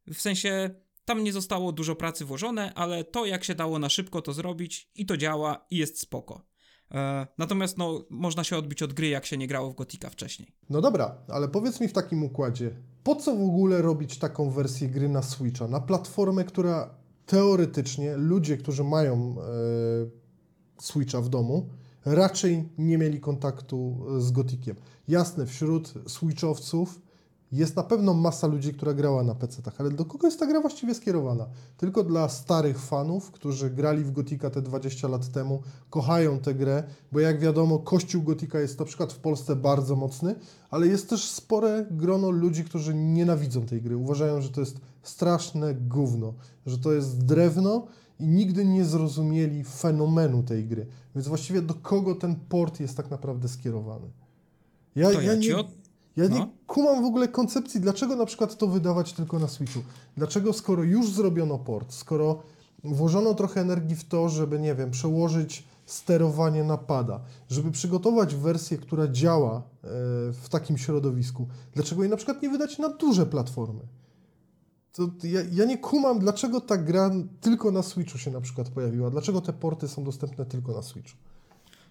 W 0.07 0.21
sensie 0.21 0.71
tam 1.07 1.25
nie 1.25 1.33
zostało 1.33 1.73
dużo 1.73 1.97
pracy 1.97 2.25
włożone, 2.25 2.75
ale 2.75 3.05
to 3.05 3.27
jak 3.27 3.45
się 3.45 3.55
dało 3.55 3.79
na 3.79 3.89
szybko 3.89 4.23
to 4.23 4.33
zrobić 4.33 4.91
i 4.95 5.07
to 5.07 5.17
działa 5.17 5.67
i 5.71 5.77
jest 5.77 6.01
spoko. 6.01 6.43
E, 6.91 7.27
natomiast 7.39 7.79
no, 7.79 8.05
można 8.11 8.45
się 8.45 8.57
odbić 8.57 8.83
od 8.83 8.93
gry, 8.93 9.09
jak 9.09 9.27
się 9.27 9.37
nie 9.37 9.47
grało 9.47 9.71
w 9.71 9.75
Gotika 9.75 10.11
wcześniej. 10.11 10.49
No 10.71 10.81
dobra, 10.81 11.19
ale 11.29 11.49
powiedz 11.49 11.81
mi 11.81 11.89
w 11.89 11.93
takim 11.93 12.23
układzie, 12.23 12.77
po 13.05 13.17
co 13.17 13.37
w 13.37 13.43
ogóle 13.43 13.83
robić 13.83 14.19
taką 14.19 14.51
wersję 14.51 14.89
gry 14.89 15.09
na 15.09 15.23
Switcha, 15.23 15.69
na 15.69 15.81
platformę, 15.81 16.45
która 16.45 16.95
teoretycznie 17.27 18.17
ludzie, 18.17 18.57
którzy 18.57 18.85
mają 18.85 19.37
e, 19.41 19.45
Switcha 20.79 21.21
w 21.21 21.29
domu, 21.29 21.69
raczej 22.05 22.69
nie 22.79 22.99
mieli 22.99 23.21
kontaktu 23.21 24.07
z 24.19 24.31
Gotikiem. 24.31 24.77
Jasne, 25.09 25.47
wśród 25.47 25.95
Switchowców 26.07 27.06
jest 27.53 27.77
na 27.77 27.83
pewno 27.83 28.15
masa 28.15 28.47
ludzi, 28.47 28.75
która 28.75 28.95
grała 28.95 29.23
na 29.23 29.35
PC-tach, 29.35 29.75
ale 29.79 29.91
do 29.91 30.05
kogo 30.05 30.27
jest 30.27 30.41
ta 30.41 30.47
gra 30.47 30.61
właściwie 30.61 30.95
skierowana? 30.95 31.47
Tylko 31.77 32.05
dla 32.05 32.29
starych 32.29 32.79
fanów, 32.79 33.31
którzy 33.31 33.71
grali 33.71 34.05
w 34.05 34.13
Gotika 34.13 34.51
te 34.51 34.63
20 34.63 35.09
lat 35.09 35.29
temu, 35.29 35.63
kochają 35.91 36.39
tę 36.39 36.55
grę, 36.55 36.83
bo 37.13 37.21
jak 37.21 37.41
wiadomo, 37.41 37.79
kościół 37.79 38.23
Gotika 38.23 38.61
jest 38.61 38.79
na 38.79 38.85
przykład 38.85 39.13
w 39.13 39.19
Polsce 39.19 39.57
bardzo 39.57 39.97
mocny, 39.97 40.35
ale 40.71 40.87
jest 40.87 41.11
też 41.11 41.31
spore 41.31 41.87
grono 41.91 42.31
ludzi, 42.31 42.65
którzy 42.65 42.95
nienawidzą 42.95 43.67
tej 43.67 43.83
gry. 43.83 43.97
Uważają, 43.97 44.41
że 44.41 44.49
to 44.49 44.61
jest 44.61 44.81
straszne 45.03 45.75
gówno, 45.75 46.35
że 46.67 46.79
to 46.79 46.93
jest 46.93 47.25
drewno 47.25 47.87
i 48.21 48.27
nigdy 48.27 48.65
nie 48.65 48.85
zrozumieli 48.85 49.65
fenomenu 49.65 50.43
tej 50.43 50.65
gry. 50.65 50.87
Więc 51.15 51.29
właściwie 51.29 51.63
do 51.63 51.75
kogo 51.75 52.15
ten 52.15 52.37
port 52.49 52.81
jest 52.81 52.97
tak 52.97 53.11
naprawdę 53.11 53.49
skierowany? 53.49 54.07
Ja, 54.97 55.11
to 55.11 55.21
ja, 55.21 55.33
ja 55.33 55.35
nie... 55.35 55.57
Od 55.57 55.86
ja 56.17 56.29
no. 56.29 56.37
nie 56.39 56.47
kumam 56.67 57.03
w 57.03 57.07
ogóle 57.07 57.29
koncepcji, 57.29 57.81
dlaczego 57.81 58.17
na 58.17 58.27
przykład 58.27 58.57
to 58.57 58.67
wydawać 58.67 59.13
tylko 59.13 59.39
na 59.39 59.49
Switchu. 59.49 59.81
Dlaczego 60.17 60.53
skoro 60.53 60.83
już 60.83 61.11
zrobiono 61.11 61.59
port, 61.59 61.93
skoro 61.93 62.43
włożono 62.85 63.35
trochę 63.35 63.61
energii 63.61 63.97
w 63.97 64.05
to, 64.05 64.29
żeby, 64.29 64.61
nie 64.61 64.75
wiem, 64.75 64.91
przełożyć 64.91 65.65
sterowanie 65.87 66.65
napada, 66.65 67.21
żeby 67.49 67.71
przygotować 67.71 68.35
wersję, 68.35 68.79
która 68.79 69.09
działa 69.09 69.57
e, 69.57 69.63
w 70.33 70.47
takim 70.51 70.79
środowisku, 70.79 71.47
dlaczego 71.75 72.03
jej 72.03 72.11
na 72.11 72.17
przykład 72.17 72.43
nie 72.43 72.49
wydać 72.49 72.79
na 72.79 72.89
duże 72.89 73.27
platformy? 73.27 73.81
To 74.93 75.03
ja, 75.23 75.41
ja 75.53 75.65
nie 75.65 75.79
kumam, 75.79 76.19
dlaczego 76.19 76.61
ta 76.61 76.77
gra 76.77 77.11
tylko 77.41 77.71
na 77.71 77.83
Switchu 77.83 78.19
się 78.19 78.31
na 78.31 78.41
przykład 78.41 78.69
pojawiła, 78.69 79.11
dlaczego 79.11 79.41
te 79.41 79.53
porty 79.53 79.89
są 79.89 80.05
dostępne 80.05 80.47
tylko 80.47 80.73
na 80.73 80.83
Switchu. 80.83 81.17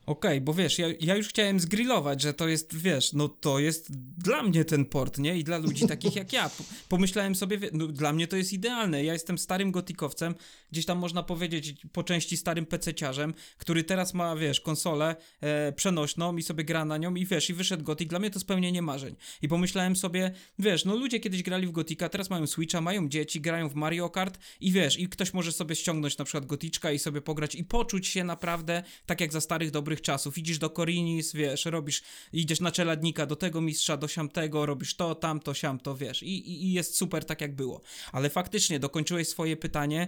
Okej, 0.06 0.32
okay, 0.32 0.42
bo 0.42 0.54
wiesz, 0.54 0.80
ja, 0.80 0.88
ja 1.00 1.16
już 1.16 1.28
chciałem 1.28 1.60
zgrillować, 1.60 2.22
że 2.22 2.34
to 2.34 2.48
jest, 2.48 2.78
wiesz, 2.78 3.14
no 3.14 3.30
to 3.30 3.60
jest 3.60 3.92
dla 4.18 4.44
mnie 4.44 4.66
ten 4.66 4.86
port, 4.86 5.18
nie? 5.18 5.38
I 5.38 5.44
dla 5.44 5.58
ludzi 5.58 5.88
takich 5.96 6.16
jak 6.16 6.34
ja. 6.34 6.50
Pomyślałem 6.90 7.36
sobie, 7.36 7.60
no 7.74 7.88
dla 7.88 8.14
mnie 8.14 8.28
to 8.28 8.38
jest 8.38 8.54
idealne. 8.54 9.04
Ja 9.04 9.14
jestem 9.14 9.38
starym 9.38 9.72
gotikowcem, 9.72 10.36
gdzieś 10.72 10.86
tam 10.86 10.98
można 10.98 11.24
powiedzieć 11.24 11.76
po 11.92 12.04
części 12.04 12.38
starym 12.38 12.66
pececiarzem, 12.66 13.34
który 13.58 13.84
teraz 13.84 14.14
ma, 14.14 14.36
wiesz, 14.36 14.62
konsolę 14.62 15.16
e, 15.42 15.72
przenośną 15.72 16.38
i 16.38 16.44
sobie 16.44 16.64
gra 16.64 16.86
na 16.86 16.98
nią 16.98 17.16
i 17.16 17.26
wiesz, 17.26 17.50
i 17.50 17.54
wyszedł 17.54 17.84
gotik. 17.84 18.10
Dla 18.10 18.20
mnie 18.20 18.30
to 18.30 18.40
spełnienie 18.40 18.82
marzeń. 18.82 19.16
I 19.42 19.48
pomyślałem 19.48 19.96
sobie, 19.96 20.32
wiesz, 20.60 20.86
no 20.86 20.96
ludzie 20.96 21.20
kiedyś 21.20 21.44
grali 21.44 21.68
w 21.68 21.72
gotika, 21.72 22.10
teraz 22.10 22.30
mają 22.30 22.48
Switcha, 22.48 22.82
mają 22.82 23.10
dzieci, 23.10 23.42
grają 23.42 23.70
w 23.70 23.76
Mario 23.76 24.10
Kart 24.10 24.40
i 24.60 24.72
wiesz, 24.72 25.00
i 25.00 25.10
ktoś 25.10 25.34
może 25.34 25.52
sobie 25.52 25.76
ściągnąć 25.76 26.18
na 26.18 26.26
przykład 26.26 26.46
goticzka 26.46 26.92
i 26.92 27.00
sobie 27.00 27.22
pograć 27.22 27.56
i 27.56 27.64
poczuć 27.64 28.08
się 28.08 28.24
naprawdę 28.24 28.84
tak 29.06 29.22
jak 29.22 29.34
za 29.34 29.42
starych, 29.42 29.72
dobrych 29.72 29.95
dobrych 29.96 30.02
czasów. 30.02 30.38
Idziesz 30.38 30.58
do 30.58 30.70
Korinis, 30.70 31.34
wiesz, 31.34 31.66
robisz, 31.66 32.04
idziesz 32.34 32.60
na 32.60 32.72
czeladnika 32.72 33.26
do 33.26 33.36
tego 33.36 33.62
mistrza, 33.62 33.98
do 33.98 34.08
siamtego, 34.08 34.66
robisz 34.66 34.96
to, 34.96 35.16
tamto, 35.16 35.54
siamto, 35.54 35.96
wiesz. 35.96 36.24
I, 36.24 36.28
i, 36.28 36.66
i 36.66 36.74
jest 36.74 36.98
super 36.98 37.26
tak 37.26 37.42
jak 37.42 37.56
było. 37.56 37.82
Ale 38.12 38.30
faktycznie 38.30 38.80
dokończyłeś 38.80 39.28
swoje 39.28 39.58
pytanie. 39.58 40.08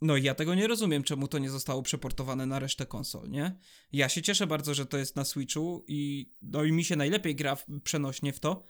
No 0.00 0.16
i 0.16 0.22
ja 0.22 0.34
tego 0.34 0.54
nie 0.54 0.66
rozumiem, 0.66 1.02
czemu 1.02 1.28
to 1.28 1.38
nie 1.38 1.50
zostało 1.50 1.82
przeportowane 1.82 2.46
na 2.46 2.58
resztę 2.58 2.86
konsol, 2.86 3.30
nie? 3.30 3.56
Ja 3.92 4.08
się 4.08 4.22
cieszę 4.22 4.46
bardzo, 4.46 4.74
że 4.74 4.86
to 4.86 4.98
jest 4.98 5.16
na 5.16 5.24
Switchu 5.24 5.84
i 5.88 6.30
no 6.42 6.64
i 6.64 6.72
mi 6.72 6.84
się 6.84 6.96
najlepiej 6.96 7.34
gra 7.34 7.56
w, 7.56 7.64
przenośnie 7.84 8.32
w 8.32 8.40
to, 8.40 8.62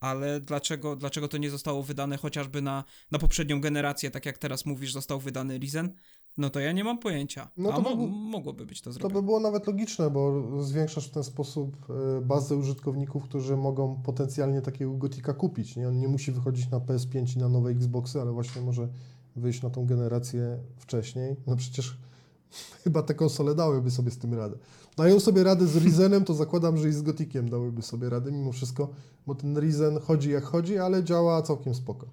ale 0.00 0.40
dlaczego, 0.40 0.96
dlaczego 0.96 1.28
to 1.28 1.38
nie 1.38 1.50
zostało 1.50 1.82
wydane 1.82 2.16
chociażby 2.16 2.62
na, 2.62 2.84
na 3.10 3.18
poprzednią 3.18 3.60
generację, 3.60 4.10
tak 4.10 4.26
jak 4.26 4.38
teraz 4.38 4.66
mówisz, 4.66 4.92
został 4.92 5.20
wydany 5.20 5.58
Risen? 5.58 5.96
No 6.38 6.50
to 6.50 6.60
ja 6.60 6.72
nie 6.72 6.84
mam 6.84 6.98
pojęcia. 6.98 7.48
No 7.56 7.68
to 7.68 7.74
A 7.74 7.80
mo 7.80 7.96
by, 7.96 8.06
mogłoby 8.06 8.66
być 8.66 8.80
to 8.80 8.92
zrobione. 8.92 9.14
To 9.14 9.20
by 9.20 9.26
było 9.26 9.40
nawet 9.40 9.66
logiczne, 9.66 10.10
bo 10.10 10.42
zwiększasz 10.62 11.08
w 11.08 11.10
ten 11.10 11.24
sposób 11.24 11.76
e, 11.90 12.20
bazę 12.20 12.56
użytkowników, 12.56 13.24
którzy 13.24 13.56
mogą 13.56 14.02
potencjalnie 14.02 14.62
takiego 14.62 14.92
gotika 14.92 15.34
kupić. 15.34 15.76
Nie? 15.76 15.88
On 15.88 15.98
nie 15.98 16.08
musi 16.08 16.32
wychodzić 16.32 16.70
na 16.70 16.78
PS5 16.78 17.36
i 17.36 17.38
na 17.38 17.48
nowe 17.48 17.70
Xboxy, 17.70 18.20
ale 18.20 18.32
właśnie 18.32 18.62
może 18.62 18.88
wyjść 19.36 19.62
na 19.62 19.70
tą 19.70 19.86
generację 19.86 20.58
wcześniej. 20.76 21.36
No 21.46 21.56
przecież 21.56 21.98
chyba 22.84 23.02
te 23.02 23.14
konsole 23.14 23.54
dałyby 23.54 23.90
sobie 23.90 24.10
z 24.10 24.18
tym 24.18 24.34
radę. 24.34 24.56
Dają 24.96 25.20
sobie 25.20 25.44
radę 25.44 25.66
z 25.66 25.76
Rizenem, 25.76 26.24
to 26.24 26.34
zakładam, 26.34 26.76
że 26.76 26.88
i 26.88 26.92
z 26.92 27.02
Gotikiem 27.02 27.50
dałyby 27.50 27.82
sobie 27.82 28.10
radę 28.10 28.32
mimo 28.32 28.52
wszystko, 28.52 28.88
bo 29.26 29.34
ten 29.34 29.60
Rizen 29.60 30.00
chodzi 30.00 30.30
jak 30.30 30.44
chodzi, 30.44 30.78
ale 30.78 31.04
działa 31.04 31.42
całkiem 31.42 31.74
spoko. 31.74 32.06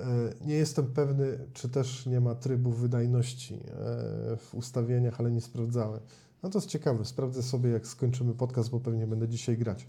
E, 0.00 0.04
nie 0.46 0.54
jestem 0.54 0.86
pewny, 0.86 1.38
czy 1.52 1.68
też 1.68 2.06
nie 2.06 2.20
ma 2.20 2.34
trybu 2.34 2.70
wydajności 2.70 3.54
e, 3.54 3.60
w 4.36 4.50
ustawieniach, 4.54 5.20
ale 5.20 5.30
nie 5.30 5.40
sprawdzałem. 5.40 6.00
No 6.42 6.50
to 6.50 6.58
jest 6.58 6.68
ciekawe, 6.68 7.04
sprawdzę 7.04 7.42
sobie 7.42 7.70
jak 7.70 7.86
skończymy 7.86 8.34
podcast, 8.34 8.70
bo 8.70 8.80
pewnie 8.80 9.06
będę 9.06 9.28
dzisiaj 9.28 9.58
grać. 9.58 9.86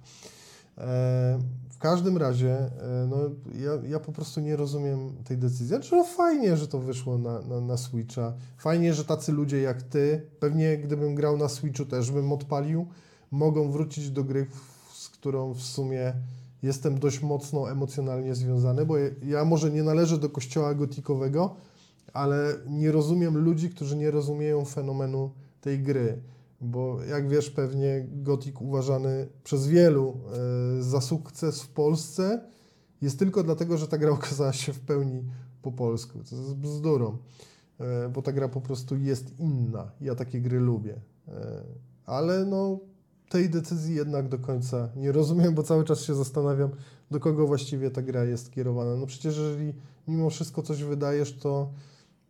E, 0.77 1.39
w 1.69 1.77
każdym 1.79 2.17
razie, 2.17 2.69
no, 3.07 3.17
ja, 3.59 3.71
ja 3.89 3.99
po 3.99 4.11
prostu 4.11 4.41
nie 4.41 4.55
rozumiem 4.55 5.23
tej 5.23 5.37
decyzji. 5.37 5.67
Znaczy, 5.67 5.95
no 5.95 6.03
fajnie, 6.03 6.57
że 6.57 6.67
to 6.67 6.79
wyszło 6.79 7.17
na, 7.17 7.41
na, 7.41 7.61
na 7.61 7.77
Switcha. 7.77 8.33
Fajnie, 8.57 8.93
że 8.93 9.05
tacy 9.05 9.31
ludzie 9.31 9.61
jak 9.61 9.81
ty, 9.81 10.21
pewnie 10.39 10.77
gdybym 10.77 11.15
grał 11.15 11.37
na 11.37 11.49
Switchu 11.49 11.85
też 11.85 12.11
bym 12.11 12.31
odpalił, 12.31 12.87
mogą 13.31 13.71
wrócić 13.71 14.11
do 14.11 14.23
gry, 14.23 14.47
z 14.93 15.09
którą 15.09 15.53
w 15.53 15.61
sumie 15.61 16.13
jestem 16.63 16.99
dość 16.99 17.21
mocno 17.21 17.71
emocjonalnie 17.71 18.35
związany, 18.35 18.85
bo 18.85 18.95
ja 19.25 19.45
może 19.45 19.71
nie 19.71 19.83
należę 19.83 20.17
do 20.17 20.29
kościoła 20.29 20.75
gotikowego, 20.75 21.55
ale 22.13 22.55
nie 22.67 22.91
rozumiem 22.91 23.37
ludzi, 23.37 23.69
którzy 23.69 23.97
nie 23.97 24.11
rozumieją 24.11 24.65
fenomenu 24.65 25.31
tej 25.61 25.79
gry. 25.79 26.21
Bo 26.61 27.03
jak 27.03 27.29
wiesz, 27.29 27.49
pewnie 27.49 28.07
gotik 28.11 28.61
uważany 28.61 29.27
przez 29.43 29.67
wielu 29.67 30.17
e, 30.79 30.83
za 30.83 31.01
sukces 31.01 31.61
w 31.61 31.67
Polsce 31.67 32.41
jest 33.01 33.19
tylko 33.19 33.43
dlatego, 33.43 33.77
że 33.77 33.87
ta 33.87 33.97
gra 33.97 34.11
okazała 34.11 34.53
się 34.53 34.73
w 34.73 34.79
pełni 34.79 35.23
po 35.61 35.71
polsku. 35.71 36.19
To 36.29 36.35
jest 36.35 36.55
bzdurą. 36.55 37.17
e, 37.79 38.09
bo 38.09 38.21
ta 38.21 38.33
gra 38.33 38.49
po 38.49 38.61
prostu 38.61 38.97
jest 38.97 39.39
inna. 39.39 39.91
Ja 40.01 40.15
takie 40.15 40.41
gry 40.41 40.59
lubię. 40.59 41.01
E, 41.27 41.63
ale 42.05 42.45
no, 42.45 42.79
tej 43.29 43.49
decyzji 43.49 43.95
jednak 43.95 44.29
do 44.29 44.39
końca 44.39 44.89
nie 44.95 45.11
rozumiem, 45.11 45.55
bo 45.55 45.63
cały 45.63 45.83
czas 45.83 46.01
się 46.01 46.15
zastanawiam, 46.15 46.69
do 47.11 47.19
kogo 47.19 47.47
właściwie 47.47 47.91
ta 47.91 48.01
gra 48.01 48.23
jest 48.23 48.51
kierowana. 48.51 48.95
No 48.95 49.05
przecież 49.05 49.37
jeżeli 49.37 49.73
mimo 50.07 50.29
wszystko 50.29 50.61
coś 50.61 50.83
wydajesz, 50.83 51.37
to 51.37 51.69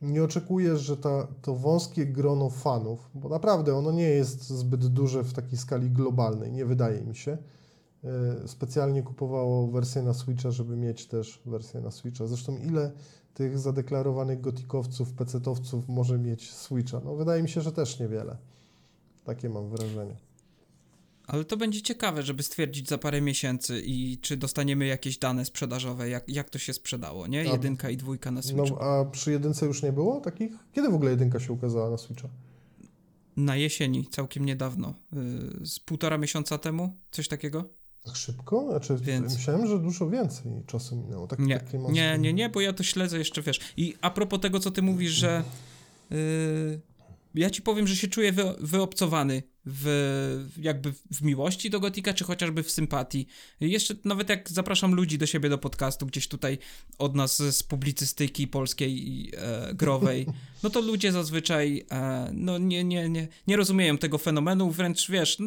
nie 0.01 0.23
oczekujesz, 0.23 0.81
że 0.81 0.97
ta, 0.97 1.27
to 1.41 1.55
wąskie 1.55 2.05
grono 2.05 2.49
fanów, 2.49 3.09
bo 3.15 3.29
naprawdę 3.29 3.75
ono 3.75 3.91
nie 3.91 4.09
jest 4.09 4.49
zbyt 4.49 4.87
duże 4.87 5.23
w 5.23 5.33
takiej 5.33 5.57
skali 5.57 5.89
globalnej, 5.89 6.51
nie 6.51 6.65
wydaje 6.65 7.01
mi 7.01 7.15
się, 7.15 7.37
e, 8.03 8.47
specjalnie 8.47 9.03
kupowało 9.03 9.67
wersję 9.67 10.03
na 10.03 10.13
Switcha, 10.13 10.51
żeby 10.51 10.75
mieć 10.75 11.07
też 11.07 11.41
wersję 11.45 11.81
na 11.81 11.91
Switcha. 11.91 12.27
Zresztą 12.27 12.57
ile 12.57 12.91
tych 13.33 13.59
zadeklarowanych 13.59 14.41
gotikowców, 14.41 15.13
pecetowców 15.13 15.89
może 15.89 16.19
mieć 16.19 16.53
Switcha? 16.53 17.01
No 17.05 17.15
wydaje 17.15 17.43
mi 17.43 17.49
się, 17.49 17.61
że 17.61 17.71
też 17.71 17.99
niewiele. 17.99 18.37
Takie 19.23 19.49
mam 19.49 19.69
wrażenie. 19.69 20.26
Ale 21.28 21.45
to 21.45 21.57
będzie 21.57 21.82
ciekawe, 21.82 22.23
żeby 22.23 22.43
stwierdzić 22.43 22.89
za 22.89 22.97
parę 22.97 23.21
miesięcy 23.21 23.82
i 23.86 24.17
czy 24.21 24.38
dostaniemy 24.38 24.86
jakieś 24.86 25.17
dane 25.17 25.45
sprzedażowe, 25.45 26.09
jak, 26.09 26.30
jak 26.30 26.49
to 26.49 26.59
się 26.59 26.73
sprzedało, 26.73 27.28
nie? 27.28 27.39
A- 27.39 27.43
Jedynka 27.43 27.89
i 27.89 27.97
dwójka 27.97 28.32
na 28.32 28.41
Switchu. 28.41 28.65
No, 28.69 28.80
a 28.82 29.05
przy 29.05 29.32
jedynce 29.32 29.65
już 29.65 29.84
nie 29.84 29.91
było 29.91 30.21
takich? 30.21 30.51
Kiedy 30.73 30.89
w 30.89 30.93
ogóle 30.93 31.11
jedynka 31.11 31.39
się 31.39 31.53
ukazała 31.53 31.89
na 31.89 31.97
Switcha? 31.97 32.28
Na 33.38 33.55
jesieni, 33.55 34.07
całkiem 34.11 34.45
niedawno. 34.45 34.93
y, 35.61 35.65
Z 35.65 35.80
półtora 35.80 36.17
miesiąca 36.17 36.57
temu, 36.57 36.97
coś 37.11 37.28
takiego? 37.28 37.69
Tak 38.03 38.15
szybko? 38.15 38.65
Znaczy, 38.69 38.97
Więc- 39.01 39.34
myślałem, 39.38 39.67
że 39.67 39.80
dużo 39.80 40.09
więcej 40.09 40.51
czasu 40.67 40.95
minęło. 40.95 41.28
Tak, 41.28 41.39
Nie, 41.39 41.59
takie 41.59 41.78
nie, 41.78 42.17
nie, 42.19 42.34
nie, 42.34 42.49
bo 42.49 42.61
ja 42.61 42.73
to 42.73 42.84
śledzę 42.84 43.17
jeszcze, 43.17 43.41
wiesz. 43.41 43.59
I 43.78 43.95
a 44.01 44.11
propos 44.11 44.39
tego, 44.41 44.59
co 44.59 44.71
ty 44.71 44.82
mówisz, 44.82 45.11
że 45.11 45.43
y, 46.11 46.82
ja 47.36 47.49
ci 47.49 47.61
powiem, 47.61 47.88
że 47.88 47.95
się 47.95 48.07
czuję 48.07 48.32
wy, 48.32 48.43
wyobcowany 48.59 49.43
w, 49.70 50.49
jakby 50.57 50.93
w 51.11 51.22
miłości 51.22 51.70
do 51.70 51.80
Gotika, 51.80 52.13
czy 52.13 52.24
chociażby 52.24 52.63
w 52.63 52.72
sympatii. 52.72 53.28
Jeszcze 53.59 53.95
nawet 54.05 54.30
jak 54.30 54.49
zapraszam 54.49 54.95
ludzi 54.95 55.18
do 55.18 55.26
siebie 55.26 55.49
do 55.49 55.57
podcastu, 55.57 56.05
gdzieś 56.05 56.28
tutaj 56.28 56.57
od 56.97 57.15
nas 57.15 57.38
z 57.38 57.63
publicystyki 57.63 58.47
polskiej 58.47 59.09
i 59.09 59.32
e, 59.38 59.74
growej, 59.74 60.28
no 60.63 60.70
to 60.70 60.82
ludzie 60.82 61.11
zazwyczaj 61.11 61.86
e, 61.91 62.30
no 62.34 62.57
nie, 62.57 62.84
nie, 62.84 63.09
nie, 63.09 63.28
nie 63.47 63.57
rozumieją 63.57 63.97
tego 63.97 64.18
fenomenu, 64.18 64.72
wręcz 64.72 65.11
wiesz, 65.11 65.38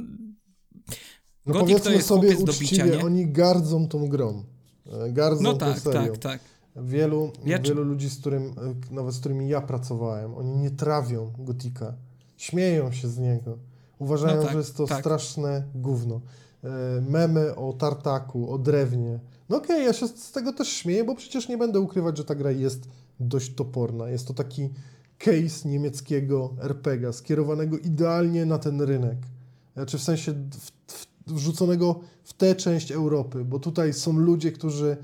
No 1.47 1.55
Gothic 1.55 1.83
to 1.83 1.91
jest 1.91 2.09
sobie 2.09 2.37
uczciwie, 2.37 2.85
bicia, 2.85 3.05
oni 3.05 3.33
gardzą 3.33 3.89
tą 3.89 4.09
grą. 4.09 4.45
E, 4.87 5.13
Gardzą 5.13 5.43
no 5.43 5.53
tą 5.53 5.59
tak, 5.59 5.79
serią. 5.81 6.07
tak, 6.07 6.19
tak. 6.19 6.41
Wielu, 6.77 7.33
Ja 7.45 7.59
czy- 7.59 7.69
wielu 7.69 7.85
ludzi, 7.85 8.11
z 8.11 8.19
którym, 8.21 8.43
e, 8.91 8.95
nawet 8.95 9.15
z 9.15 9.21
którymi 9.21 9.49
ja 9.49 9.61
pracowałem, 9.61 10.35
oni 10.35 10.57
nie 10.57 10.71
trawią 10.71 11.33
Gotika. 11.39 11.95
Śmieją 12.37 12.93
się 12.93 13.09
z 13.09 13.19
niego. 13.19 13.59
Uważają, 14.01 14.37
No 14.37 14.43
tak, 14.43 14.53
że 14.53 14.59
jest 14.59 14.77
to 14.77 14.87
tak. 14.87 15.01
straszne 15.01 15.63
gówno. 15.75 16.21
E, 16.65 16.69
Memy 17.09 17.55
o 17.55 17.73
tartaku, 17.73 18.53
o 18.53 18.59
drewnie. 18.59 19.21
No 19.49 19.57
okej, 19.57 19.85
ja 19.85 19.93
się 19.93 20.09
z 20.09 20.33
tego 20.33 20.53
też 20.53 20.69
śmieję, 20.69 21.05
bo 21.05 21.15
przecież 21.15 21.49
nie 21.49 21.59
będę 21.59 21.81
ukrywać, 21.81 22.17
że 22.17 22.25
ta 22.25 22.35
gra 22.35 22.51
jest 22.51 22.89
dość 23.21 23.55
toporna. 23.55 24.09
Jest 24.09 24.29
to 24.29 24.35
taki 24.35 24.71
case 25.19 25.69
niemieckiego 25.69 26.55
RPGa, 26.61 27.13
skierowanego 27.13 27.79
idealnie 27.79 28.47
na 28.47 28.59
ten 28.59 28.81
rynek. 28.81 29.19
Znaczy 29.75 29.99
w 29.99 30.03
sensie 30.03 30.33
w, 30.33 30.93
w, 30.93 31.07
wrzuconego 31.27 32.01
w 32.25 32.33
tę 32.33 32.55
część 32.55 32.93
Europy, 32.93 33.45
bo 33.45 33.59
tutaj 33.59 33.93
są 33.93 34.19
ludzie, 34.19 34.53
którzy 34.53 34.97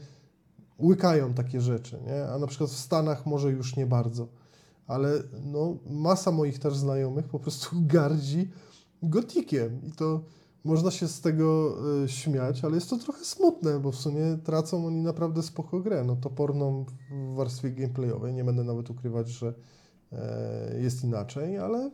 łykają 0.78 1.34
takie 1.34 1.60
rzeczy, 1.60 1.98
nie? 2.06 2.28
A 2.28 2.38
na 2.38 2.46
przykład 2.46 2.70
w 2.70 2.78
Stanach 2.78 3.26
może 3.26 3.50
już 3.50 3.76
nie 3.76 3.86
bardzo. 3.86 4.28
Ale 4.86 5.12
no, 5.44 5.76
masa 5.90 6.30
moich 6.30 6.58
też 6.58 6.76
znajomych 6.76 7.28
po 7.28 7.38
prostu 7.38 7.68
gardzi 7.96 8.50
gotikiem 9.02 9.80
i 9.88 9.92
to 9.92 10.24
można 10.64 10.90
się 10.90 11.08
z 11.08 11.20
tego 11.20 11.76
y, 12.04 12.08
śmiać, 12.08 12.64
ale 12.64 12.74
jest 12.74 12.90
to 12.90 12.96
trochę 12.96 13.24
smutne, 13.24 13.80
bo 13.80 13.92
w 13.92 13.96
sumie 13.96 14.38
tracą 14.44 14.86
oni 14.86 15.02
naprawdę 15.02 15.42
spoko 15.42 15.80
grę, 15.80 16.04
no 16.04 16.16
toporną 16.16 16.84
w 17.10 17.34
warstwie 17.34 17.70
gameplayowej, 17.70 18.34
nie 18.34 18.44
będę 18.44 18.64
nawet 18.64 18.90
ukrywać, 18.90 19.28
że 19.28 19.54
e, 20.12 20.80
jest 20.80 21.04
inaczej, 21.04 21.58
ale 21.58 21.90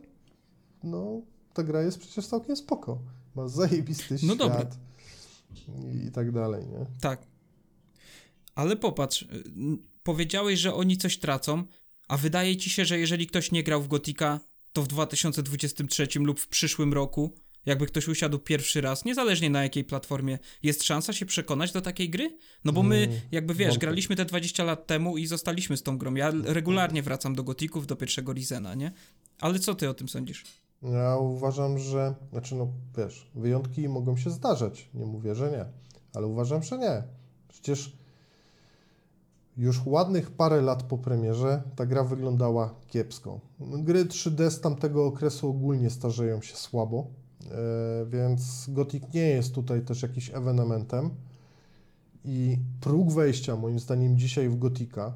no, 0.83 1.21
ta 1.53 1.63
gra 1.63 1.81
jest 1.81 1.99
przecież 1.99 2.27
całkiem 2.27 2.55
spoko. 2.55 2.99
Ma 3.35 3.47
zajebisty 3.47 4.15
No 4.23 4.35
świat 4.35 4.77
i, 5.93 6.05
i 6.05 6.11
tak 6.11 6.31
dalej, 6.31 6.67
nie? 6.67 6.85
Tak. 7.01 7.27
Ale 8.55 8.75
popatrz, 8.75 9.21
y, 9.21 9.27
powiedziałeś, 10.03 10.59
że 10.59 10.73
oni 10.73 10.97
coś 10.97 11.17
tracą, 11.17 11.63
a 12.07 12.17
wydaje 12.17 12.57
ci 12.57 12.69
się, 12.69 12.85
że 12.85 12.99
jeżeli 12.99 13.27
ktoś 13.27 13.51
nie 13.51 13.63
grał 13.63 13.81
w 13.81 13.87
Gotika, 13.87 14.39
to 14.73 14.81
w 14.83 14.87
2023 14.87 16.07
lub 16.19 16.39
w 16.39 16.47
przyszłym 16.47 16.93
roku, 16.93 17.33
jakby 17.65 17.85
ktoś 17.85 18.07
usiadł 18.07 18.39
pierwszy 18.39 18.81
raz, 18.81 19.05
niezależnie 19.05 19.49
na 19.49 19.63
jakiej 19.63 19.83
platformie, 19.83 20.39
jest 20.63 20.83
szansa 20.83 21.13
się 21.13 21.25
przekonać 21.25 21.71
do 21.71 21.81
takiej 21.81 22.09
gry? 22.09 22.37
No 22.65 22.73
bo 22.73 22.83
my, 22.83 22.95
Mm, 22.95 23.19
jakby 23.31 23.53
wiesz, 23.53 23.77
graliśmy 23.77 24.15
te 24.15 24.25
20 24.25 24.63
lat 24.63 24.87
temu 24.87 25.17
i 25.17 25.27
zostaliśmy 25.27 25.77
z 25.77 25.83
tą 25.83 25.97
grą. 25.97 26.13
Ja 26.15 26.27
l- 26.29 26.43
regularnie 26.45 27.03
wracam 27.03 27.35
do 27.35 27.43
Gotików, 27.43 27.87
do 27.87 27.95
pierwszego 27.95 28.33
Rizena, 28.33 28.75
nie? 28.75 28.91
Ale 29.39 29.59
co 29.59 29.75
ty 29.75 29.89
o 29.89 29.93
tym 29.93 30.09
sądzisz? 30.09 30.43
Ja 30.83 31.15
uważam, 31.17 31.79
że, 31.79 32.15
znaczy 32.31 32.55
no 32.55 32.67
wiesz, 32.97 33.27
wyjątki 33.35 33.89
mogą 33.89 34.17
się 34.17 34.29
zdarzać, 34.29 34.89
nie 34.93 35.05
mówię, 35.05 35.35
że 35.35 35.51
nie, 35.51 35.65
ale 36.13 36.27
uważam, 36.27 36.63
że 36.63 36.77
nie. 36.77 37.03
Przecież 37.47 37.91
już 39.57 39.85
ładnych 39.85 40.31
parę 40.31 40.61
lat 40.61 40.83
po 40.83 40.97
premierze 40.97 41.63
ta 41.75 41.85
gra 41.85 42.03
wyglądała 42.03 42.75
kiepsko. 42.87 43.39
Gry 43.59 44.05
3D 44.05 44.49
z 44.49 44.61
tamtego 44.61 45.05
okresu 45.05 45.49
ogólnie 45.49 45.89
starzeją 45.89 46.41
się 46.41 46.55
słabo, 46.55 47.07
e, 47.51 48.05
więc 48.05 48.65
Gothic 48.69 49.03
nie 49.13 49.27
jest 49.29 49.55
tutaj 49.55 49.81
też 49.81 50.01
jakiś 50.01 50.31
ewenementem 50.33 51.09
i 52.25 52.57
próg 52.81 53.11
wejścia 53.11 53.55
moim 53.55 53.79
zdaniem 53.79 54.17
dzisiaj 54.17 54.49
w 54.49 54.59
Gotika, 54.59 55.13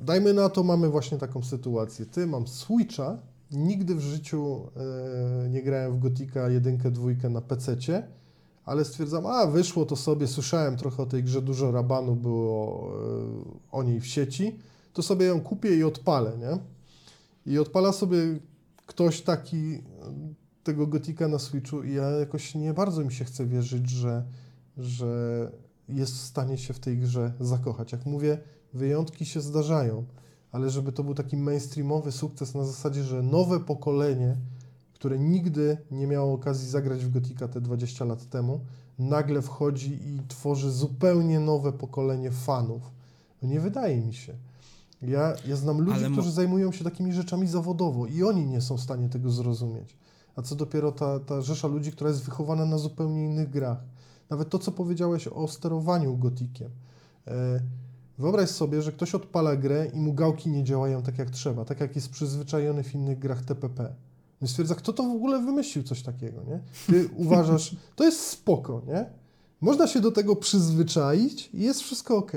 dajmy 0.00 0.34
na 0.34 0.48
to, 0.48 0.62
mamy 0.62 0.88
właśnie 0.88 1.18
taką 1.18 1.42
sytuację. 1.42 2.06
Ty, 2.06 2.26
mam 2.26 2.46
Switcha, 2.46 3.18
nigdy 3.50 3.94
w 3.94 4.00
życiu 4.00 4.70
e, 5.44 5.48
nie 5.48 5.62
grałem 5.62 5.92
w 5.92 5.98
Gotika 5.98 6.48
1, 6.48 6.78
2 6.78 7.28
na 7.30 7.40
PC-cie, 7.40 8.02
ale 8.70 8.84
stwierdzam, 8.84 9.26
a 9.26 9.46
wyszło 9.46 9.86
to 9.86 9.96
sobie, 9.96 10.26
słyszałem 10.26 10.76
trochę 10.76 11.02
o 11.02 11.06
tej 11.06 11.24
grze, 11.24 11.42
dużo 11.42 11.72
rabanu 11.72 12.16
było 12.16 12.90
e, 12.92 13.70
o 13.72 13.82
niej 13.82 14.00
w 14.00 14.06
sieci, 14.06 14.58
to 14.92 15.02
sobie 15.02 15.26
ją 15.26 15.40
kupię 15.40 15.76
i 15.76 15.84
odpalę, 15.84 16.32
nie? 16.38 16.58
I 17.52 17.58
odpala 17.58 17.92
sobie 17.92 18.18
ktoś 18.86 19.20
taki 19.20 19.74
e, 19.74 19.80
tego 20.62 20.86
Gotika 20.86 21.28
na 21.28 21.38
Switchu 21.38 21.82
i 21.82 21.94
ja 21.94 22.10
jakoś 22.10 22.54
nie 22.54 22.74
bardzo 22.74 23.04
mi 23.04 23.12
się 23.12 23.24
chce 23.24 23.46
wierzyć, 23.46 23.90
że, 23.90 24.24
że 24.78 25.52
jest 25.88 26.12
w 26.12 26.20
stanie 26.20 26.58
się 26.58 26.74
w 26.74 26.80
tej 26.80 26.98
grze 26.98 27.32
zakochać. 27.40 27.92
Jak 27.92 28.06
mówię, 28.06 28.38
wyjątki 28.74 29.26
się 29.26 29.40
zdarzają, 29.40 30.04
ale 30.52 30.70
żeby 30.70 30.92
to 30.92 31.04
był 31.04 31.14
taki 31.14 31.36
mainstreamowy 31.36 32.12
sukces 32.12 32.54
na 32.54 32.64
zasadzie, 32.64 33.04
że 33.04 33.22
nowe 33.22 33.60
pokolenie, 33.60 34.36
które 35.00 35.18
nigdy 35.18 35.76
nie 35.90 36.06
miało 36.06 36.32
okazji 36.32 36.68
zagrać 36.68 37.04
w 37.04 37.10
Gotika 37.10 37.48
te 37.48 37.60
20 37.60 38.04
lat 38.04 38.28
temu, 38.28 38.60
nagle 38.98 39.42
wchodzi 39.42 39.92
i 39.92 40.20
tworzy 40.28 40.70
zupełnie 40.70 41.40
nowe 41.40 41.72
pokolenie 41.72 42.30
fanów. 42.30 42.82
No 43.42 43.48
nie 43.48 43.60
wydaje 43.60 44.00
mi 44.00 44.14
się. 44.14 44.34
Ja, 45.02 45.34
ja 45.46 45.56
znam 45.56 45.80
ludzi, 45.80 46.04
Ale 46.04 46.10
którzy 46.10 46.32
zajmują 46.32 46.72
się 46.72 46.84
takimi 46.84 47.12
rzeczami 47.12 47.48
zawodowo 47.48 48.06
i 48.06 48.22
oni 48.22 48.46
nie 48.46 48.60
są 48.60 48.76
w 48.76 48.80
stanie 48.80 49.08
tego 49.08 49.30
zrozumieć. 49.30 49.96
A 50.36 50.42
co 50.42 50.56
dopiero 50.56 50.92
ta, 50.92 51.20
ta 51.20 51.42
rzesza 51.42 51.68
ludzi, 51.68 51.92
która 51.92 52.10
jest 52.10 52.24
wychowana 52.24 52.66
na 52.66 52.78
zupełnie 52.78 53.24
innych 53.24 53.50
grach. 53.50 53.78
Nawet 54.30 54.48
to, 54.48 54.58
co 54.58 54.72
powiedziałeś 54.72 55.28
o 55.28 55.48
sterowaniu 55.48 56.16
gotikiem. 56.16 56.70
E, 57.26 57.60
Wyobraź 58.18 58.50
sobie, 58.50 58.82
że 58.82 58.92
ktoś 58.92 59.14
odpala 59.14 59.56
grę 59.56 59.86
i 59.94 59.98
mu 59.98 60.14
gałki 60.14 60.50
nie 60.50 60.64
działają 60.64 61.02
tak 61.02 61.18
jak 61.18 61.30
trzeba, 61.30 61.64
tak 61.64 61.80
jak 61.80 61.96
jest 61.96 62.10
przyzwyczajony 62.10 62.82
w 62.82 62.94
innych 62.94 63.18
grach 63.18 63.42
TPP. 63.42 63.94
No 64.40 64.48
stwierdza, 64.48 64.74
kto 64.74 64.92
to 64.92 65.02
w 65.02 65.12
ogóle 65.16 65.38
wymyślił 65.38 65.84
coś 65.84 66.02
takiego, 66.02 66.42
nie? 66.48 66.60
Ty 66.86 67.08
uważasz, 67.24 67.76
to 67.96 68.04
jest 68.04 68.20
spoko, 68.20 68.82
nie? 68.86 69.06
Można 69.60 69.86
się 69.86 70.00
do 70.00 70.12
tego 70.12 70.36
przyzwyczaić 70.36 71.50
i 71.54 71.62
jest 71.62 71.80
wszystko 71.80 72.16
ok. 72.16 72.32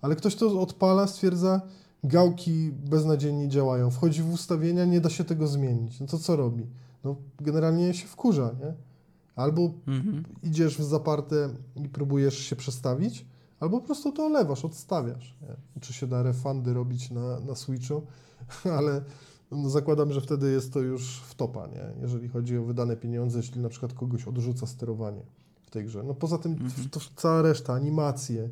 Ale 0.00 0.16
ktoś 0.16 0.34
to 0.34 0.60
odpala, 0.60 1.06
stwierdza, 1.06 1.60
gałki 2.04 2.70
beznadziejnie 2.72 3.48
działają, 3.48 3.90
wchodzi 3.90 4.22
w 4.22 4.32
ustawienia, 4.32 4.84
nie 4.84 5.00
da 5.00 5.10
się 5.10 5.24
tego 5.24 5.46
zmienić. 5.46 6.00
No 6.00 6.06
to 6.06 6.18
co 6.18 6.36
robi? 6.36 6.66
No 7.04 7.16
generalnie 7.40 7.94
się 7.94 8.06
wkurza, 8.06 8.54
nie? 8.60 8.74
Albo 9.36 9.70
Mhm. 9.86 10.24
idziesz 10.42 10.78
w 10.78 10.82
zaparte 10.84 11.48
i 11.76 11.88
próbujesz 11.88 12.38
się 12.38 12.56
przestawić, 12.56 13.26
albo 13.60 13.80
po 13.80 13.86
prostu 13.86 14.12
to 14.12 14.26
olewasz, 14.26 14.64
odstawiasz. 14.64 15.36
Nie? 15.42 15.80
Czy 15.80 15.92
się 15.92 16.06
da 16.06 16.22
refundy 16.22 16.74
robić 16.74 17.10
na, 17.10 17.40
na 17.40 17.54
Switchu, 17.54 18.02
ale 18.78 19.02
no 19.56 19.70
zakładam, 19.70 20.12
że 20.12 20.20
wtedy 20.20 20.52
jest 20.52 20.72
to 20.72 20.80
już 20.80 21.20
w 21.20 21.34
topa, 21.34 21.66
nie? 21.66 21.84
jeżeli 22.02 22.28
chodzi 22.28 22.58
o 22.58 22.62
wydane 22.64 22.96
pieniądze, 22.96 23.38
jeśli 23.38 23.60
na 23.60 23.68
przykład 23.68 23.92
kogoś 23.92 24.24
odrzuca 24.24 24.66
sterowanie 24.66 25.22
w 25.62 25.70
tej 25.70 25.84
grze. 25.84 26.02
No 26.02 26.14
poza 26.14 26.38
tym 26.38 26.52
Mhm. 26.52 26.88
to 26.90 27.00
cała 27.16 27.42
reszta, 27.42 27.72
animacje, 27.74 28.48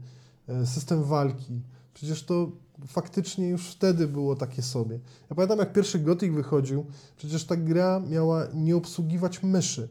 e, 0.49 0.67
system 0.67 1.03
walki, 1.05 1.61
przecież 1.95 2.25
to 2.25 2.51
faktycznie 2.87 3.49
już 3.49 3.67
wtedy 3.71 4.09
było 4.09 4.37
takie 4.37 4.63
sobie. 4.63 4.99
Ja 5.31 5.37
pamiętam, 5.37 5.59
jak 5.59 5.73
pierwszy 5.73 5.99
Gothic 5.99 6.33
wychodził, 6.35 6.87
przecież 7.17 7.45
ta 7.45 7.57
gra 7.57 8.01
miała 8.09 8.47
nie 8.55 8.77
obsługiwać 8.77 9.43
myszy. 9.43 9.89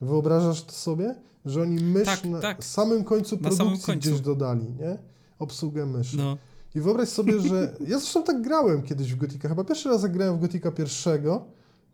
Wyobrażasz 0.00 0.62
to 0.64 0.72
sobie? 0.72 1.14
Że 1.44 1.62
oni 1.62 1.84
mysz 1.84 2.04
Tak, 2.06 2.24
na 2.24 2.40
tak. 2.40 2.64
samym 2.64 3.04
końcu 3.04 3.38
produkcji 3.38 3.58
samym 3.58 3.78
końcu. 3.80 4.00
gdzieś 4.10 4.20
dodali, 4.20 4.64
nie? 4.80 4.98
Obsługę 5.38 5.86
myszy. 5.86 6.16
No. 6.16 6.36
I 6.78 6.80
wyobraź 6.80 7.08
sobie, 7.08 7.40
że 7.40 7.74
ja 7.80 7.98
zresztą 7.98 8.22
tak 8.22 8.42
grałem 8.42 8.82
kiedyś 8.82 9.14
w 9.14 9.16
Gotika. 9.16 9.48
Chyba 9.48 9.64
pierwszy 9.64 9.88
raz 9.88 10.02
jak 10.02 10.12
grałem 10.12 10.36
w 10.36 10.40
Gotika 10.40 10.70
pierwszego, 10.70 11.44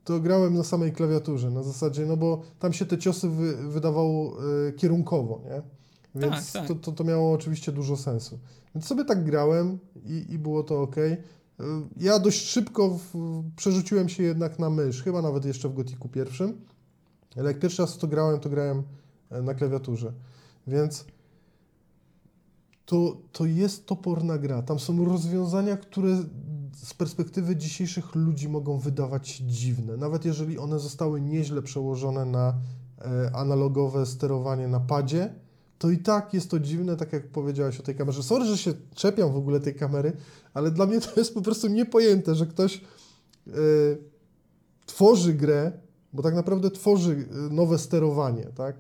to 0.05 0.21
grałem 0.21 0.55
na 0.55 0.65
samej 0.65 0.93
klawiaturze. 0.93 1.51
Na 1.51 1.63
zasadzie, 1.63 2.07
no 2.07 2.17
bo 2.17 2.43
tam 2.59 2.73
się 2.73 2.87
te 2.87 2.99
ciosy 2.99 3.29
wy, 3.29 3.57
wydawało 3.57 4.37
e, 4.69 4.73
kierunkowo, 4.73 5.43
nie? 5.45 5.63
Więc 6.15 6.53
Tak, 6.53 6.63
tak. 6.63 6.69
To, 6.69 6.75
to, 6.75 6.93
to 6.93 7.05
miało 7.05 7.33
oczywiście 7.33 7.73
dużo 7.73 7.97
sensu. 7.97 8.39
Więc 8.75 8.87
sobie 8.87 9.05
tak 9.05 9.25
grałem 9.25 9.79
i, 10.05 10.27
i 10.29 10.39
było 10.39 10.63
to 10.63 10.83
ok. 10.83 10.97
Ja 11.97 12.19
dość 12.19 12.47
szybko 12.47 12.99
w, 12.99 13.43
przerzuciłem 13.57 14.09
się 14.09 14.23
jednak 14.23 14.59
na 14.59 14.71
mysz, 14.71 15.03
chyba 15.03 15.23
nawet 15.23 15.45
jeszcze 15.45 15.69
w 15.69 15.75
Gotiku 15.75 16.09
pierwszym. 16.09 16.61
Ale 17.37 17.51
jak 17.51 17.59
pierwszy 17.59 17.83
raz 17.83 17.99
to 17.99 18.09
grałem, 18.09 18.41
to 18.41 18.51
grałem 18.51 18.83
e, 19.31 19.43
na 19.43 19.55
klawiaturze. 19.55 20.13
Więc 20.67 21.05
to, 22.87 23.17
to 23.33 23.47
jest 23.47 23.87
toporna 23.87 24.39
gra. 24.39 24.63
Tam 24.63 24.79
są 24.79 25.05
rozwiązania, 25.05 25.77
które 25.77 26.25
z 26.73 26.95
perspektywy 26.95 27.57
dzisiejszych 27.57 28.15
ludzi 28.15 28.49
mogą 28.49 28.79
wydawać 28.79 29.29
się 29.29 29.45
dziwne. 29.45 29.97
Nawet 29.97 30.25
jeżeli 30.25 30.59
one 30.59 30.79
zostały 30.79 31.21
nieźle 31.21 31.63
przełożone 31.63 32.25
na 32.25 32.55
e, 32.99 33.31
analogowe 33.37 34.07
sterowanie 34.07 34.69
na 34.69 34.81
padzie, 34.81 35.35
to 35.79 35.91
i 35.91 35.99
tak 35.99 36.35
jest 36.35 36.51
to 36.51 36.61
dziwne, 36.61 36.97
tak 36.97 37.13
jak 37.13 37.29
powiedziałeś 37.29 37.81
o 37.81 37.83
tej 37.83 37.95
kamerze. 37.95 38.23
Sorry, 38.23 38.45
że 38.45 38.59
się 38.59 38.75
czepiam 38.95 39.33
w 39.33 39.37
ogóle 39.37 39.61
tej 39.61 39.75
kamery, 39.75 40.13
ale 40.55 40.71
dla 40.71 40.87
mnie 40.87 41.01
to 41.01 41.21
jest 41.21 41.35
po 41.35 41.43
prostu 41.43 41.69
niepojęte, 41.69 42.35
że 42.35 42.47
ktoś 42.47 42.77
e, 43.47 43.51
tworzy 44.87 45.35
grę, 45.35 45.73
bo 46.13 46.23
tak 46.23 46.35
naprawdę 46.35 46.71
tworzy 46.71 47.29
e, 47.31 47.55
nowe 47.55 47.79
sterowanie, 47.79 48.45
tak? 48.45 48.77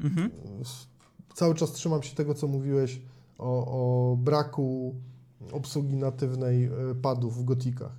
Mhm. 0.00 0.30
cały 1.34 1.54
czas 1.54 1.72
trzymam 1.72 2.02
się 2.02 2.16
tego, 2.16 2.34
co 2.34 2.48
mówiłeś 2.48 3.00
o, 3.38 3.66
o 4.12 4.16
braku 4.16 4.94
obsługi 5.52 5.96
natywnej 5.96 6.64
e, 6.64 6.70
padów 7.02 7.38
w 7.38 7.44
gotikach. 7.44 7.92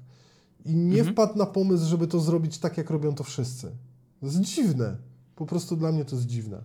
I 0.66 0.76
nie 0.76 0.98
Mhm. 1.00 1.14
wpadł 1.16 1.38
na 1.38 1.46
pomysł, 1.46 1.86
żeby 1.86 2.08
to 2.08 2.20
zrobić 2.20 2.58
tak, 2.58 2.78
jak 2.78 2.90
robią 2.90 3.16
to 3.16 3.24
wszyscy. 3.24 3.72
To 4.20 4.26
jest 4.26 4.42
dziwne. 4.42 4.98
Po 5.36 5.46
prostu 5.46 5.76
dla 5.78 5.92
mnie 5.92 6.06
to 6.06 6.16
jest 6.16 6.28
dziwne. 6.28 6.64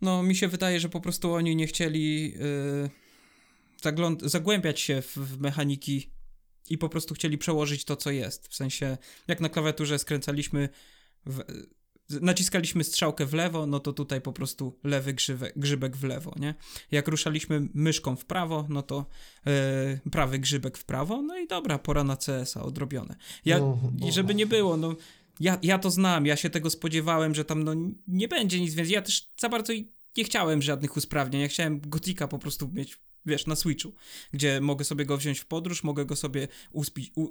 No, 0.00 0.22
mi 0.22 0.36
się 0.36 0.48
wydaje, 0.48 0.80
że 0.80 0.88
po 0.88 1.00
prostu 1.00 1.32
oni 1.32 1.56
nie 1.56 1.66
chcieli 1.66 2.32
yy, 2.32 4.28
zagłębiać 4.28 4.80
się 4.80 5.02
w, 5.02 5.16
w 5.16 5.40
mechaniki 5.40 6.10
i 6.70 6.78
po 6.78 6.88
prostu 6.88 7.14
chcieli 7.14 7.38
przełożyć 7.38 7.84
to, 7.84 7.96
co 7.96 8.10
jest. 8.10 8.48
W 8.48 8.54
sensie, 8.54 8.98
jak 9.28 9.40
na 9.40 9.48
klawiaturze 9.48 9.98
skręcaliśmy, 9.98 10.68
w, 11.26 11.40
naciskaliśmy 12.10 12.84
strzałkę 12.84 13.26
w 13.26 13.34
lewo, 13.34 13.66
no 13.66 13.80
to 13.80 13.92
tutaj 13.92 14.20
po 14.20 14.32
prostu 14.32 14.78
lewy 14.84 15.12
grzywe, 15.12 15.52
grzybek 15.56 15.96
w 15.96 16.04
lewo, 16.04 16.34
nie? 16.38 16.54
Jak 16.90 17.08
ruszaliśmy 17.08 17.68
myszką 17.74 18.16
w 18.16 18.24
prawo, 18.24 18.66
no 18.68 18.82
to 18.82 19.06
yy, 19.46 20.10
prawy 20.10 20.38
grzybek 20.38 20.78
w 20.78 20.84
prawo, 20.84 21.22
no 21.22 21.38
i 21.38 21.46
dobra, 21.46 21.78
pora 21.78 22.04
na 22.04 22.16
CS-a, 22.16 22.62
odrobione. 22.62 23.16
Ja, 23.44 23.58
No, 23.58 24.08
i 24.08 24.12
żeby 24.12 24.34
nie 24.34 24.46
było, 24.46 24.76
no 24.76 24.94
ja, 25.40 25.58
ja 25.62 25.78
to 25.78 25.90
znam, 25.90 26.26
ja 26.26 26.36
się 26.36 26.50
tego 26.50 26.70
spodziewałem, 26.70 27.34
że 27.34 27.44
tam 27.44 27.62
no 27.62 27.74
nie 28.08 28.28
będzie 28.28 28.60
nic, 28.60 28.74
więc 28.74 28.90
ja 28.90 29.02
też 29.02 29.28
za 29.36 29.48
bardzo 29.48 29.72
nie 30.16 30.24
chciałem 30.24 30.62
żadnych 30.62 30.96
usprawnień, 30.96 31.42
ja 31.42 31.48
chciałem 31.48 31.80
Gotika 31.80 32.28
po 32.28 32.38
prostu 32.38 32.70
mieć, 32.72 32.98
wiesz, 33.26 33.46
na 33.46 33.56
Switchu, 33.56 33.92
gdzie 34.32 34.60
mogę 34.60 34.84
sobie 34.84 35.06
go 35.06 35.16
wziąć 35.16 35.40
w 35.40 35.46
podróż, 35.46 35.82
mogę 35.82 36.04
go 36.04 36.16
sobie 36.16 36.48
u, 36.72 36.84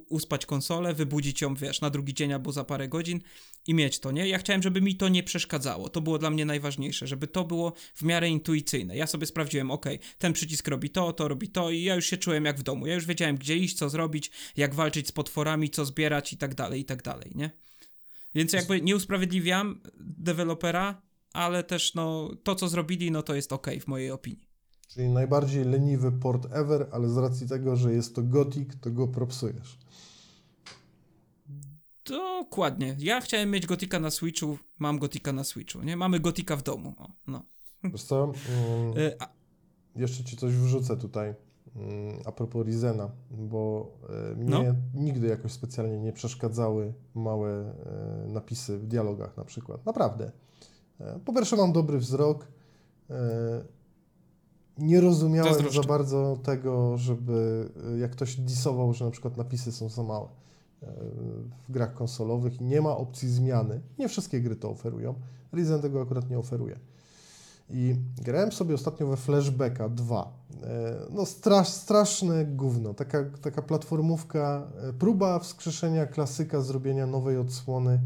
uspać 0.10 0.46
konsolę, 0.46 0.94
wybudzić 0.94 1.42
ją, 1.42 1.56
wiesz, 1.56 1.82
na 1.82 1.90
drugi 1.90 2.14
dzień 2.14 2.34
albo 2.34 2.52
za 2.52 2.64
parę 2.64 2.88
godzin 2.88 3.22
i 3.68 3.74
mieć 3.74 4.00
to, 4.00 4.12
nie? 4.12 4.28
Ja 4.28 4.38
chciałem, 4.38 4.64
żeby 4.64 4.82
mi 4.82 4.96
to 4.96 5.10
nie 5.10 5.24
przeszkadzało, 5.24 5.90
to 5.90 6.02
było 6.02 6.20
dla 6.20 6.30
mnie 6.30 6.46
najważniejsze, 6.46 7.08
żeby 7.08 7.28
to 7.28 7.44
było 7.44 7.74
w 7.96 8.04
miarę 8.04 8.30
intuicyjne. 8.30 8.98
Ja 8.98 9.08
sobie 9.08 9.26
sprawdziłem, 9.26 9.72
ok, 9.72 9.86
ten 10.18 10.34
przycisk 10.34 10.68
robi 10.68 10.90
to, 10.90 11.14
to 11.14 11.28
robi 11.28 11.48
to 11.48 11.72
i 11.72 11.84
ja 11.84 11.96
już 11.96 12.06
się 12.06 12.18
czułem 12.18 12.46
jak 12.46 12.60
w 12.60 12.64
domu, 12.64 12.88
ja 12.88 12.94
już 12.94 13.06
wiedziałem, 13.06 13.38
gdzie 13.38 13.58
iść, 13.58 13.78
co 13.78 13.90
zrobić, 13.90 14.32
jak 14.58 14.76
walczyć 14.76 15.08
z 15.08 15.12
potworami, 15.12 15.70
co 15.70 15.86
zbierać 15.86 16.34
i 16.34 16.38
tak 16.38 16.56
dalej, 16.56 16.82
i 16.82 16.86
tak 16.86 17.04
dalej, 17.04 17.32
nie? 17.36 17.52
Więc 18.36 18.54
jakby 18.54 18.82
nie 18.82 18.96
usprawiedliwiam 18.96 19.82
dewelopera, 20.00 21.02
ale 21.34 21.64
też 21.64 21.94
no 21.94 22.30
to, 22.44 22.56
co 22.56 22.68
zrobili, 22.68 23.12
no 23.12 23.24
to 23.24 23.36
jest 23.36 23.54
ok 23.54 23.68
w 23.82 23.88
mojej 23.88 24.12
opinii. 24.12 24.43
Czyli 24.94 25.10
najbardziej 25.10 25.66
leniwy 25.66 26.12
port 26.12 26.48
ever, 26.52 26.88
ale 26.92 27.10
z 27.10 27.18
racji 27.18 27.48
tego, 27.48 27.76
że 27.76 27.94
jest 27.94 28.16
to 28.16 28.24
gotik, 28.24 28.76
to 28.76 28.92
go 28.92 29.08
propsujesz. 29.08 29.80
Dokładnie. 32.06 32.96
Ja 33.00 33.22
chciałem 33.22 33.52
mieć 33.52 33.66
Gotika 33.68 34.00
na 34.00 34.12
Switchu, 34.12 34.58
mam 34.80 35.00
Gotika 35.00 35.34
na 35.34 35.44
Switchu, 35.44 35.82
nie? 35.84 35.98
Mamy 35.98 36.20
Gotika 36.20 36.56
w 36.56 36.64
domu, 36.64 36.94
o, 36.98 37.10
no. 37.28 37.44
Wiesz 37.84 38.04
co? 38.04 38.24
Mm, 38.24 38.98
Y, 38.98 39.16
a, 39.20 39.28
Jeszcze 39.96 40.24
ci 40.24 40.38
coś 40.38 40.54
wrzucę 40.54 40.98
tutaj 40.98 41.36
mm, 41.76 42.20
a 42.26 42.32
propos 42.32 42.66
Rizena, 42.66 43.12
bo 43.32 43.92
e, 44.32 44.36
mnie 44.36 44.50
No. 44.94 45.02
nigdy 45.02 45.28
jakoś 45.28 45.52
specjalnie 45.52 46.00
nie 46.00 46.14
przeszkadzały 46.14 46.94
małe 47.16 47.50
e, 47.52 48.28
napisy 48.28 48.78
w 48.80 48.88
dialogach 48.88 49.38
na 49.38 49.46
przykład. 49.46 49.86
Naprawdę. 49.86 50.32
E, 51.00 51.20
Po 51.26 51.34
pierwsze 51.34 51.56
mam 51.56 51.72
dobry 51.74 51.98
wzrok. 52.00 52.48
Nie 54.78 55.02
rozumiałem 55.02 55.72
za 55.72 55.82
bardzo 55.82 56.38
tego, 56.44 56.98
żeby 56.98 57.70
e, 57.96 57.98
jak 57.98 58.12
ktoś 58.12 58.36
disował, 58.36 58.94
że 58.94 59.06
na 59.06 59.12
przykład 59.12 59.38
napisy 59.38 59.72
są 59.72 59.90
za 59.90 60.04
małe 60.04 60.28
e, 60.28 60.88
w 61.68 61.72
grach 61.72 61.94
konsolowych 61.94 62.62
i 62.62 62.64
nie 62.64 62.82
ma 62.82 62.98
opcji 62.98 63.30
zmiany. 63.30 63.82
Nie 64.00 64.10
wszystkie 64.10 64.42
gry 64.42 64.56
to 64.56 64.70
oferują. 64.70 65.14
Risen 65.54 65.82
tego 65.82 66.02
akurat 66.02 66.30
nie 66.30 66.40
oferuje. 66.40 66.80
I 67.70 67.96
grałem 68.22 68.52
sobie 68.52 68.76
ostatnio 68.76 69.08
we 69.08 69.18
Flashbacka 69.18 69.90
2. 69.90 70.34
E, 70.64 70.96
No 71.10 71.26
strasz, 71.26 71.70
straszne 71.70 72.46
gówno. 72.46 72.94
Taka, 72.94 73.26
taka 73.42 73.62
platformówka, 73.62 74.68
próba 75.00 75.40
wskrzeszenia 75.40 76.06
klasyka, 76.06 76.62
zrobienia 76.62 77.08
nowej 77.08 77.38
odsłony 77.38 78.00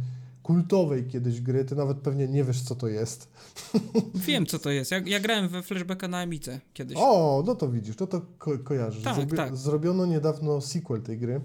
kultowej 0.48 1.08
kiedyś 1.08 1.42
gry. 1.42 1.66
Ty 1.66 1.76
nawet 1.76 1.98
pewnie 1.98 2.28
nie 2.28 2.44
wiesz, 2.44 2.62
co 2.62 2.76
to 2.76 2.88
jest. 2.88 3.30
wiem, 4.28 4.46
co 4.46 4.60
to 4.60 4.70
jest. 4.70 4.92
Ja, 4.92 5.02
ja 5.06 5.20
grałem 5.20 5.48
we 5.48 5.64
Flashbacka 5.64 6.08
na 6.08 6.18
Amidze 6.18 6.60
kiedyś. 6.74 6.98
O, 7.00 7.44
no 7.46 7.56
to 7.56 7.70
widzisz, 7.70 7.98
no 8.00 8.08
to 8.08 8.22
ko 8.38 8.58
kojarzysz. 8.60 9.04
Tak, 9.04 9.36
tak. 9.36 9.56
Zrobiono 9.56 10.06
niedawno 10.06 10.62
sequel 10.62 11.02
tej 11.02 11.18
gry. 11.18 11.42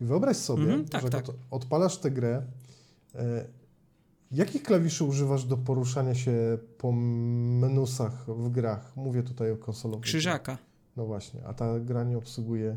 I 0.00 0.04
wyobraź 0.04 0.36
sobie, 0.36 0.62
Mhm, 0.62 0.84
tak, 0.88 1.02
że 1.02 1.10
tak. 1.10 1.28
od, 1.28 1.36
odpalasz 1.50 1.98
tę 1.98 2.10
grę. 2.10 2.42
E, 3.14 3.44
jakich 4.30 4.62
klawiszy 4.62 5.04
używasz 5.04 5.44
do 5.44 5.56
poruszania 5.56 6.14
się 6.14 6.58
po 6.78 6.92
menusach 6.92 8.24
w 8.26 8.50
grach? 8.50 8.92
Mówię 8.96 9.22
tutaj 9.22 9.50
o 9.50 9.56
konsolowych. 9.56 10.04
Krzyżaka. 10.04 10.58
No 10.96 11.06
właśnie, 11.06 11.46
a 11.46 11.54
ta 11.54 11.80
gra 11.80 12.04
nie 12.04 12.18
obsługuje 12.18 12.76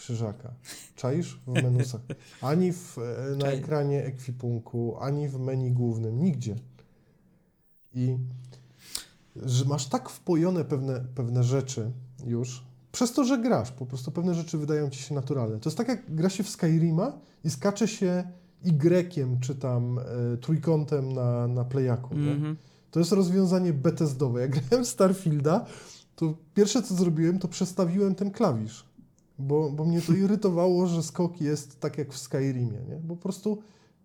krzyżaka. 0.00 0.54
Czaisz 0.96 1.40
w 1.46 1.62
menusach? 1.62 2.00
Ani 2.42 2.72
w, 2.72 2.98
e, 2.98 3.36
na 3.36 3.44
Czaję. 3.44 3.58
ekranie 3.58 4.04
ekwipunku, 4.04 4.96
ani 5.00 5.28
w 5.28 5.38
menu 5.38 5.72
głównym, 5.72 6.22
nigdzie. 6.22 6.56
I 7.94 8.18
że 9.36 9.64
masz 9.64 9.86
tak 9.86 10.08
wpojone 10.08 10.64
pewne, 10.64 11.04
pewne 11.14 11.44
rzeczy 11.44 11.90
już, 12.26 12.64
przez 12.92 13.12
to, 13.12 13.24
że 13.24 13.38
grasz, 13.38 13.72
po 13.72 13.86
prostu 13.86 14.10
pewne 14.12 14.34
rzeczy 14.34 14.58
wydają 14.58 14.90
ci 14.90 15.02
się 15.02 15.14
naturalne. 15.14 15.60
To 15.60 15.68
jest 15.68 15.78
tak, 15.78 15.88
jak 15.88 16.14
gra 16.14 16.28
się 16.28 16.42
w 16.44 16.48
Skyrima 16.48 17.18
i 17.44 17.50
skacze 17.50 17.88
się 17.88 18.24
Y, 18.66 19.40
czy 19.40 19.54
tam 19.54 19.98
e, 19.98 20.36
trójkątem 20.36 21.12
na, 21.12 21.48
na 21.48 21.64
playaku. 21.64 22.14
Mhm. 22.14 22.56
To 22.90 23.00
jest 23.00 23.12
rozwiązanie 23.12 23.72
Bethesdowe. 23.72 24.40
Jak 24.40 24.50
grałem 24.60 24.84
w 24.84 24.88
Starfielda, 24.88 25.66
to 26.16 26.34
pierwsze 26.54 26.82
co 26.82 26.94
zrobiłem, 26.94 27.38
to 27.38 27.48
przestawiłem 27.48 28.14
ten 28.14 28.30
klawisz. 28.30 28.89
Bo, 29.40 29.70
bo 29.70 29.84
mnie 29.84 30.02
to 30.02 30.12
irytowało, 30.12 30.86
że 30.86 31.02
skok 31.02 31.40
jest 31.40 31.80
tak 31.80 31.98
jak 31.98 32.12
w 32.12 32.18
Skyrimie, 32.18 32.78
nie? 32.88 32.96
Bo 32.96 33.16
po 33.16 33.22
prostu 33.22 33.58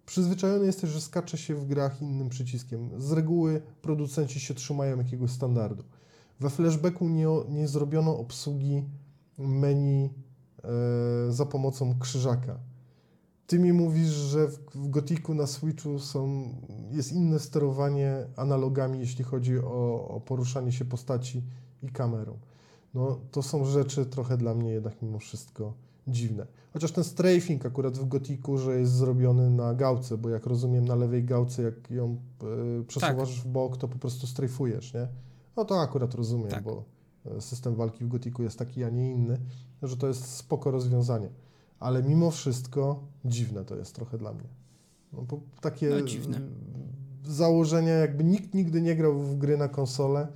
przyzwyczajony 0.05 0.65
jesteś, 0.65 0.89
że 0.89 1.01
skacze 1.01 1.37
się 1.37 1.55
w 1.55 1.65
grach 1.65 2.01
innym 2.01 2.29
przyciskiem. 2.29 2.89
Z 2.97 3.11
reguły 3.11 3.61
producenci 3.81 4.39
się 4.39 4.53
trzymają 4.53 4.97
jakiegoś 4.97 5.31
standardu. 5.31 5.83
We 6.39 6.49
Flashbacku 6.49 7.09
nie, 7.09 7.27
nie 7.49 7.67
zrobiono 7.67 8.17
obsługi 8.17 8.83
menu 9.37 10.09
e, 10.63 11.31
za 11.31 11.45
pomocą 11.45 11.99
krzyżaka. 11.99 12.59
Ty 13.47 13.59
mi 13.59 13.73
mówisz, 13.73 14.09
że 14.09 14.47
w, 14.47 14.59
w 14.75 14.89
Gotiku 14.89 15.33
na 15.33 15.47
Switchu 15.47 15.99
są, 15.99 16.49
jest 16.91 17.11
inne 17.11 17.39
sterowanie 17.39 18.25
analogami, 18.35 18.99
jeśli 18.99 19.23
chodzi 19.23 19.59
o, 19.59 20.07
o 20.07 20.21
poruszanie 20.21 20.71
się 20.71 20.85
postaci 20.85 21.43
i 21.83 21.89
kamerą. 21.89 22.37
No, 22.95 23.19
to 23.31 23.41
są 23.41 23.65
rzeczy 23.65 24.05
trochę 24.05 24.37
dla 24.37 24.53
mnie 24.55 24.71
jednak 24.71 25.01
mimo 25.01 25.19
wszystko 25.19 25.73
dziwne. 26.07 26.47
Chociaż 26.73 26.91
ten 26.91 27.03
strafing 27.03 27.65
akurat 27.65 27.97
w 27.97 28.07
Gotiku, 28.07 28.57
że 28.57 28.79
jest 28.79 28.91
zrobiony 28.91 29.49
na 29.49 29.73
gałce, 29.73 30.17
bo 30.17 30.29
jak 30.29 30.45
rozumiem 30.45 30.85
na 30.85 30.95
lewej 30.95 31.23
gałce, 31.23 31.63
jak 31.63 31.91
ją 31.91 32.17
e, 32.79 32.83
przesuwasz 32.83 33.41
w 33.41 33.47
bok, 33.47 33.77
to 33.77 33.87
po 33.87 33.99
prostu 33.99 34.27
strajfujesz, 34.27 34.93
nie? 34.93 35.07
No 35.57 35.65
to 35.65 35.81
akurat 35.81 36.15
rozumiem, 36.15 36.49
Tak. 36.49 36.63
bo 36.63 36.83
e, 37.25 37.41
system 37.41 37.75
walki 37.75 38.05
w 38.05 38.07
Gotiku 38.07 38.43
jest 38.43 38.59
taki, 38.59 38.83
a 38.83 38.89
nie 38.89 39.11
inny, 39.11 39.39
że 39.83 39.97
to 39.97 40.07
jest 40.07 40.25
spoko 40.25 40.71
rozwiązanie. 40.71 41.29
Ale 41.79 42.03
mimo 42.03 42.31
wszystko 42.31 43.03
dziwne 43.25 43.65
to 43.65 43.75
jest 43.75 43.95
trochę 43.95 44.17
dla 44.17 44.33
mnie. 44.33 44.47
No, 45.13 45.25
takie 45.61 45.89
No, 45.89 45.95
y, 45.97 47.33
założenia, 47.33 47.93
jakby 47.93 48.23
nikt 48.23 48.53
nigdy 48.53 48.81
nie 48.81 48.95
grał 48.95 49.19
w 49.19 49.37
gry 49.37 49.57
na 49.57 49.67
konsolę 49.67 50.27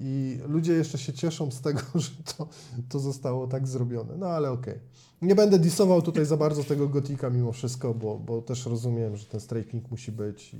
i 0.00 0.38
ludzie 0.48 0.72
jeszcze 0.72 0.98
się 0.98 1.12
cieszą 1.12 1.50
z 1.50 1.60
tego, 1.60 1.80
że 1.94 2.10
to, 2.36 2.48
to 2.88 2.98
zostało 2.98 3.46
tak 3.46 3.68
zrobione. 3.68 4.16
No 4.16 4.26
ale 4.26 4.50
okej. 4.50 4.78
Nie 5.22 5.34
będę 5.34 5.58
disował 5.58 6.02
tutaj 6.02 6.26
za 6.26 6.36
bardzo 6.36 6.64
tego 6.64 6.88
Gotika 6.88 7.30
mimo 7.30 7.52
wszystko, 7.52 7.94
bo, 7.94 8.18
bo 8.18 8.42
też 8.42 8.66
rozumiem, 8.66 9.16
że 9.16 9.26
ten 9.26 9.40
striking 9.40 9.90
musi 9.90 10.12
być 10.12 10.54
i, 10.54 10.56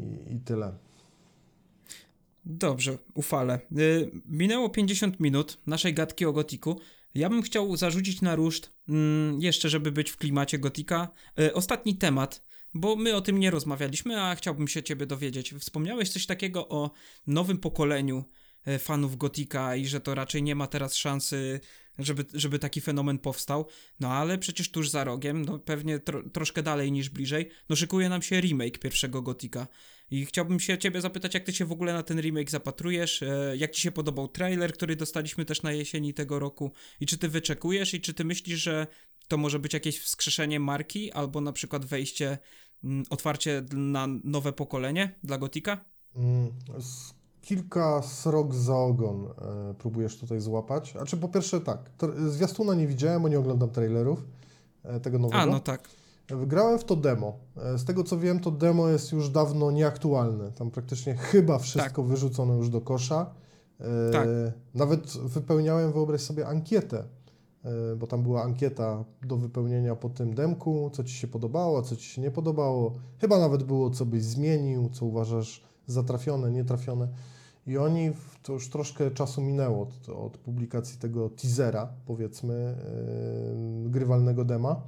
i, 0.00 0.34
i 0.34 0.40
tyle. 0.40 0.72
Dobrze, 2.44 2.98
ufale. 3.14 3.60
Y, 3.78 4.10
minęło 4.26 4.70
50 4.70 5.20
minut 5.20 5.58
naszej 5.66 5.94
gadki 5.94 6.26
o 6.26 6.32
Gotiku. 6.32 6.80
Ja 7.14 7.28
bym 7.30 7.42
chciał 7.42 7.76
zarzucić 7.76 8.20
na 8.20 8.36
ruszt, 8.36 8.70
mm, 8.88 9.40
jeszcze 9.40 9.68
żeby 9.68 9.92
być 9.92 10.10
w 10.10 10.16
klimacie 10.16 10.58
Gotika, 10.58 11.08
y, 11.40 11.54
ostatni 11.54 11.96
temat, 11.96 12.42
bo 12.74 12.96
my 12.96 13.16
o 13.16 13.20
tym 13.20 13.40
nie 13.40 13.50
rozmawialiśmy, 13.50 14.22
a 14.22 14.34
chciałbym 14.34 14.68
się 14.68 14.82
ciebie 14.82 15.06
dowiedzieć. 15.06 15.54
Wspomniałeś 15.54 16.10
coś 16.10 16.26
takiego 16.26 16.68
o 16.68 16.90
nowym 17.26 17.58
pokoleniu 17.58 18.24
y, 18.68 18.78
fanów 18.78 19.16
Gotika 19.16 19.76
i 19.76 19.86
że 19.86 20.00
to 20.00 20.14
raczej 20.14 20.42
nie 20.42 20.54
ma 20.54 20.66
teraz 20.66 20.96
szansy, 20.96 21.60
żeby, 21.98 22.24
żeby 22.34 22.58
taki 22.58 22.80
fenomen 22.80 23.18
powstał. 23.18 23.66
No 24.00 24.12
ale 24.12 24.38
przecież 24.38 24.70
tuż 24.70 24.88
za 24.88 25.04
rogiem, 25.04 25.44
no 25.44 25.58
pewnie 25.58 25.98
tro, 25.98 26.22
troszkę 26.30 26.62
dalej 26.62 26.92
niż 26.92 27.08
bliżej, 27.08 27.50
no 27.68 27.76
szykuje 27.76 28.08
nam 28.08 28.22
się 28.22 28.40
remake 28.40 28.78
pierwszego 28.78 29.22
Gotika. 29.22 29.66
I 30.10 30.26
chciałbym 30.26 30.60
się 30.60 30.78
ciebie 30.78 31.00
zapytać, 31.00 31.34
jak 31.34 31.44
ty 31.44 31.52
się 31.52 31.64
w 31.64 31.72
ogóle 31.72 31.92
na 31.92 32.02
ten 32.02 32.20
remake 32.20 32.50
zapatrujesz, 32.50 33.22
e, 33.22 33.56
jak 33.56 33.70
ci 33.70 33.82
się 33.82 33.92
podobał 33.92 34.28
trailer, 34.28 34.72
który 34.72 34.96
dostaliśmy 34.96 35.44
też 35.44 35.62
na 35.62 35.72
jesieni 35.72 36.14
tego 36.14 36.38
roku 36.38 36.70
i 37.00 37.06
czy 37.06 37.18
ty 37.18 37.28
wyczekujesz 37.28 37.94
i 37.94 38.00
czy 38.00 38.14
ty 38.14 38.24
myślisz, 38.24 38.60
że 38.60 38.86
to 39.28 39.36
może 39.36 39.58
być 39.58 39.74
jakieś 39.74 40.00
wskrzeszenie 40.00 40.60
marki 40.60 41.12
albo 41.12 41.40
na 41.40 41.52
przykład 41.52 41.84
wejście, 41.84 42.38
mm, 42.84 43.04
otwarcie 43.10 43.62
na 43.72 44.06
nowe 44.24 44.52
pokolenie 44.52 45.14
dla 45.22 45.38
Gotika? 45.38 45.84
Mm, 46.16 46.52
kilka 47.42 48.02
srok 48.02 48.54
za 48.54 48.76
ogon 48.76 49.26
e, 49.26 49.74
próbujesz 49.74 50.16
tutaj 50.16 50.40
złapać. 50.40 50.92
Znaczy 50.92 51.16
po 51.16 51.28
pierwsze 51.28 51.60
tak, 51.60 51.90
zwiastuna 52.28 52.74
nie 52.74 52.86
widziałem, 52.86 53.22
bo 53.22 53.28
nie 53.28 53.38
oglądam 53.38 53.70
trailerów 53.70 54.24
e, 54.82 55.00
tego 55.00 55.18
nowego. 55.18 55.42
A, 55.42 55.46
no 55.46 55.60
tak. 55.60 55.99
Grałem 56.46 56.78
w 56.78 56.84
to 56.84 56.96
demo. 56.96 57.32
E, 57.56 57.78
Z 57.78 57.84
tego 57.84 58.04
co 58.04 58.18
wiem, 58.18 58.40
to 58.40 58.50
demo 58.50 58.88
jest 58.88 59.12
już 59.12 59.30
dawno 59.30 59.70
nieaktualne. 59.70 60.52
Tam 60.52 60.70
praktycznie 60.70 61.14
chyba 61.14 61.58
wszystko 61.58 62.02
wyrzucono 62.02 62.54
już 62.54 62.68
do 62.68 62.80
kosza. 62.80 63.30
E, 63.80 64.10
Tak. 64.12 64.28
Nawet 64.74 65.10
wypełniałem, 65.10 65.92
wyobraź 65.92 66.20
sobie, 66.20 66.46
ankietę, 66.46 67.04
e, 67.64 67.96
bo 67.96 68.06
tam 68.06 68.22
była 68.22 68.42
ankieta 68.42 69.04
do 69.22 69.36
wypełnienia 69.36 69.96
po 69.96 70.08
tym 70.08 70.34
demku, 70.34 70.90
co 70.92 71.04
Ci 71.04 71.14
się 71.14 71.28
podobało, 71.28 71.82
co 71.82 71.96
Ci 71.96 72.04
się 72.04 72.22
nie 72.22 72.30
podobało. 72.30 72.92
Chyba 73.20 73.38
nawet 73.38 73.62
było, 73.62 73.90
co 73.90 74.06
byś 74.06 74.22
zmienił, 74.22 74.88
co 74.92 75.06
uważasz 75.06 75.62
za 75.86 76.02
trafione, 76.02 76.50
nietrafione. 76.50 77.08
I 77.66 77.78
oni, 77.78 78.10
to 78.42 78.52
już 78.52 78.70
troszkę 78.70 79.10
czasu 79.10 79.40
minęło 79.42 79.82
od, 79.82 80.08
od 80.08 80.36
publikacji 80.38 80.98
tego 80.98 81.28
teasera, 81.30 81.88
powiedzmy, 82.06 82.76
yy, 83.84 83.90
grywalnego 83.90 84.44
dema. 84.44 84.82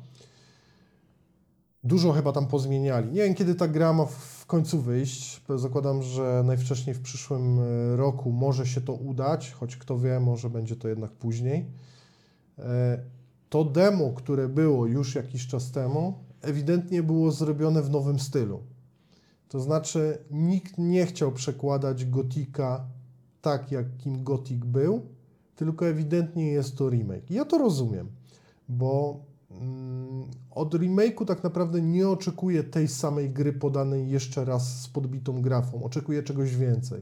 Dużo 1.85 2.13
chyba 2.13 2.33
tam 2.33 2.47
pozmieniali. 2.47 3.13
Nie 3.13 3.23
wiem, 3.23 3.35
kiedy 3.35 3.55
ta 3.55 3.69
gra 3.69 3.93
ma 3.93 4.05
w- 4.07 4.47
końcu 4.47 4.81
wyjść. 4.81 5.43
Zakładam, 5.57 6.03
że 6.03 6.43
najwcześniej 6.47 6.95
w 6.95 7.01
przyszłym 7.01 7.59
e, 7.61 7.97
roku 7.97 8.33
może 8.33 8.67
się 8.67 8.81
to 8.81 8.93
udać, 8.93 9.51
choć 9.51 9.77
kto 9.77 9.99
wie, 9.99 10.21
może 10.21 10.51
będzie 10.51 10.77
to 10.77 10.89
jednak 10.89 11.13
później. 11.13 11.67
E, 12.59 12.99
To 13.49 13.65
demo, 13.65 14.13
które 14.13 14.49
było 14.49 14.87
już 14.87 15.15
jakiś 15.15 15.47
czas 15.47 15.71
temu, 15.71 16.15
ewidentnie 16.43 17.03
było 17.03 17.31
zrobione 17.31 17.83
w 17.83 17.91
nowym 17.91 18.19
stylu. 18.19 18.61
To 19.49 19.61
znaczy, 19.61 20.19
nikt 20.31 20.79
nie 20.79 21.07
chciał 21.07 21.33
przekładać 21.33 22.05
Gotika 22.07 22.85
tak, 23.43 23.73
jakim 23.73 24.25
Gotik 24.25 24.65
był, 24.65 25.01
tylko 25.57 25.87
ewidentnie 25.87 26.47
jest 26.53 26.77
to 26.79 26.91
remake. 26.91 27.31
Ja 27.31 27.45
to 27.45 27.59
rozumiem, 27.59 28.09
bo 28.69 29.21
od 30.51 30.75
remake'u 30.75 31.25
tak 31.25 31.45
naprawdę 31.45 31.83
nie 31.83 32.09
oczekuję 32.09 32.65
tej 32.65 32.89
samej 32.89 33.31
gry 33.31 33.53
podanej 33.53 34.11
jeszcze 34.11 34.45
raz 34.45 34.81
z 34.81 34.89
podbitą 34.89 35.43
grafą. 35.43 35.85
Oczekuję 35.85 36.23
czegoś 36.23 36.57
więcej. 36.57 37.01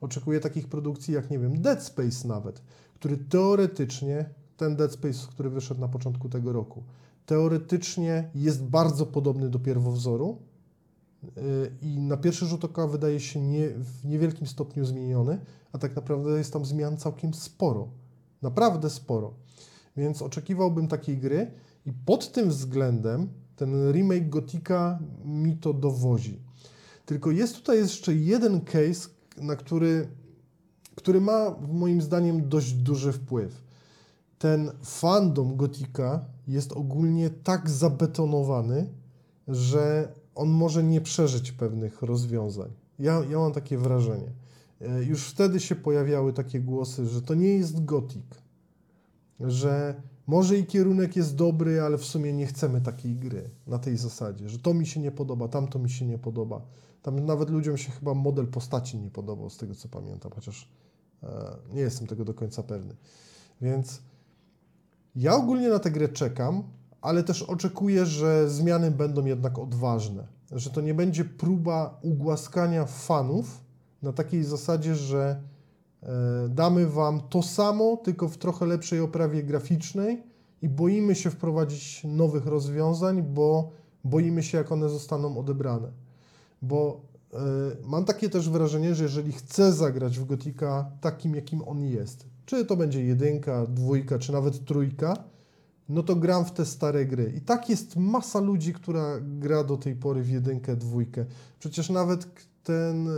Oczekuję 0.00 0.40
takich 0.40 0.68
produkcji 0.68 1.14
jak, 1.14 1.30
nie 1.30 1.38
wiem, 1.38 1.62
Dead 1.62 1.82
Space 1.82 2.28
nawet, 2.28 2.62
który 2.94 3.16
teoretycznie, 3.16 4.30
ten 4.56 4.76
Dead 4.76 4.92
Space, 4.92 5.26
który 5.30 5.50
wyszedł 5.50 5.80
na 5.80 5.88
początku 5.88 6.28
tego 6.28 6.52
roku, 6.52 6.82
teoretycznie 7.26 8.30
jest 8.34 8.64
bardzo 8.64 9.06
podobny 9.06 9.50
do 9.50 9.58
pierwowzoru, 9.58 10.38
yy, 11.36 11.72
i 11.82 11.98
na 12.00 12.16
pierwszy 12.16 12.46
rzut 12.46 12.64
oka 12.64 12.86
wydaje 12.86 13.20
się 13.20 13.40
nie, 13.40 13.68
w 13.68 14.04
niewielkim 14.04 14.46
stopniu 14.46 14.84
zmieniony, 14.84 15.38
a 15.72 15.78
tak 15.78 15.96
naprawdę 15.96 16.38
jest 16.38 16.52
tam 16.52 16.64
zmian 16.64 16.96
całkiem 16.96 17.34
sporo. 17.34 17.88
Naprawdę 18.42 18.90
sporo. 18.90 19.34
Więc 19.96 20.22
oczekiwałbym 20.22 20.88
takiej 20.88 21.18
gry 21.18 21.50
i 21.88 21.92
pod 21.92 22.32
tym 22.32 22.48
względem 22.48 23.28
ten 23.56 23.92
remake 23.92 24.28
Gotika 24.28 24.98
mi 25.24 25.56
to 25.56 25.72
dowozi. 25.72 26.38
Tylko 27.06 27.30
jest 27.30 27.56
tutaj 27.56 27.78
jeszcze 27.78 28.14
jeden 28.14 28.60
case, 28.60 29.08
na 29.36 29.56
który, 29.56 30.08
który 30.94 31.20
ma 31.20 31.56
moim 31.72 32.02
zdaniem 32.02 32.48
dość 32.48 32.72
duży 32.72 33.12
wpływ. 33.12 33.62
Ten 34.38 34.70
fandom 34.82 35.56
Gotika 35.56 36.24
jest 36.48 36.72
ogólnie 36.72 37.30
tak 37.30 37.70
zabetonowany, 37.70 38.92
że 39.48 40.12
on 40.34 40.48
może 40.48 40.84
nie 40.84 41.00
przeżyć 41.00 41.52
pewnych 41.52 42.02
rozwiązań. 42.02 42.70
Ja, 42.98 43.22
ja 43.30 43.38
mam 43.38 43.52
takie 43.52 43.78
wrażenie. 43.78 44.32
E, 44.80 45.04
Już 45.04 45.24
wtedy 45.24 45.60
się 45.60 45.74
pojawiały 45.76 46.32
takie 46.32 46.60
głosy, 46.60 47.06
że 47.06 47.22
to 47.22 47.34
nie 47.34 47.48
jest 47.48 47.84
gotik, 47.84 48.42
że 49.40 50.02
może 50.28 50.58
i 50.58 50.66
kierunek 50.66 51.16
jest 51.16 51.36
dobry, 51.36 51.80
ale 51.80 51.98
w 51.98 52.04
sumie 52.04 52.32
nie 52.32 52.46
chcemy 52.46 52.80
takiej 52.80 53.16
gry 53.16 53.50
na 53.66 53.78
tej 53.78 53.96
zasadzie, 53.96 54.48
że 54.48 54.58
to 54.58 54.74
mi 54.74 54.86
się 54.86 55.00
nie 55.00 55.12
podoba, 55.12 55.48
tamto 55.48 55.78
mi 55.78 55.90
się 55.90 56.06
nie 56.06 56.18
podoba. 56.18 56.60
Tam 57.02 57.26
nawet 57.26 57.50
ludziom 57.50 57.76
się 57.76 57.92
chyba 57.92 58.14
model 58.14 58.46
postaci 58.46 58.98
nie 58.98 59.10
podobał, 59.10 59.50
z 59.50 59.56
tego 59.56 59.74
co 59.74 59.88
pamiętam, 59.88 60.32
chociaż 60.34 60.68
e, 61.22 61.28
nie 61.72 61.80
jestem 61.80 62.06
tego 62.06 62.24
do 62.24 62.34
końca 62.34 62.62
pewny. 62.62 62.96
Więc 63.60 64.02
ja 65.16 65.34
ogólnie 65.34 65.68
na 65.68 65.78
tę 65.78 65.90
grę 65.90 66.08
czekam, 66.08 66.62
ale 67.00 67.22
też 67.22 67.42
oczekuję, 67.42 68.06
że 68.06 68.50
zmiany 68.50 68.90
będą 68.90 69.24
jednak 69.24 69.58
odważne. 69.58 70.26
Że 70.52 70.70
to 70.70 70.80
nie 70.80 70.94
będzie 70.94 71.24
próba 71.24 71.98
ugłaskania 72.02 72.84
fanów 72.84 73.64
na 74.02 74.12
takiej 74.12 74.44
zasadzie, 74.44 74.94
że 74.94 75.42
damy 76.48 76.86
wam 76.86 77.20
to 77.20 77.42
samo, 77.42 77.96
tylko 77.96 78.28
w 78.28 78.38
trochę 78.38 78.66
lepszej 78.66 79.00
oprawie 79.00 79.42
graficznej 79.42 80.22
i 80.62 80.68
boimy 80.68 81.14
się 81.14 81.30
wprowadzić 81.30 82.02
nowych 82.04 82.46
rozwiązań, 82.46 83.22
bo 83.22 83.70
boimy 84.04 84.42
się, 84.42 84.58
jak 84.58 84.72
one 84.72 84.88
zostaną 84.88 85.38
odebrane. 85.38 85.88
Bo 86.62 87.00
e, 87.34 87.38
mam 87.84 88.04
takie 88.04 88.28
też 88.28 88.50
wrażenie, 88.50 88.94
że 88.94 89.02
jeżeli 89.02 89.32
chcę 89.32 89.72
zagrać 89.72 90.18
w 90.18 90.24
Gotika 90.24 90.90
takim, 91.00 91.34
jakim 91.34 91.62
on 91.68 91.84
jest, 91.84 92.26
czy 92.46 92.64
to 92.64 92.76
będzie 92.76 93.04
jedynka, 93.04 93.66
dwójka, 93.66 94.18
czy 94.18 94.32
nawet 94.32 94.64
trójka, 94.64 95.24
no 95.88 96.02
to 96.02 96.16
gram 96.16 96.44
w 96.44 96.52
te 96.52 96.64
stare 96.64 97.06
gry. 97.06 97.32
I 97.36 97.40
tak 97.40 97.70
jest 97.70 97.96
masa 97.96 98.40
ludzi, 98.40 98.72
która 98.72 99.20
gra 99.20 99.64
do 99.64 99.76
tej 99.76 99.96
pory 99.96 100.22
w 100.22 100.30
jedynkę, 100.30 100.76
dwójkę. 100.76 101.24
Przecież 101.58 101.90
nawet 101.90 102.26
ten 102.68 103.08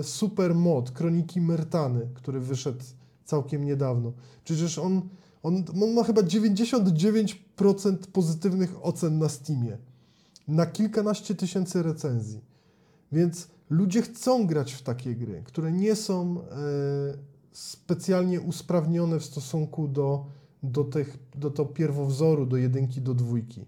y, 0.00 0.02
super 0.02 0.54
mod 0.54 0.90
Kroniki 0.90 1.40
Myrtany, 1.40 2.08
który 2.14 2.40
wyszedł 2.40 2.84
całkiem 3.24 3.64
niedawno, 3.64 4.12
przecież 4.44 4.78
on, 4.78 5.02
on, 5.42 5.64
on 5.82 5.92
ma 5.92 6.04
chyba 6.04 6.22
99% 6.22 7.96
pozytywnych 8.12 8.86
ocen 8.86 9.18
na 9.18 9.28
Steamie. 9.28 9.78
Na 10.48 10.66
kilkanaście 10.66 11.34
tysięcy 11.34 11.82
recenzji. 11.82 12.40
Więc 13.12 13.48
ludzie 13.70 14.02
chcą 14.02 14.46
grać 14.46 14.72
w 14.72 14.82
takie 14.82 15.14
gry, 15.14 15.42
które 15.44 15.72
nie 15.72 15.96
są 15.96 16.40
e, 16.40 16.44
specjalnie 17.52 18.40
usprawnione 18.40 19.20
w 19.20 19.24
stosunku 19.24 19.88
do, 19.88 20.26
do, 20.62 20.84
tych, 20.84 21.18
do 21.34 21.50
to 21.50 21.64
pierwowzoru, 21.64 22.46
do 22.46 22.56
jedynki, 22.56 23.00
do 23.00 23.14
dwójki. 23.14 23.64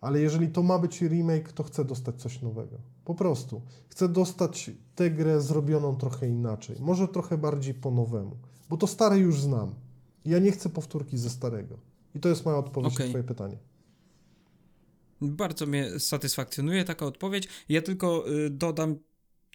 Ale 0.00 0.20
jeżeli 0.20 0.48
to 0.48 0.62
ma 0.62 0.78
być 0.78 1.02
remake, 1.02 1.52
to 1.52 1.62
chcę 1.62 1.84
dostać 1.84 2.22
coś 2.22 2.42
nowego. 2.42 2.78
Po 3.04 3.14
prostu. 3.14 3.62
Chcę 3.88 4.08
dostać 4.08 4.70
tę 4.94 5.10
grę 5.10 5.40
zrobioną 5.40 5.96
trochę 5.96 6.28
inaczej. 6.28 6.76
Może 6.80 7.08
trochę 7.08 7.38
bardziej 7.38 7.74
po 7.74 7.90
nowemu. 7.90 8.36
Bo 8.68 8.76
to 8.76 8.86
stare 8.86 9.18
już 9.18 9.40
znam. 9.40 9.74
Ja 10.24 10.38
nie 10.38 10.52
chcę 10.52 10.68
powtórki 10.68 11.18
ze 11.18 11.30
starego. 11.30 11.78
I 12.14 12.20
to 12.20 12.28
jest 12.28 12.44
moja 12.44 12.58
odpowiedź 12.58 12.94
Okej. 12.94 13.06
na 13.06 13.10
Twoje 13.10 13.24
pytanie. 13.24 13.58
Bardzo 15.20 15.66
mnie 15.66 16.00
satysfakcjonuje 16.00 16.84
taka 16.84 17.06
odpowiedź. 17.06 17.48
Ja 17.68 17.82
tylko 17.82 18.30
y, 18.30 18.50
dodam 18.50 18.96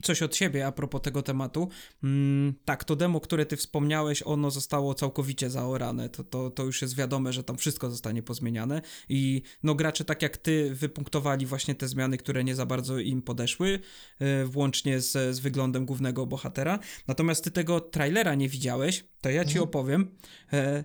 coś 0.04 0.22
od 0.22 0.36
siebie 0.36 0.68
a 0.68 0.72
propos 0.72 1.02
tego 1.02 1.22
tematu. 1.22 1.70
Mm, 2.04 2.54
tak, 2.66 2.84
to 2.84 2.96
demo, 2.96 3.20
które 3.20 3.46
ty 3.46 3.58
wspomniałeś, 3.58 4.24
ono 4.26 4.52
zostało 4.52 4.94
całkowicie 4.94 5.50
zaorane. 5.50 6.10
To, 6.10 6.24
to, 6.24 6.50
to 6.50 6.64
już 6.64 6.82
jest 6.82 6.96
wiadome, 6.96 7.34
że 7.34 7.44
tam 7.44 7.58
wszystko 7.58 7.90
zostanie 7.90 8.24
pozmieniane 8.24 8.82
i 9.10 9.42
no 9.64 9.76
gracze 9.76 10.06
tak 10.06 10.22
jak 10.22 10.38
ty 10.38 10.76
wypunktowali 10.76 11.46
właśnie 11.46 11.76
te 11.76 11.88
zmiany, 11.88 12.18
które 12.18 12.44
nie 12.44 12.56
za 12.56 12.66
bardzo 12.66 13.00
im 13.00 13.22
podeszły, 13.22 13.80
yy, 14.20 14.46
włącznie 14.46 15.02
z, 15.02 15.36
z 15.36 15.40
wyglądem 15.40 15.86
głównego 15.86 16.26
bohatera. 16.26 16.80
Natomiast 17.08 17.44
ty 17.44 17.52
tego 17.52 17.80
trailera 17.82 18.36
nie 18.36 18.50
widziałeś, 18.50 19.06
to 19.22 19.30
ja 19.30 19.46
ci 19.46 19.52
Mhm. 19.52 19.64
opowiem. 19.64 20.12
E, 20.54 20.84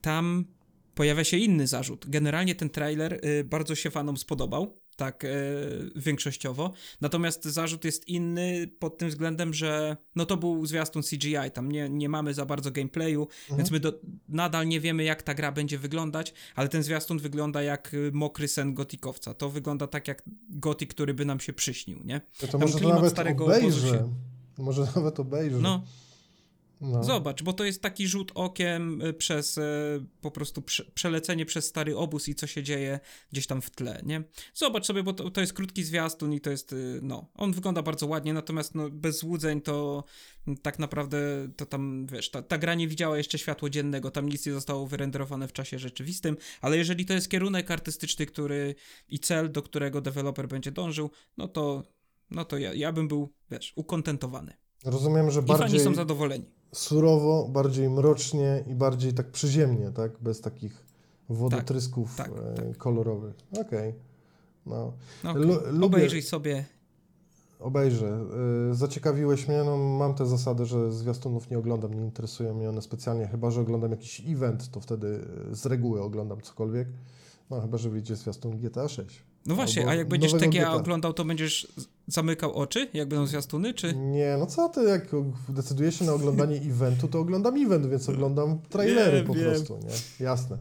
tam 0.00 0.44
pojawia 0.94 1.24
się 1.24 1.36
inny 1.36 1.66
zarzut. 1.66 2.06
Generalnie 2.08 2.54
ten 2.54 2.70
trailer 2.70 3.20
y, 3.24 3.44
bardzo 3.44 3.74
się 3.74 3.90
fanom 3.90 4.16
spodobał, 4.16 4.74
tak 5.00 5.24
y, 5.24 5.28
większościowo. 5.96 6.72
Natomiast 7.00 7.44
zarzut 7.44 7.84
jest 7.84 8.08
inny 8.08 8.68
pod 8.78 8.98
tym 8.98 9.08
względem, 9.08 9.54
że 9.54 9.96
no 10.16 10.26
to 10.26 10.36
był 10.36 10.66
zwiastun 10.66 11.02
CGI, 11.02 11.34
tam 11.54 11.72
nie, 11.72 11.88
nie 11.88 12.08
mamy 12.08 12.34
za 12.34 12.46
bardzo 12.46 12.70
gameplayu, 12.70 13.28
więc 13.56 13.70
my 13.70 13.80
do, 13.80 13.92
nadal 14.28 14.68
nie 14.68 14.80
wiemy 14.80 15.04
jak 15.04 15.22
ta 15.22 15.34
gra 15.34 15.52
będzie 15.52 15.78
wyglądać, 15.78 16.34
ale 16.54 16.68
ten 16.68 16.82
zwiastun 16.82 17.18
wygląda 17.18 17.62
jak 17.62 17.96
mokry 18.12 18.48
sen 18.48 18.74
gotikowca. 18.74 19.34
To 19.34 19.50
wygląda 19.50 19.86
tak 19.86 20.08
jak 20.08 20.22
gotik, 20.48 20.94
który 20.94 21.14
by 21.14 21.24
nam 21.24 21.40
się 21.40 21.52
przyśnił, 21.52 22.00
nie? 22.04 22.20
To 22.38 22.46
Tam 22.48 22.60
może 22.60 22.78
to 22.78 22.88
nawet 22.88 23.12
starego 23.12 23.44
obejrzę. 23.44 23.88
się- 23.88 24.14
Może 24.58 24.86
nawet 24.96 25.20
obejrzę. 25.20 25.58
No, 25.58 25.82
No. 26.80 27.04
Zobacz, 27.04 27.42
bo 27.42 27.52
to 27.52 27.64
jest 27.64 27.82
taki 27.82 28.08
rzut 28.08 28.32
okiem 28.34 29.02
y, 29.02 29.12
przez 29.12 29.58
y, 29.58 29.62
po 30.20 30.30
prostu 30.30 30.62
prze, 30.62 30.84
przelecenie 30.84 31.46
przez 31.46 31.66
stary 31.66 31.96
obóz 31.96 32.28
i 32.28 32.34
co 32.34 32.46
się 32.46 32.62
dzieje 32.62 33.00
gdzieś 33.32 33.46
tam 33.46 33.62
w 33.62 33.70
tle, 33.70 34.00
nie? 34.04 34.22
Zobacz 34.54 34.86
sobie, 34.86 35.02
bo 35.02 35.12
to, 35.12 35.30
to 35.30 35.40
jest 35.40 35.52
krótki 35.52 35.84
zwiastun 35.84 36.32
i 36.32 36.40
to 36.40 36.50
jest, 36.50 36.72
y, 36.72 37.00
no, 37.02 37.30
on 37.34 37.52
wygląda 37.52 37.82
bardzo 37.82 38.06
ładnie, 38.06 38.32
natomiast 38.32 38.74
no, 38.74 38.90
bez 38.90 39.18
złudzeń 39.18 39.60
to 39.60 40.04
tak 40.62 40.78
naprawdę 40.78 41.18
to 41.56 41.66
tam, 41.66 42.06
wiesz, 42.06 42.30
ta, 42.30 42.42
ta 42.42 42.58
gra 42.58 42.74
nie 42.74 42.88
widziała 42.88 43.18
jeszcze 43.18 43.38
światło 43.38 43.70
dziennego, 43.70 44.10
tam 44.10 44.28
nic 44.28 44.46
nie 44.46 44.52
zostało 44.52 44.86
wyrenderowane 44.86 45.48
w 45.48 45.52
czasie 45.52 45.78
rzeczywistym, 45.78 46.36
ale 46.60 46.76
jeżeli 46.76 47.06
to 47.06 47.14
jest 47.14 47.28
kierunek 47.28 47.70
artystyczny, 47.70 48.26
który 48.26 48.74
i 49.08 49.18
cel, 49.18 49.52
do 49.52 49.62
którego 49.62 50.00
deweloper 50.00 50.48
będzie 50.48 50.72
dążył, 50.72 51.10
no 51.36 51.48
to, 51.48 51.82
no 52.30 52.44
to 52.44 52.58
ja, 52.58 52.74
ja 52.74 52.92
bym 52.92 53.08
był, 53.08 53.32
wiesz, 53.50 53.72
ukontentowany. 53.76 54.52
Rozumiem, 54.84 55.30
że 55.30 55.40
I 55.40 55.46
fani 55.46 55.58
bardziej 55.58 55.80
są 55.80 55.94
zadowoleni. 55.94 56.59
Surowo, 56.72 57.48
bardziej 57.48 57.90
mrocznie 57.90 58.64
i 58.66 58.74
bardziej 58.74 59.12
tak 59.14 59.30
przyziemnie, 59.30 59.90
tak? 59.90 60.12
Bez 60.20 60.40
takich 60.40 60.84
wodotrysków 61.28 62.16
Tak, 62.16 62.28
e, 62.30 62.54
tak. 62.54 62.76
kolorowych. 62.76 63.34
Okej. 63.60 63.94
No. 64.66 64.92
No, 65.24 65.34
Lu- 65.34 65.54
okej. 65.54 65.72
lubię- 65.72 65.86
Obejrzyj 65.86 66.22
sobie. 66.22 66.64
Obejrzę. 67.60 68.20
Y, 68.70 68.74
Zaciekawiłeś 68.74 69.48
mnie, 69.48 69.62
no 69.64 69.76
mam 69.76 70.14
tę 70.14 70.26
zasadę, 70.26 70.66
że 70.66 70.92
zwiastunów 70.92 71.50
nie 71.50 71.58
oglądam, 71.58 71.94
nie 71.94 72.04
interesują 72.04 72.54
mnie 72.54 72.68
one 72.68 72.82
specjalnie, 72.82 73.26
chyba 73.28 73.50
że 73.50 73.60
oglądam 73.60 73.90
jakiś 73.90 74.22
event, 74.26 74.70
to 74.70 74.80
wtedy 74.80 75.06
y, 75.52 75.54
z 75.54 75.66
reguły 75.66 76.02
oglądam 76.02 76.40
cokolwiek. 76.40 76.88
No 77.50 77.60
chyba, 77.60 77.78
że 77.78 77.90
wyjdzie 77.90 78.16
zwiastun 78.16 78.58
GTA 78.58 78.88
6. 78.88 79.22
No 79.46 79.54
właśnie, 79.54 79.88
a 79.88 79.94
jak 79.94 80.08
będziesz 80.08 80.32
TGA 80.32 80.48
GTA. 80.48 80.72
oglądał, 80.74 81.12
to 81.12 81.24
będziesz 81.24 81.72
zamykał 82.10 82.52
oczy, 82.54 82.88
jak 82.94 83.08
będą 83.08 83.26
zwiastuny, 83.26 83.74
czy... 83.74 83.94
Nie, 83.94 84.36
no 84.38 84.46
co 84.46 84.68
ty, 84.68 84.82
jak 84.84 85.06
decyduję 85.48 85.92
się 85.92 86.04
na 86.04 86.12
oglądanie 86.12 86.56
eventu, 86.70 87.08
to 87.08 87.18
oglądam 87.20 87.66
event, 87.66 87.86
więc 87.86 88.08
oglądam 88.08 88.58
trailery 88.68 89.16
Wiem, 89.16 89.26
po 89.26 89.34
wiem. 89.34 89.44
prostu, 89.44 89.78
nie? 89.78 90.24
Jasne. 90.24 90.58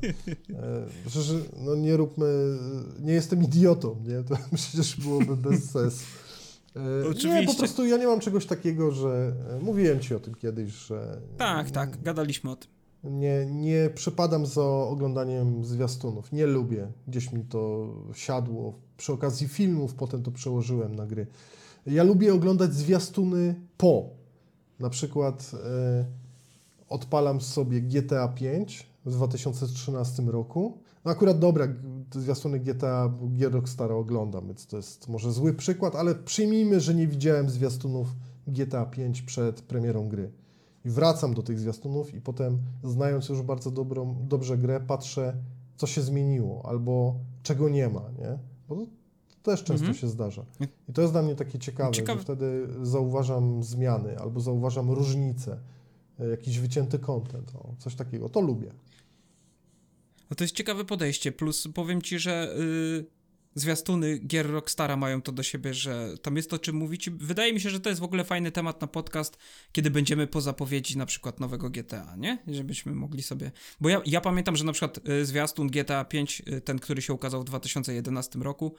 Przecież, 1.08 1.34
no 1.58 1.76
nie 1.76 1.98
róbmy, 1.98 2.58
nie 3.00 3.14
jestem 3.14 3.44
idiotą, 3.44 3.96
nie? 4.08 4.24
To 4.24 4.36
przecież 4.56 4.96
byłoby 5.00 5.36
bez 5.38 5.72
sensu. 5.72 6.04
E, 6.76 6.80
Nie, 7.04 7.10
Oczywiście. 7.10 7.46
po 7.46 7.54
prostu 7.60 7.86
ja 7.86 7.98
nie 7.98 8.08
mam 8.08 8.20
czegoś 8.20 8.46
takiego, 8.46 8.92
że, 8.92 9.34
e, 9.50 9.60
mówiłem 9.64 10.00
ci 10.00 10.16
o 10.16 10.20
tym 10.20 10.36
kiedyś, 10.36 10.72
że 10.74 11.22
Tak, 11.38 11.72
tak, 11.72 12.02
gadaliśmy 12.04 12.52
o 12.52 12.56
tym. 12.56 12.70
Nie, 13.04 13.46
nie 13.46 13.90
przypadam 13.96 14.46
za 14.46 14.64
oglądaniem 14.64 15.66
zwiastunów. 15.66 16.32
Nie 16.32 16.46
lubię. 16.46 16.88
Gdzieś 17.08 17.32
mi 17.32 17.44
to 17.44 17.94
siadło. 18.14 18.74
Przy 18.98 19.14
okazji 19.14 19.48
filmów 19.48 19.94
potem 19.94 20.24
to 20.24 20.32
przełożyłem 20.32 20.96
na 20.96 21.06
gry. 21.08 21.28
Ja 21.86 22.04
lubię 22.04 22.34
oglądać 22.34 22.74
zwiastuny 22.74 23.56
po. 23.78 24.10
Na 24.80 24.90
przykład 24.90 25.52
e, 25.66 26.06
odpalam 26.90 27.42
sobie 27.42 27.82
GTA 27.82 28.28
5 28.28 28.88
w 29.06 29.12
2013 29.12 30.24
roku. 30.24 30.78
No 31.06 31.12
akurat 31.12 31.40
dobra, 31.40 31.68
zwiastuny 32.14 32.60
GTA 32.60 33.14
gier 33.34 33.52
Rockstara 33.52 33.96
oglądam, 33.96 34.48
więc 34.48 34.68
to 34.68 34.78
jest 34.78 35.08
może 35.08 35.32
zły 35.32 35.54
przykład, 35.54 35.96
ale 35.96 36.16
przyjmijmy, 36.16 36.80
że 36.80 36.96
nie 36.96 37.08
widziałem 37.08 37.50
zwiastunów 37.50 38.08
GTA 38.48 38.86
5 38.86 39.22
przed 39.22 39.62
premierą 39.62 40.10
gry. 40.10 40.32
I 40.90 40.92
wracam 40.92 41.34
do 41.34 41.44
tych 41.44 41.60
zwiastunów 41.60 42.14
i 42.14 42.22
potem, 42.22 42.58
znając 42.84 43.30
już 43.30 43.42
bardzo 43.42 43.72
dobrą, 43.72 44.16
dobrze 44.28 44.58
grę, 44.58 44.80
patrzę, 44.88 45.34
co 45.78 45.88
się 45.88 46.02
zmieniło 46.02 46.66
albo 46.66 47.16
czego 47.44 47.70
nie 47.70 47.90
ma, 47.90 48.02
nie? 48.20 48.38
Bo 48.70 48.76
to 48.76 48.86
też 49.44 49.60
często 49.64 49.86
Mhm. 49.86 49.94
się 49.98 50.08
zdarza. 50.08 50.46
I 50.90 50.94
to 50.94 51.02
jest 51.02 51.14
dla 51.14 51.22
mnie 51.22 51.36
takie 51.36 51.60
ciekawe, 51.60 51.92
Ciekawe. 51.92 52.20
że 52.20 52.24
wtedy 52.24 52.68
zauważam 52.84 53.64
zmiany 53.64 54.20
albo 54.20 54.40
zauważam 54.40 54.92
różnice, 54.92 55.60
e, 56.20 56.28
jakiś 56.28 56.60
wycięty 56.60 57.00
content, 57.00 57.52
o, 57.56 57.74
coś 57.80 57.96
takiego. 57.96 58.30
To 58.30 58.42
lubię. 58.42 58.72
No 60.30 60.36
to 60.36 60.44
jest 60.44 60.56
ciekawe 60.56 60.86
podejście, 60.86 61.32
plus 61.32 61.68
powiem 61.74 62.02
ci, 62.02 62.20
że 62.20 62.56
y, 62.60 63.06
zwiastuny 63.56 64.18
gier 64.18 64.52
Rockstara 64.52 64.98
mają 64.98 65.22
to 65.22 65.32
do 65.32 65.44
siebie, 65.44 65.74
że 65.74 66.18
tam 66.22 66.36
jest 66.36 66.50
to, 66.50 66.60
czym 66.60 66.76
mówić. 66.76 67.10
Wydaje 67.10 67.54
mi 67.54 67.62
się, 67.62 67.70
że 67.70 67.80
to 67.80 67.90
jest 67.90 68.02
w 68.02 68.04
ogóle 68.04 68.24
fajny 68.24 68.52
temat 68.52 68.82
na 68.82 68.88
podcast, 68.88 69.38
kiedy 69.72 69.92
będziemy 69.92 70.28
po 70.28 70.42
zapowiedzi 70.42 70.98
na 70.98 71.06
przykład 71.06 71.40
nowego 71.40 71.70
GTA, 71.70 72.16
nie? 72.18 72.38
Żebyśmy 72.48 72.92
mogli 72.92 73.24
sobie... 73.24 73.52
Bo 73.82 73.90
ja, 73.90 74.02
ja 74.06 74.22
pamiętam, 74.22 74.56
że 74.56 74.64
na 74.64 74.72
przykład 74.72 75.10
y, 75.10 75.26
zwiastun 75.26 75.68
GTA 75.68 76.06
5, 76.06 76.42
y, 76.48 76.62
ten, 76.62 76.80
który 76.80 77.02
się 77.02 77.14
ukazał 77.14 77.42
w 77.42 77.46
2011 77.46 78.40
roku, 78.40 78.76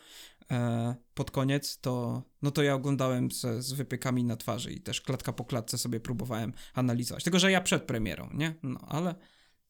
e, 0.51 0.95
pod 1.14 1.31
koniec, 1.31 1.79
to 1.81 2.23
no 2.43 2.51
to 2.51 2.62
ja 2.62 2.75
oglądałem 2.75 3.31
ze, 3.31 3.62
z 3.62 3.73
wypiekami 3.73 4.25
na 4.25 4.37
twarzy 4.37 4.73
i 4.73 4.81
też 4.81 5.01
klatka 5.01 5.33
po 5.33 5.45
klatce 5.45 5.79
sobie 5.79 6.01
próbowałem 6.01 6.53
analizować. 6.75 7.25
Tylko, 7.25 7.39
że 7.39 7.53
ja 7.53 7.61
przed 7.61 7.83
premierą, 7.83 8.31
nie? 8.35 8.55
No, 8.62 8.81
ale... 8.89 9.14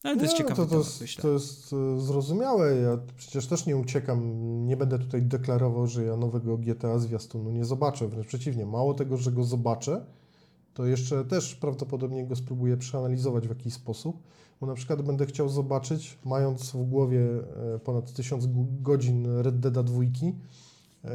Ale 0.05 0.16
to 0.16 0.22
jest 0.22 0.34
Nie, 0.34 0.38
ciekawe 0.38 0.66
to, 0.66 0.66
to, 0.66 0.78
jest, 0.78 1.16
to 1.22 1.28
jest 1.28 1.72
e, 1.72 2.01
zrozumiałe. 2.01 2.76
Ja 2.76 2.98
przecież 3.16 3.46
też 3.46 3.66
nie 3.66 3.76
uciekam, 3.76 4.20
nie 4.66 4.76
będę 4.76 4.98
tutaj 4.98 5.22
deklarował, 5.22 5.86
że 5.86 6.05
ja 6.05 6.16
nowego 6.16 6.59
GTA 6.59 6.98
zwiastunu 6.98 7.51
nie 7.51 7.64
zobaczę. 7.64 8.09
Wręcz 8.09 8.26
przeciwnie, 8.26 8.66
mało 8.66 8.94
tego, 8.94 9.16
że 9.16 9.32
go 9.32 9.44
zobaczę, 9.44 10.07
to 10.74 10.86
jeszcze 10.86 11.24
też 11.24 11.55
prawdopodobnie 11.55 12.26
go 12.26 12.36
spróbuję 12.36 12.76
przeanalizować 12.76 13.46
w 13.46 13.48
jakiś 13.48 13.74
sposób, 13.74 14.22
bo 14.61 14.66
na 14.66 14.74
przykład 14.74 15.03
będę 15.03 15.26
chciał 15.26 15.48
zobaczyć, 15.48 16.18
mając 16.24 16.72
w 16.72 16.84
głowie 16.84 17.20
e, 17.74 17.78
ponad 17.78 18.12
1000 18.12 18.46
gu- 18.46 18.82
godzin 18.82 19.26
Red 19.40 19.61
Deada 19.61 19.82
2, 19.82 20.01
e, 20.03 21.11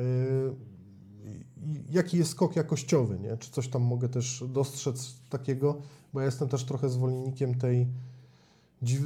jaki 1.92 2.18
jest 2.18 2.32
skok 2.32 2.56
jakościowy, 2.56 3.20
nie? 3.20 3.38
Czy 3.38 3.52
coś 3.52 3.68
tam 3.68 3.82
mogę 3.82 4.10
też 4.10 4.44
dostrzec 4.50 5.14
takiego, 5.30 5.78
bo 6.14 6.20
ja 6.20 6.26
jestem 6.26 6.50
też 6.50 6.64
trochę 6.64 6.90
zwolennikiem 6.90 7.56
tej 7.56 7.88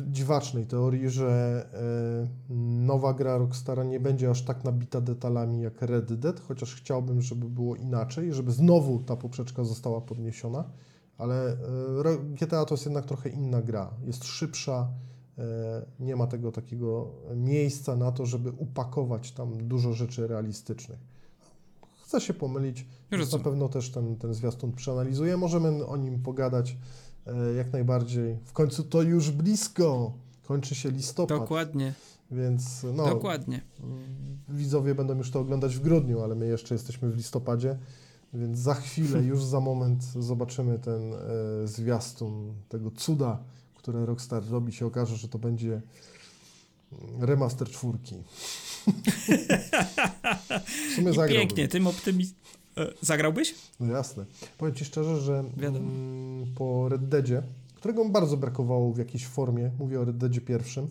dziwacznej 0.07 0.65
teorii, 0.65 1.09
że 1.09 1.65
e, 2.49 2.53
nowa 2.85 3.13
gra 3.13 3.37
Rockstara 3.37 3.83
nie 3.83 3.99
będzie 3.99 4.29
aż 4.29 4.41
tak 4.41 4.63
nabita 4.63 5.01
detalami 5.01 5.61
jak 5.61 5.81
Red 5.81 6.13
Dead, 6.13 6.39
chociaż 6.39 6.75
chciałbym, 6.75 7.21
żeby 7.21 7.49
było 7.49 7.75
inaczej, 7.75 8.33
żeby 8.33 8.51
znowu 8.51 8.99
ta 8.99 9.15
poprzeczka 9.15 9.63
została 9.63 10.01
podniesiona, 10.01 10.69
ale 11.17 11.51
e, 11.51 11.57
GTA 12.39 12.65
to 12.65 12.73
jest 12.73 12.85
jednak 12.85 13.05
trochę 13.05 13.29
inna 13.29 13.61
gra. 13.61 13.93
Jest 14.05 14.23
szybsza, 14.23 14.87
e, 15.37 15.85
nie 15.99 16.15
ma 16.15 16.27
tego 16.27 16.51
takiego 16.51 17.11
miejsca 17.35 17.95
na 17.95 18.11
to, 18.11 18.25
żeby 18.25 18.51
upakować 18.51 19.31
tam 19.31 19.67
dużo 19.67 19.93
rzeczy 19.93 20.27
realistycznych. 20.27 20.99
Chcę 22.03 22.21
się 22.21 22.33
pomylić, 22.33 22.85
na 23.31 23.39
pewno 23.39 23.69
też 23.69 23.91
ten, 23.91 24.15
ten 24.15 24.33
zwiastun 24.33 24.71
przeanalizuję. 24.71 25.37
Możemy 25.37 25.85
o 25.85 25.97
nim 25.97 26.23
pogadać 26.23 26.77
jak 27.57 27.73
najbardziej. 27.73 28.37
W 28.45 28.53
końcu 28.53 28.83
to 28.83 29.01
już 29.01 29.31
blisko. 29.31 30.13
Kończy 30.43 30.75
się 30.75 30.91
listopad, 30.91 31.39
Dokładnie, 31.39 31.93
więc 32.31 32.83
no, 32.93 33.05
dokładnie. 33.05 33.61
widzowie 34.49 34.95
będą 34.95 35.17
już 35.17 35.31
to 35.31 35.39
oglądać 35.39 35.75
w 35.75 35.79
grudniu, 35.79 36.21
ale 36.21 36.35
my 36.35 36.47
jeszcze 36.47 36.75
jesteśmy 36.75 37.09
w 37.09 37.17
listopadzie, 37.17 37.77
więc 38.33 38.59
za 38.59 38.73
chwilę, 38.73 39.23
już 39.33 39.43
za 39.43 39.59
moment 39.59 40.03
zobaczymy 40.03 40.79
ten 40.79 41.13
e, 41.13 41.17
zwiastun 41.67 42.53
tego 42.69 42.91
cuda, 42.91 43.43
które 43.75 44.05
Rockstar 44.05 44.49
robi. 44.49 44.71
Się 44.71 44.85
okaże, 44.85 45.15
że 45.15 45.27
to 45.27 45.39
będzie 45.39 45.81
mm, 46.91 47.23
remaster 47.23 47.69
czwórki. 47.69 48.15
w 50.91 50.95
sumie 50.95 51.11
I 51.11 51.29
pięknie, 51.29 51.67
tym 51.67 51.87
optymizm... 51.87 52.33
E, 52.77 52.87
Zagrałbyś? 53.01 53.55
No 53.79 53.93
jasne. 53.93 54.25
Powiem 54.57 54.75
Ci 54.75 54.85
szczerze, 54.85 55.21
że 55.21 55.43
mm, 55.61 56.45
po 56.55 56.89
Red 56.89 57.09
Deadzie, 57.09 57.41
którego 57.75 58.09
bardzo 58.09 58.37
brakowało 58.37 58.93
w 58.93 58.97
jakiejś 58.97 59.27
formie, 59.27 59.71
mówię 59.79 59.99
o 59.99 60.05
Red 60.05 60.17
Deadzie 60.17 60.41
pierwszym, 60.41 60.87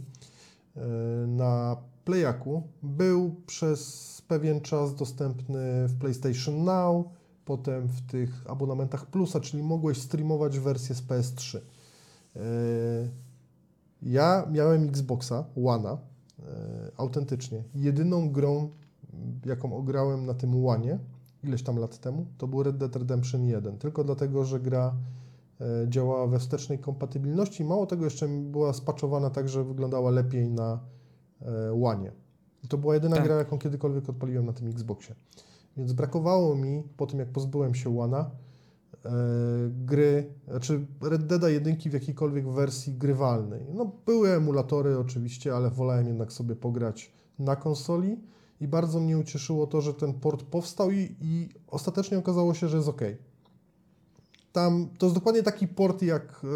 e, 0.76 0.80
na 1.26 1.76
Playaku, 2.04 2.62
był 2.82 3.34
przez 3.46 4.22
pewien 4.28 4.60
czas 4.60 4.94
dostępny 4.94 5.88
w 5.88 5.98
PlayStation 5.98 6.64
Now, 6.64 7.06
potem 7.44 7.86
w 7.88 8.00
tych 8.00 8.50
abonamentach 8.50 9.06
Plusa, 9.06 9.40
czyli 9.40 9.62
mogłeś 9.62 9.98
streamować 9.98 10.58
wersję 10.58 10.94
z 10.94 11.02
PS3. 11.02 11.58
E, 12.36 12.40
ja 14.02 14.46
miałem 14.50 14.88
Xboxa, 14.88 15.44
One'a, 15.56 15.96
autentycznie. 16.96 17.62
Jedyną 17.74 18.30
grą, 18.30 18.70
jaką 19.46 19.76
ograłem 19.76 20.26
na 20.26 20.34
tym 20.34 20.66
One, 20.66 20.98
ileś 21.44 21.62
tam 21.62 21.78
lat 21.78 21.98
temu, 21.98 22.26
to 22.38 22.46
był 22.46 22.62
Red 22.62 22.76
Dead 22.76 22.96
Redemption 22.96 23.44
1. 23.44 23.78
Tylko 23.78 24.04
dlatego, 24.04 24.44
że 24.44 24.60
gra 24.60 24.94
e, 25.60 25.64
działała 25.88 26.26
we 26.26 26.38
wstecznej 26.38 26.78
kompatybilności. 26.78 27.64
Mało 27.64 27.86
tego, 27.86 28.04
jeszcze 28.04 28.28
była 28.28 28.72
spaczowana 28.72 29.30
tak, 29.30 29.48
że 29.48 29.64
wyglądała 29.64 30.10
lepiej 30.10 30.50
na 30.50 30.80
One. 31.82 32.12
I 32.64 32.68
to 32.68 32.78
była 32.78 32.94
jedyna 32.94 33.16
tak. 33.16 33.24
gra, 33.24 33.36
jaką 33.36 33.58
kiedykolwiek 33.58 34.08
odpaliłem 34.08 34.46
na 34.46 34.52
tym 34.52 34.68
Xboxie. 34.68 35.14
Więc 35.76 35.92
brakowało 35.92 36.54
mi, 36.54 36.82
po 36.96 37.06
tym 37.06 37.18
jak 37.18 37.28
pozbyłem 37.28 37.74
się 37.74 37.90
One'a, 37.90 38.24
e, 38.24 39.10
gry, 39.70 40.34
znaczy 40.48 40.86
Red 41.02 41.26
Deada 41.26 41.48
jedynki 41.48 41.90
w 41.90 41.92
jakiejkolwiek 41.92 42.48
wersji 42.48 42.94
grywalnej. 42.94 43.66
No, 43.74 43.92
były 44.06 44.30
emulatory 44.30 44.98
oczywiście, 44.98 45.56
ale 45.56 45.70
wolałem 45.70 46.06
jednak 46.06 46.32
sobie 46.32 46.56
pograć 46.56 47.12
na 47.38 47.56
konsoli 47.56 48.20
i 48.60 48.68
bardzo 48.68 49.00
mnie 49.00 49.18
ucieszyło 49.18 49.66
to, 49.66 49.80
że 49.80 49.94
ten 49.94 50.14
port 50.14 50.42
powstał 50.42 50.90
i, 50.90 51.16
i 51.20 51.48
ostatecznie 51.66 52.18
okazało 52.18 52.54
się, 52.54 52.68
że 52.68 52.76
jest 52.76 52.88
ok. 52.88 53.02
Tam 54.52 54.88
to 54.98 55.06
jest 55.06 55.16
dokładnie 55.16 55.42
taki 55.42 55.68
port 55.68 56.02
jak 56.02 56.42
e, 56.44 56.48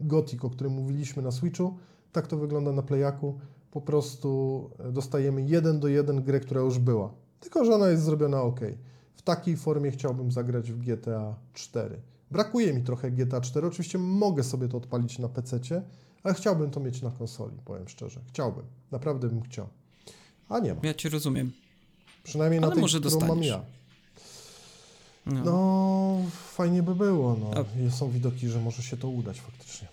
Gothic, 0.00 0.44
o 0.44 0.50
którym 0.50 0.72
mówiliśmy 0.72 1.22
na 1.22 1.30
Switchu. 1.30 1.76
Tak 2.12 2.26
to 2.26 2.36
wygląda 2.36 2.72
na 2.72 2.82
Playaku. 2.82 3.38
Po 3.70 3.80
prostu 3.80 4.70
dostajemy 4.92 5.42
jeden 5.42 5.80
do 5.80 5.88
jeden 5.88 6.22
grę, 6.22 6.40
która 6.40 6.60
już 6.60 6.78
była. 6.78 7.14
Tylko, 7.40 7.64
że 7.64 7.74
ona 7.74 7.88
jest 7.88 8.02
zrobiona 8.02 8.42
ok. 8.42 8.60
W 9.14 9.22
takiej 9.22 9.56
formie 9.56 9.90
chciałbym 9.90 10.32
zagrać 10.32 10.72
w 10.72 10.78
GTA 10.78 11.34
4. 11.52 12.00
Brakuje 12.30 12.74
mi 12.74 12.82
trochę 12.82 13.10
GTA 13.10 13.40
4. 13.40 13.66
Oczywiście 13.66 13.98
mogę 13.98 14.42
sobie 14.42 14.68
to 14.68 14.76
odpalić 14.76 15.18
na 15.18 15.28
PC, 15.28 15.82
ale 16.22 16.34
chciałbym 16.34 16.70
to 16.70 16.80
mieć 16.80 17.02
na 17.02 17.10
konsoli, 17.10 17.58
powiem 17.64 17.88
szczerze. 17.88 18.20
Chciałbym. 18.28 18.64
Naprawdę 18.90 19.28
bym 19.28 19.42
chciał. 19.42 19.66
A 20.48 20.58
nie 20.58 20.74
ma. 20.74 20.80
Ja 20.82 20.94
cię 20.94 21.08
rozumiem. 21.08 21.52
Przynajmniej 22.24 22.58
ale 22.58 22.68
na 22.68 22.74
tej, 22.74 22.82
może 22.82 23.00
którą 23.00 23.26
mam 23.26 23.42
ja. 23.42 23.62
No. 25.26 25.44
no. 25.44 26.30
fajnie 26.30 26.82
by 26.82 26.94
było. 26.94 27.36
No. 27.40 27.50
A... 27.86 27.90
Są 27.90 28.10
widoki, 28.10 28.48
że 28.48 28.60
może 28.60 28.82
się 28.82 28.96
to 28.96 29.08
udać 29.08 29.40
faktycznie. 29.40 29.88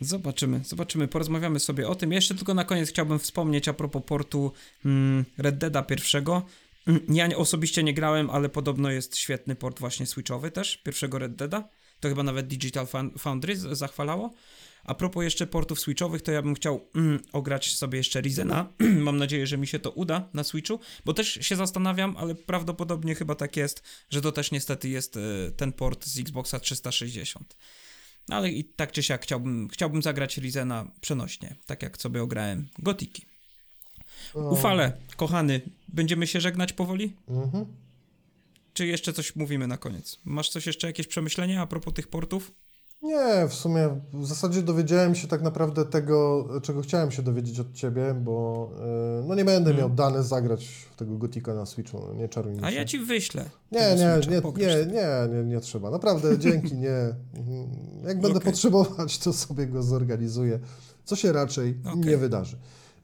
Zobaczymy, 0.00 0.60
zobaczymy, 0.64 1.08
porozmawiamy 1.08 1.60
sobie 1.60 1.88
o 1.88 1.94
tym. 1.94 2.12
Jeszcze 2.12 2.34
tylko 2.34 2.54
na 2.54 2.64
koniec 2.64 2.88
chciałbym 2.88 3.18
wspomnieć 3.18 3.68
a 3.68 3.72
propos 3.72 4.02
portu 4.06 4.52
mm, 4.84 5.24
Red 5.38 5.58
Deada 5.58 5.82
pierwszego. 5.82 6.42
Mm, 6.86 7.00
ja 7.08 7.36
osobiście 7.36 7.82
nie 7.82 7.94
grałem, 7.94 8.30
ale 8.30 8.48
podobno 8.48 8.90
jest 8.90 9.16
świetny 9.16 9.54
port 9.54 9.80
właśnie 9.80 10.06
switchowy 10.06 10.50
też, 10.50 10.76
pierwszego 10.76 11.18
Red 11.18 11.36
Deada. 11.36 11.68
To 12.00 12.08
chyba 12.08 12.22
nawet 12.22 12.46
Digital 12.46 12.86
Foundry 13.18 13.56
zachwalało. 13.56 14.30
A 14.88 14.94
propos 14.94 15.24
jeszcze 15.24 15.46
portów 15.46 15.80
switchowych, 15.80 16.22
to 16.22 16.32
ja 16.32 16.42
bym 16.42 16.54
chciał 16.54 16.88
mm, 16.94 17.22
ograć 17.32 17.74
sobie 17.74 17.98
jeszcze 17.98 18.20
Rizena. 18.20 18.72
Mam 19.06 19.16
nadzieję, 19.16 19.46
że 19.46 19.58
mi 19.58 19.66
się 19.66 19.78
to 19.78 19.90
uda 19.90 20.28
na 20.34 20.44
Switchu, 20.44 20.80
bo 21.04 21.14
też 21.14 21.38
się 21.40 21.56
zastanawiam, 21.56 22.16
ale 22.16 22.34
prawdopodobnie 22.34 23.14
chyba 23.14 23.34
tak 23.34 23.56
jest, 23.56 23.82
że 24.10 24.20
to 24.20 24.32
też 24.32 24.50
niestety 24.50 24.88
jest 24.88 25.16
y, 25.16 25.20
ten 25.56 25.72
port 25.72 26.06
z 26.06 26.18
Xboxa 26.18 26.60
360. 26.60 27.56
Ale 28.28 28.50
i 28.50 28.64
tak 28.64 28.92
czy 28.92 29.02
siak 29.02 29.22
chciałbym, 29.22 29.68
chciałbym 29.68 30.02
zagrać 30.02 30.38
Rizena 30.38 30.90
przenośnie, 31.00 31.56
tak 31.66 31.82
jak 31.82 32.02
sobie 32.02 32.22
ograłem 32.22 32.68
Gotiki. 32.78 33.26
Ufale, 34.34 34.92
kochany, 35.16 35.60
będziemy 35.88 36.26
się 36.26 36.40
żegnać 36.40 36.72
powoli? 36.72 37.16
Mhm. 37.28 37.66
Czy 38.74 38.86
jeszcze 38.86 39.12
coś 39.12 39.36
mówimy 39.36 39.66
na 39.66 39.76
koniec? 39.76 40.18
Masz 40.24 40.48
coś 40.48 40.66
jeszcze, 40.66 40.86
jakieś 40.86 41.06
przemyślenia 41.06 41.62
a 41.62 41.66
propos 41.66 41.94
tych 41.94 42.08
portów? 42.08 42.52
Nie, 43.02 43.48
w 43.48 43.54
sumie 43.54 44.00
w 44.12 44.26
zasadzie 44.26 44.62
dowiedziałem 44.62 45.14
się 45.14 45.28
tak 45.28 45.42
naprawdę 45.42 45.84
tego, 45.84 46.48
czego 46.62 46.82
chciałem 46.82 47.10
się 47.10 47.22
dowiedzieć 47.22 47.60
od 47.60 47.72
ciebie, 47.72 48.14
bo 48.14 48.70
yy, 49.20 49.28
no 49.28 49.34
nie 49.34 49.44
będę 49.44 49.70
hmm. 49.70 49.76
miał 49.76 49.90
dane 49.90 50.22
zagrać 50.22 50.66
w 50.66 50.96
tego 50.96 51.18
Gotika 51.18 51.54
na 51.54 51.66
Switchu, 51.66 52.00
no 52.06 52.14
nie 52.14 52.28
czaruj 52.28 52.54
A 52.62 52.70
ja 52.70 52.84
ci 52.84 52.98
wyślę. 52.98 53.44
Nie, 53.72 53.80
nie, 53.80 54.20
nie, 54.30 54.40
nie, 54.56 54.86
nie, 54.86 55.34
nie, 55.34 55.44
nie 55.44 55.60
trzeba. 55.60 55.90
Naprawdę, 55.90 56.38
dzięki, 56.38 56.74
nie. 56.76 57.14
Jak 58.06 58.20
będę 58.20 58.38
okay. 58.38 58.52
potrzebować, 58.52 59.18
to 59.18 59.32
sobie 59.32 59.66
go 59.66 59.82
zorganizuję, 59.82 60.60
co 61.04 61.16
się 61.16 61.32
raczej 61.32 61.78
okay. 61.84 61.96
nie 61.96 62.16
wydarzy. 62.16 62.56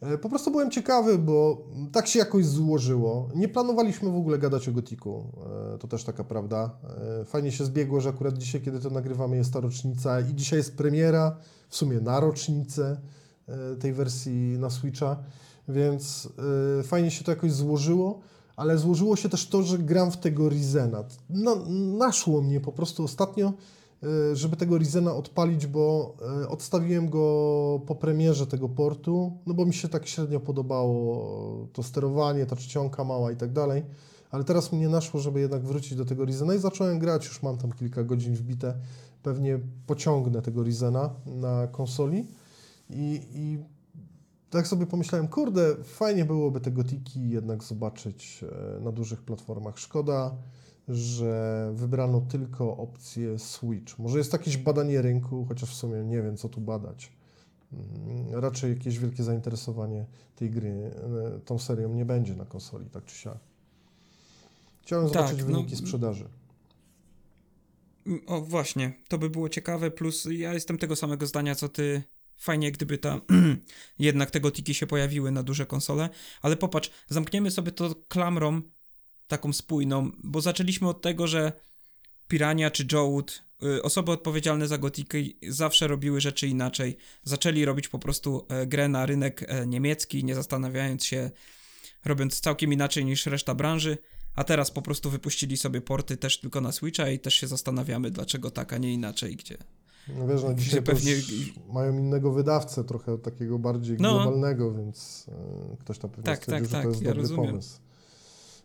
E, 0.05 0.18
po 0.18 0.28
prostu 0.28 0.50
byłem 0.50 0.70
ciekawy, 0.70 1.18
bo 1.18 1.66
tak 1.92 2.07
się 2.07 2.18
jakoś 2.18 2.46
złożyło. 2.46 3.28
Nie 3.34 3.48
planowaliśmy 3.48 4.11
w 4.11 4.16
ogóle 4.16 4.38
gadać 4.38 4.68
o 4.68 4.72
Gotiku, 4.72 5.24
e, 5.74 5.78
to 5.78 5.88
też 5.88 6.05
taka 6.05 6.24
prawda. 6.24 6.70
E, 7.20 7.24
fajnie 7.24 7.52
się 7.52 7.64
zbiegło, 7.64 8.00
że 8.00 8.09
akurat 8.09 8.38
dzisiaj, 8.38 8.61
kiedy 8.61 8.80
to 8.80 8.90
nagrywamy, 8.90 9.36
jest 9.36 9.52
ta 9.52 9.61
rocznica 9.61 10.20
i 10.20 10.34
dzisiaj 10.34 10.59
jest 10.59 10.76
premiera, 10.76 11.36
w 11.68 11.76
sumie 11.76 12.00
na 12.00 12.20
rocznicę 12.20 13.00
tej 13.80 13.92
wersji 13.92 14.59
na 14.59 14.70
Switcha, 14.70 15.16
więc 15.68 16.28
fajnie 16.84 17.11
się 17.11 17.24
to 17.24 17.32
jakoś 17.32 17.52
złożyło, 17.52 18.20
ale 18.57 18.78
złożyło 18.78 19.16
się 19.16 19.28
też 19.28 19.48
to, 19.48 19.62
że 19.62 19.78
gram 19.78 20.11
w 20.11 20.16
tego 20.16 20.48
Rizena. 20.48 21.05
No, 21.30 21.57
naszło 21.98 22.42
mnie 22.42 22.61
po 22.61 22.72
prostu 22.72 23.05
ostatnio 23.05 23.52
żeby 24.32 24.57
tego 24.57 24.78
Rizena 24.78 25.14
odpalić, 25.14 25.66
bo 25.66 26.16
e, 26.42 26.48
odstawiłem 26.48 27.11
go 27.11 27.80
po 27.86 27.94
premierze 27.94 28.46
tego 28.46 28.68
portu, 28.68 29.32
no 29.46 29.55
bo 29.55 29.66
mi 29.66 29.74
się 29.74 29.88
tak 29.88 30.07
średnio 30.07 30.40
podobało 30.40 31.68
to 31.72 31.82
sterowanie, 31.82 32.46
ta 32.46 32.57
czcionka 32.57 33.05
mała 33.05 33.32
i 33.32 33.36
tak 33.36 33.52
dalej. 33.52 33.82
Ale 34.30 34.44
teraz 34.44 34.72
mnie 34.72 34.88
naszło, 34.88 35.20
żeby 35.20 35.40
jednak 35.40 35.62
wrócić 35.62 35.94
do 35.94 36.05
tego 36.05 36.24
Rizena 36.24 36.55
i 36.55 36.59
zacząłem 36.59 36.98
grać, 36.98 37.26
już 37.26 37.42
mam 37.42 37.59
tam 37.59 37.72
kilka 37.72 38.05
godzin 38.05 38.34
wbite. 38.34 38.74
Pewnie 39.22 39.59
pociągnę 39.86 40.42
tego 40.42 40.62
Rizena 40.62 41.11
na 41.26 41.66
konsoli 41.66 42.26
i, 42.90 43.20
i 43.34 43.59
tak 44.50 44.66
sobie 44.66 44.86
pomyślałem, 44.86 45.28
kurde, 45.28 45.76
fajnie 45.84 46.24
byłoby 46.24 46.61
te 46.61 46.70
gotiki 46.70 47.30
jednak 47.30 47.62
zobaczyć 47.62 48.44
e, 48.78 48.80
na 48.80 48.92
dużych 48.92 49.22
platformach. 49.22 49.78
Szkoda, 49.78 50.36
że 50.89 51.70
wybrano 51.74 52.20
tylko 52.20 52.76
opcję 52.76 53.39
Switch. 53.39 53.99
Może 53.99 54.18
jest 54.18 54.32
jakieś 54.32 54.57
badanie 54.57 55.03
rynku, 55.03 55.45
chociaż 55.49 55.70
w 55.70 55.74
sumie 55.74 56.05
nie 56.05 56.22
wiem, 56.22 56.37
co 56.37 56.49
tu 56.49 56.61
badać. 56.61 57.12
Mm, 57.72 58.35
raczej 58.35 58.70
jakieś 58.70 58.99
wielkie 58.99 59.22
zainteresowanie 59.22 60.07
tej 60.37 60.51
gry, 60.51 60.70
e, 60.70 61.41
tą 61.41 61.59
serią 61.59 61.95
nie 61.95 62.05
będzie 62.05 62.37
na 62.37 62.45
konsoli, 62.45 62.91
tak 62.91 63.05
czy 63.05 63.16
siak. 63.16 63.39
Chciałem 64.82 65.11
tak, 65.11 65.14
zobaczyć 65.14 65.43
wyniki 65.43 65.72
no, 65.72 65.78
sprzedaży. 65.78 66.28
Mm, 68.07 68.20
o, 68.26 68.41
właśnie, 68.41 68.93
to 69.09 69.18
by 69.18 69.30
było 69.30 69.49
ciekawe, 69.49 69.91
plus 69.91 70.28
ja 70.30 70.55
jestem 70.55 70.78
tego 70.78 70.97
samego 70.97 71.26
zdania, 71.26 71.55
co 71.55 71.68
ty. 71.68 72.03
Fajnie, 72.37 72.72
gdyby 72.72 72.99
ta 72.99 73.20
jednak 73.99 74.30
te 74.30 74.41
gotiki 74.41 74.74
się 74.74 74.87
pojawiły 74.87 75.30
na 75.30 75.43
duże 75.43 75.66
konsole, 75.66 76.09
ale 76.43 76.57
popatrz, 76.57 76.91
zamkniemy 77.09 77.51
sobie 77.51 77.72
to 77.72 77.95
klamrą 78.09 78.62
taką 79.27 79.53
spójną, 79.53 80.11
bo 80.25 80.41
zaczęliśmy 80.41 80.89
od 80.89 81.03
tego, 81.03 81.27
że 81.27 81.53
Pirania 82.29 82.70
czy 82.70 82.87
Jowood, 82.93 83.43
y, 83.62 83.83
osoby 83.83 84.12
odpowiedzialne 84.12 84.68
za 84.68 84.79
gotyki 84.79 85.39
zawsze 85.49 85.87
robiły 85.87 86.20
rzeczy 86.20 86.49
inaczej. 86.49 86.97
Zaczęli 87.22 87.64
robić 87.64 87.89
po 87.89 87.99
prostu 87.99 88.47
e, 88.49 88.66
grę 88.66 88.89
na 88.89 89.07
rynek 89.07 89.45
e, 89.49 89.66
niemiecki, 89.66 90.25
nie 90.25 90.35
zastanawiając 90.35 91.05
się, 91.05 91.31
robiąc 92.05 92.41
całkiem 92.41 92.72
inaczej 92.72 93.05
niż 93.05 93.27
reszta 93.27 93.55
branży, 93.55 93.99
a 94.35 94.45
teraz 94.45 94.70
po 94.70 94.83
prostu 94.83 95.11
wypuścili 95.11 95.57
sobie 95.57 95.81
porty 95.81 96.16
też 96.16 96.41
tylko 96.41 96.61
na 96.61 96.72
Switcha 96.72 97.09
i 97.09 97.18
też 97.18 97.35
się 97.35 97.47
zastanawiamy, 97.47 98.11
dlaczego 98.11 98.51
tak, 98.51 98.72
a 98.72 98.79
nie 98.79 98.93
inaczej, 98.93 99.37
gdzie... 99.37 99.59
No 100.09 100.27
wiesz, 100.27 100.43
no 100.43 100.55
dzisiaj 100.55 100.83
pewnie... 100.83 101.12
mają 101.72 101.99
innego 101.99 102.33
wydawcę, 102.33 102.85
trochę 102.85 103.18
takiego 103.18 103.59
bardziej 103.59 103.97
no. 104.01 104.14
globalnego, 104.14 104.75
więc 104.75 105.27
e, 105.72 105.77
ktoś 105.77 105.99
tam 105.99 106.11
pewnie 106.11 106.25
tak, 106.25 106.43
stwierdził, 106.43 106.68
tak, 106.68 106.77
że 106.77 106.83
to 106.83 106.89
jest 106.89 107.01
tak, 107.01 107.07
ja 107.07 107.11
dobry 107.11 107.22
rozumiem. 107.22 107.47
pomysł. 107.47 107.84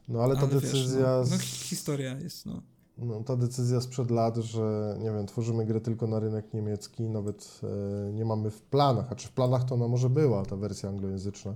No 0.09 0.23
ale 0.23 0.35
ta 0.35 0.41
ale 0.41 0.49
decyzja. 0.49 1.19
Wiesz, 1.21 1.29
no, 1.31 1.37
no, 1.37 1.41
historia 1.41 2.19
jest, 2.19 2.45
no. 2.45 2.61
No, 2.97 3.23
ta 3.23 3.35
decyzja 3.35 3.81
sprzed 3.81 4.11
lat, 4.11 4.37
że 4.37 4.97
nie 4.99 5.11
wiem, 5.11 5.25
tworzymy 5.25 5.65
grę 5.65 5.81
tylko 5.81 6.07
na 6.07 6.19
rynek 6.19 6.53
niemiecki, 6.53 7.03
nawet 7.03 7.61
e, 8.09 8.13
nie 8.13 8.25
mamy 8.25 8.51
w 8.51 8.61
planach, 8.61 9.11
a 9.11 9.15
czy 9.15 9.27
w 9.27 9.31
planach 9.31 9.63
to 9.63 9.75
ona 9.75 9.87
może 9.87 10.09
była, 10.09 10.45
ta 10.45 10.55
wersja 10.55 10.89
anglojęzyczna, 10.89 11.55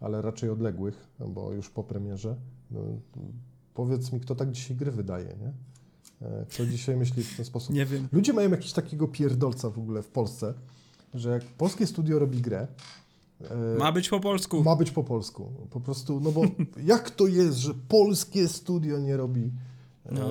ale 0.00 0.22
raczej 0.22 0.50
odległych, 0.50 1.06
no, 1.20 1.28
bo 1.28 1.52
już 1.52 1.70
po 1.70 1.84
premierze. 1.84 2.36
No, 2.70 2.80
powiedz 3.74 4.12
mi, 4.12 4.20
kto 4.20 4.34
tak 4.34 4.52
dzisiaj 4.52 4.76
gry 4.76 4.92
wydaje, 4.92 5.36
nie? 5.40 5.52
E, 6.28 6.46
kto 6.46 6.66
dzisiaj 6.66 6.96
myśli 6.96 7.22
w 7.22 7.36
ten 7.36 7.44
sposób? 7.44 7.74
Nie 7.74 7.86
wiem. 7.86 8.08
Ludzie 8.12 8.32
mają 8.32 8.50
jakiś 8.50 8.72
takiego 8.72 9.08
pierdolca 9.08 9.70
w 9.70 9.78
ogóle 9.78 10.02
w 10.02 10.08
Polsce, 10.08 10.54
że 11.14 11.30
jak 11.30 11.44
polskie 11.44 11.86
studio 11.86 12.18
robi 12.18 12.40
grę, 12.40 12.66
ma 13.78 13.92
być 13.92 14.08
po 14.08 14.20
polsku. 14.20 14.64
Ma 14.64 14.76
być 14.76 14.90
po 14.90 15.04
polsku. 15.04 15.52
Po 15.70 15.80
prostu, 15.80 16.20
no 16.20 16.32
bo 16.32 16.42
jak 16.92 17.10
to 17.10 17.26
jest, 17.26 17.56
że 17.58 17.74
polskie 17.88 18.48
studio 18.48 18.98
nie 18.98 19.16
robi 19.16 19.52
e, 20.06 20.12
no. 20.12 20.28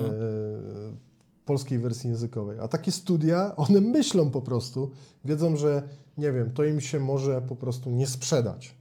polskiej 1.44 1.78
wersji 1.78 2.10
językowej? 2.10 2.58
A 2.60 2.68
takie 2.68 2.92
studia, 2.92 3.56
one 3.56 3.80
myślą 3.80 4.30
po 4.30 4.42
prostu, 4.42 4.90
wiedzą, 5.24 5.56
że 5.56 5.82
nie 6.18 6.32
wiem, 6.32 6.50
to 6.50 6.64
im 6.64 6.80
się 6.80 7.00
może 7.00 7.42
po 7.42 7.56
prostu 7.56 7.90
nie 7.90 8.06
sprzedać, 8.06 8.74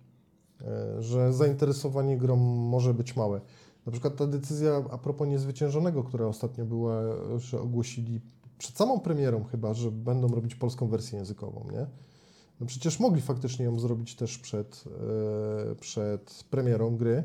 e, 0.61 1.01
że 1.01 1.33
zainteresowanie 1.33 2.17
grą 2.17 2.35
może 2.35 2.93
być 2.93 3.15
małe. 3.15 3.41
Na 3.85 3.91
przykład 3.91 4.15
ta 4.15 4.27
decyzja 4.27 4.83
a 4.91 4.97
propos 4.97 5.27
niezwyciężonego, 5.27 6.03
która 6.03 6.25
ostatnio 6.25 6.65
była, 6.65 7.01
że 7.37 7.61
ogłosili 7.61 8.21
przed 8.57 8.77
samą 8.77 8.99
premierą 8.99 9.43
chyba, 9.43 9.73
że 9.73 9.91
będą 9.91 10.27
robić 10.27 10.55
polską 10.55 10.87
wersję 10.87 11.17
językową, 11.17 11.67
nie? 11.71 11.87
No 12.61 12.67
przecież 12.67 12.99
mogli 12.99 13.21
faktycznie 13.21 13.65
ją 13.65 13.79
zrobić 13.79 14.15
też 14.15 14.37
przed, 14.37 14.83
e, 15.71 15.75
przed 15.75 16.45
premierą 16.49 16.97
gry, 16.97 17.23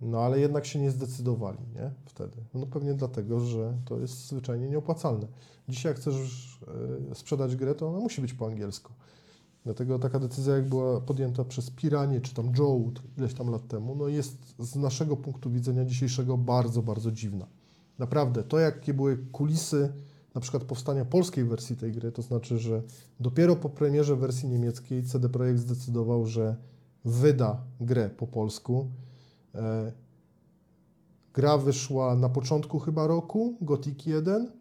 no 0.00 0.20
ale 0.20 0.40
jednak 0.40 0.66
się 0.66 0.78
nie 0.78 0.90
zdecydowali, 0.90 1.58
nie? 1.74 1.90
Wtedy. 2.04 2.36
No 2.54 2.66
pewnie 2.66 2.94
dlatego, 2.94 3.40
że 3.40 3.78
to 3.84 3.98
jest 3.98 4.26
zwyczajnie 4.26 4.68
nieopłacalne. 4.68 5.26
Dzisiaj 5.68 5.92
jak 5.92 6.00
chcesz 6.00 6.14
e, 7.10 7.14
sprzedać 7.14 7.56
grę, 7.56 7.74
to 7.74 7.88
ona 7.88 7.98
musi 7.98 8.20
być 8.20 8.34
po 8.34 8.46
angielsku. 8.46 8.92
Dlatego 9.64 9.98
taka 9.98 10.18
decyzja, 10.18 10.54
jak 10.54 10.68
była 10.68 11.00
podjęta 11.00 11.44
przez 11.44 11.70
Piranie 11.70 12.20
czy 12.20 12.34
tam 12.34 12.52
Joe 12.58 12.92
ileś 13.18 13.34
tam 13.34 13.50
lat 13.50 13.68
temu, 13.68 13.94
no 13.94 14.08
jest 14.08 14.54
z 14.58 14.76
naszego 14.76 15.16
punktu 15.16 15.50
widzenia 15.50 15.84
dzisiejszego 15.84 16.38
bardzo, 16.38 16.82
bardzo 16.82 17.12
dziwna. 17.12 17.46
Naprawdę, 17.98 18.42
to 18.42 18.58
jakie 18.58 18.94
były 18.94 19.18
kulisy 19.32 19.92
na 20.34 20.40
przykład 20.40 20.64
powstania 20.64 21.04
polskiej 21.04 21.44
wersji 21.44 21.76
tej 21.76 21.92
gry, 21.92 22.12
to 22.12 22.22
znaczy, 22.22 22.58
że 22.58 22.82
dopiero 23.20 23.56
po 23.56 23.68
premierze 23.68 24.16
wersji 24.16 24.48
niemieckiej 24.48 25.04
CD 25.04 25.28
Projekt 25.28 25.60
zdecydował, 25.60 26.26
że 26.26 26.56
wyda 27.04 27.62
grę 27.80 28.10
po 28.10 28.26
polsku. 28.26 28.90
E, 29.54 29.92
gra 31.34 31.58
wyszła 31.58 32.16
na 32.16 32.28
początku 32.28 32.78
chyba 32.78 33.06
roku, 33.06 33.56
Gothic 33.60 34.06
1. 34.06 34.52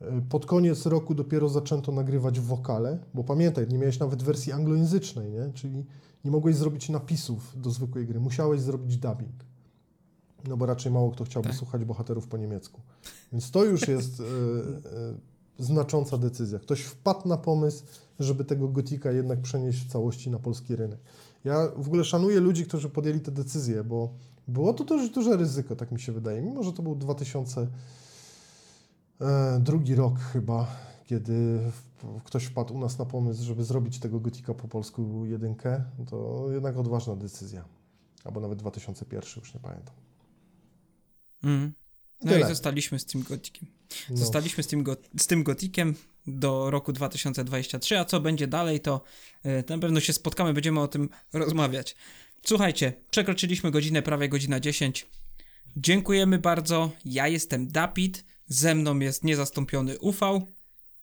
E, 0.00 0.22
Pod 0.28 0.46
koniec 0.46 0.86
roku 0.86 1.14
dopiero 1.14 1.48
zaczęto 1.48 1.92
nagrywać 1.92 2.40
wokale, 2.40 2.98
bo 3.14 3.24
pamiętaj, 3.24 3.68
nie 3.68 3.78
miałeś 3.78 3.98
nawet 3.98 4.22
wersji 4.22 4.52
anglojęzycznej, 4.52 5.32
nie? 5.32 5.52
czyli 5.54 5.84
nie 6.24 6.30
mogłeś 6.30 6.56
zrobić 6.56 6.88
napisów 6.88 7.60
do 7.60 7.70
zwykłej 7.70 8.06
gry, 8.06 8.20
musiałeś 8.20 8.60
zrobić 8.60 8.96
dubbing. 8.96 9.53
No 10.48 10.56
bo 10.56 10.66
raczej 10.66 10.92
mało 10.92 11.10
kto 11.10 11.24
chciałby 11.24 11.48
Tak. 11.48 11.58
słuchać 11.58 11.84
bohaterów 11.84 12.28
po 12.28 12.36
niemiecku. 12.36 12.80
Więc 13.32 13.50
to 13.50 13.64
już 13.64 13.88
jest 13.88 14.20
e, 14.20 14.24
e, 14.24 14.26
znacząca 15.58 16.18
decyzja. 16.18 16.58
Ktoś 16.58 16.80
wpadł 16.80 17.28
na 17.28 17.36
pomysł, 17.36 17.84
żeby 18.20 18.44
tego 18.44 18.68
Gotika 18.68 19.12
jednak 19.12 19.40
przenieść 19.40 19.84
w 19.84 19.92
całości 19.92 20.30
na 20.30 20.38
polski 20.38 20.76
rynek. 20.76 21.00
Ja 21.44 21.68
w 21.76 21.86
ogóle 21.86 22.04
szanuję 22.04 22.40
ludzi, 22.40 22.66
którzy 22.66 22.88
podjęli 22.88 23.20
tę 23.20 23.30
decyzję, 23.30 23.84
bo 23.84 24.14
było 24.48 24.74
to 24.74 24.84
dość 24.84 25.10
duże 25.10 25.36
ryzyko, 25.36 25.76
tak 25.76 25.92
mi 25.92 26.00
się 26.00 26.12
wydaje. 26.12 26.42
Mimo, 26.42 26.62
że 26.62 26.72
to 26.72 26.82
był 26.82 26.96
2002 26.96 29.94
rok 29.96 30.18
chyba, 30.18 30.66
kiedy 31.04 31.60
ktoś 32.24 32.44
wpadł 32.44 32.74
u 32.74 32.78
nas 32.78 32.98
na 32.98 33.04
pomysł, 33.04 33.44
żeby 33.44 33.64
zrobić 33.64 33.98
tego 33.98 34.20
Gotika 34.20 34.54
po 34.54 34.68
polsku 34.68 35.26
jedynkę, 35.26 35.84
to 36.10 36.46
jednak 36.52 36.76
odważna 36.76 37.16
decyzja. 37.16 37.64
Albo 38.24 38.40
nawet 38.40 38.58
2001, 38.58 39.30
już 39.36 39.54
nie 39.54 39.60
pamiętam. 39.60 39.94
I 41.44 42.26
No 42.26 42.30
i 42.32 42.34
tyle. 42.34 42.48
zostaliśmy 42.48 42.98
z 42.98 43.04
tym 43.04 43.22
gotikiem. 43.22 43.68
No. 44.10 44.16
Zostaliśmy 44.16 44.62
z 44.62 44.66
tym, 44.66 44.82
go, 44.82 44.96
z 45.18 45.26
tym 45.26 45.42
gotikiem 45.42 45.94
do 46.26 46.70
roku 46.70 46.92
2023, 46.92 47.98
a 47.98 48.04
co 48.04 48.20
będzie 48.20 48.46
dalej, 48.46 48.80
to 48.80 49.04
y, 49.46 49.64
na 49.68 49.78
pewno 49.78 50.00
się 50.00 50.12
spotkamy, 50.12 50.52
będziemy 50.52 50.80
o 50.80 50.88
tym 50.88 51.08
rozmawiać. 51.32 51.96
Słuchajcie, 52.46 52.92
przekroczyliśmy 53.10 53.70
godzinę, 53.70 54.02
prawie 54.02 54.28
godzina 54.28 54.60
10. 54.60 55.06
Dziękujemy 55.76 56.38
bardzo. 56.38 56.90
Ja 57.04 57.28
jestem 57.28 57.68
Dapit, 57.68 58.24
ze 58.46 58.74
mną 58.74 58.98
jest 58.98 59.24
niezastąpiony 59.24 59.98
Ufał 59.98 60.52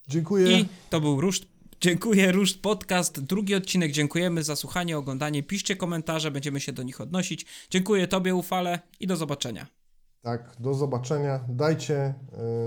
Dziękuję. 0.08 0.58
i 0.60 0.64
to 0.90 1.00
był 1.00 1.20
Ruszt. 1.20 1.44
Dziękuję, 1.80 2.32
Ruszt 2.32 2.60
Podcast. 2.60 3.20
Drugi 3.20 3.54
odcinek. 3.54 3.92
Dziękujemy 3.92 4.42
za 4.44 4.56
słuchanie, 4.56 4.98
oglądanie. 4.98 5.42
Piszcie 5.42 5.76
komentarze, 5.76 6.30
będziemy 6.30 6.60
się 6.60 6.72
do 6.72 6.82
nich 6.82 7.00
odnosić. 7.00 7.46
Dziękuję 7.70 8.08
Tobie, 8.08 8.34
Ufale, 8.34 8.80
i 9.00 9.06
do 9.06 9.16
zobaczenia. 9.16 9.66
Tak, 10.22 10.56
do 10.60 10.74
zobaczenia. 10.74 11.40
Dajcie 11.48 12.14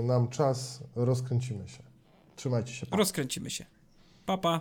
y, 0.00 0.02
nam 0.02 0.28
czas, 0.28 0.82
rozkręcimy 0.96 1.68
się. 1.68 1.82
Trzymajcie 2.36 2.72
się. 2.72 2.86
Pa. 2.86 2.96
Rozkręcimy 2.96 3.50
się. 3.50 3.64
Pa, 4.26 4.38
pa. 4.38 4.60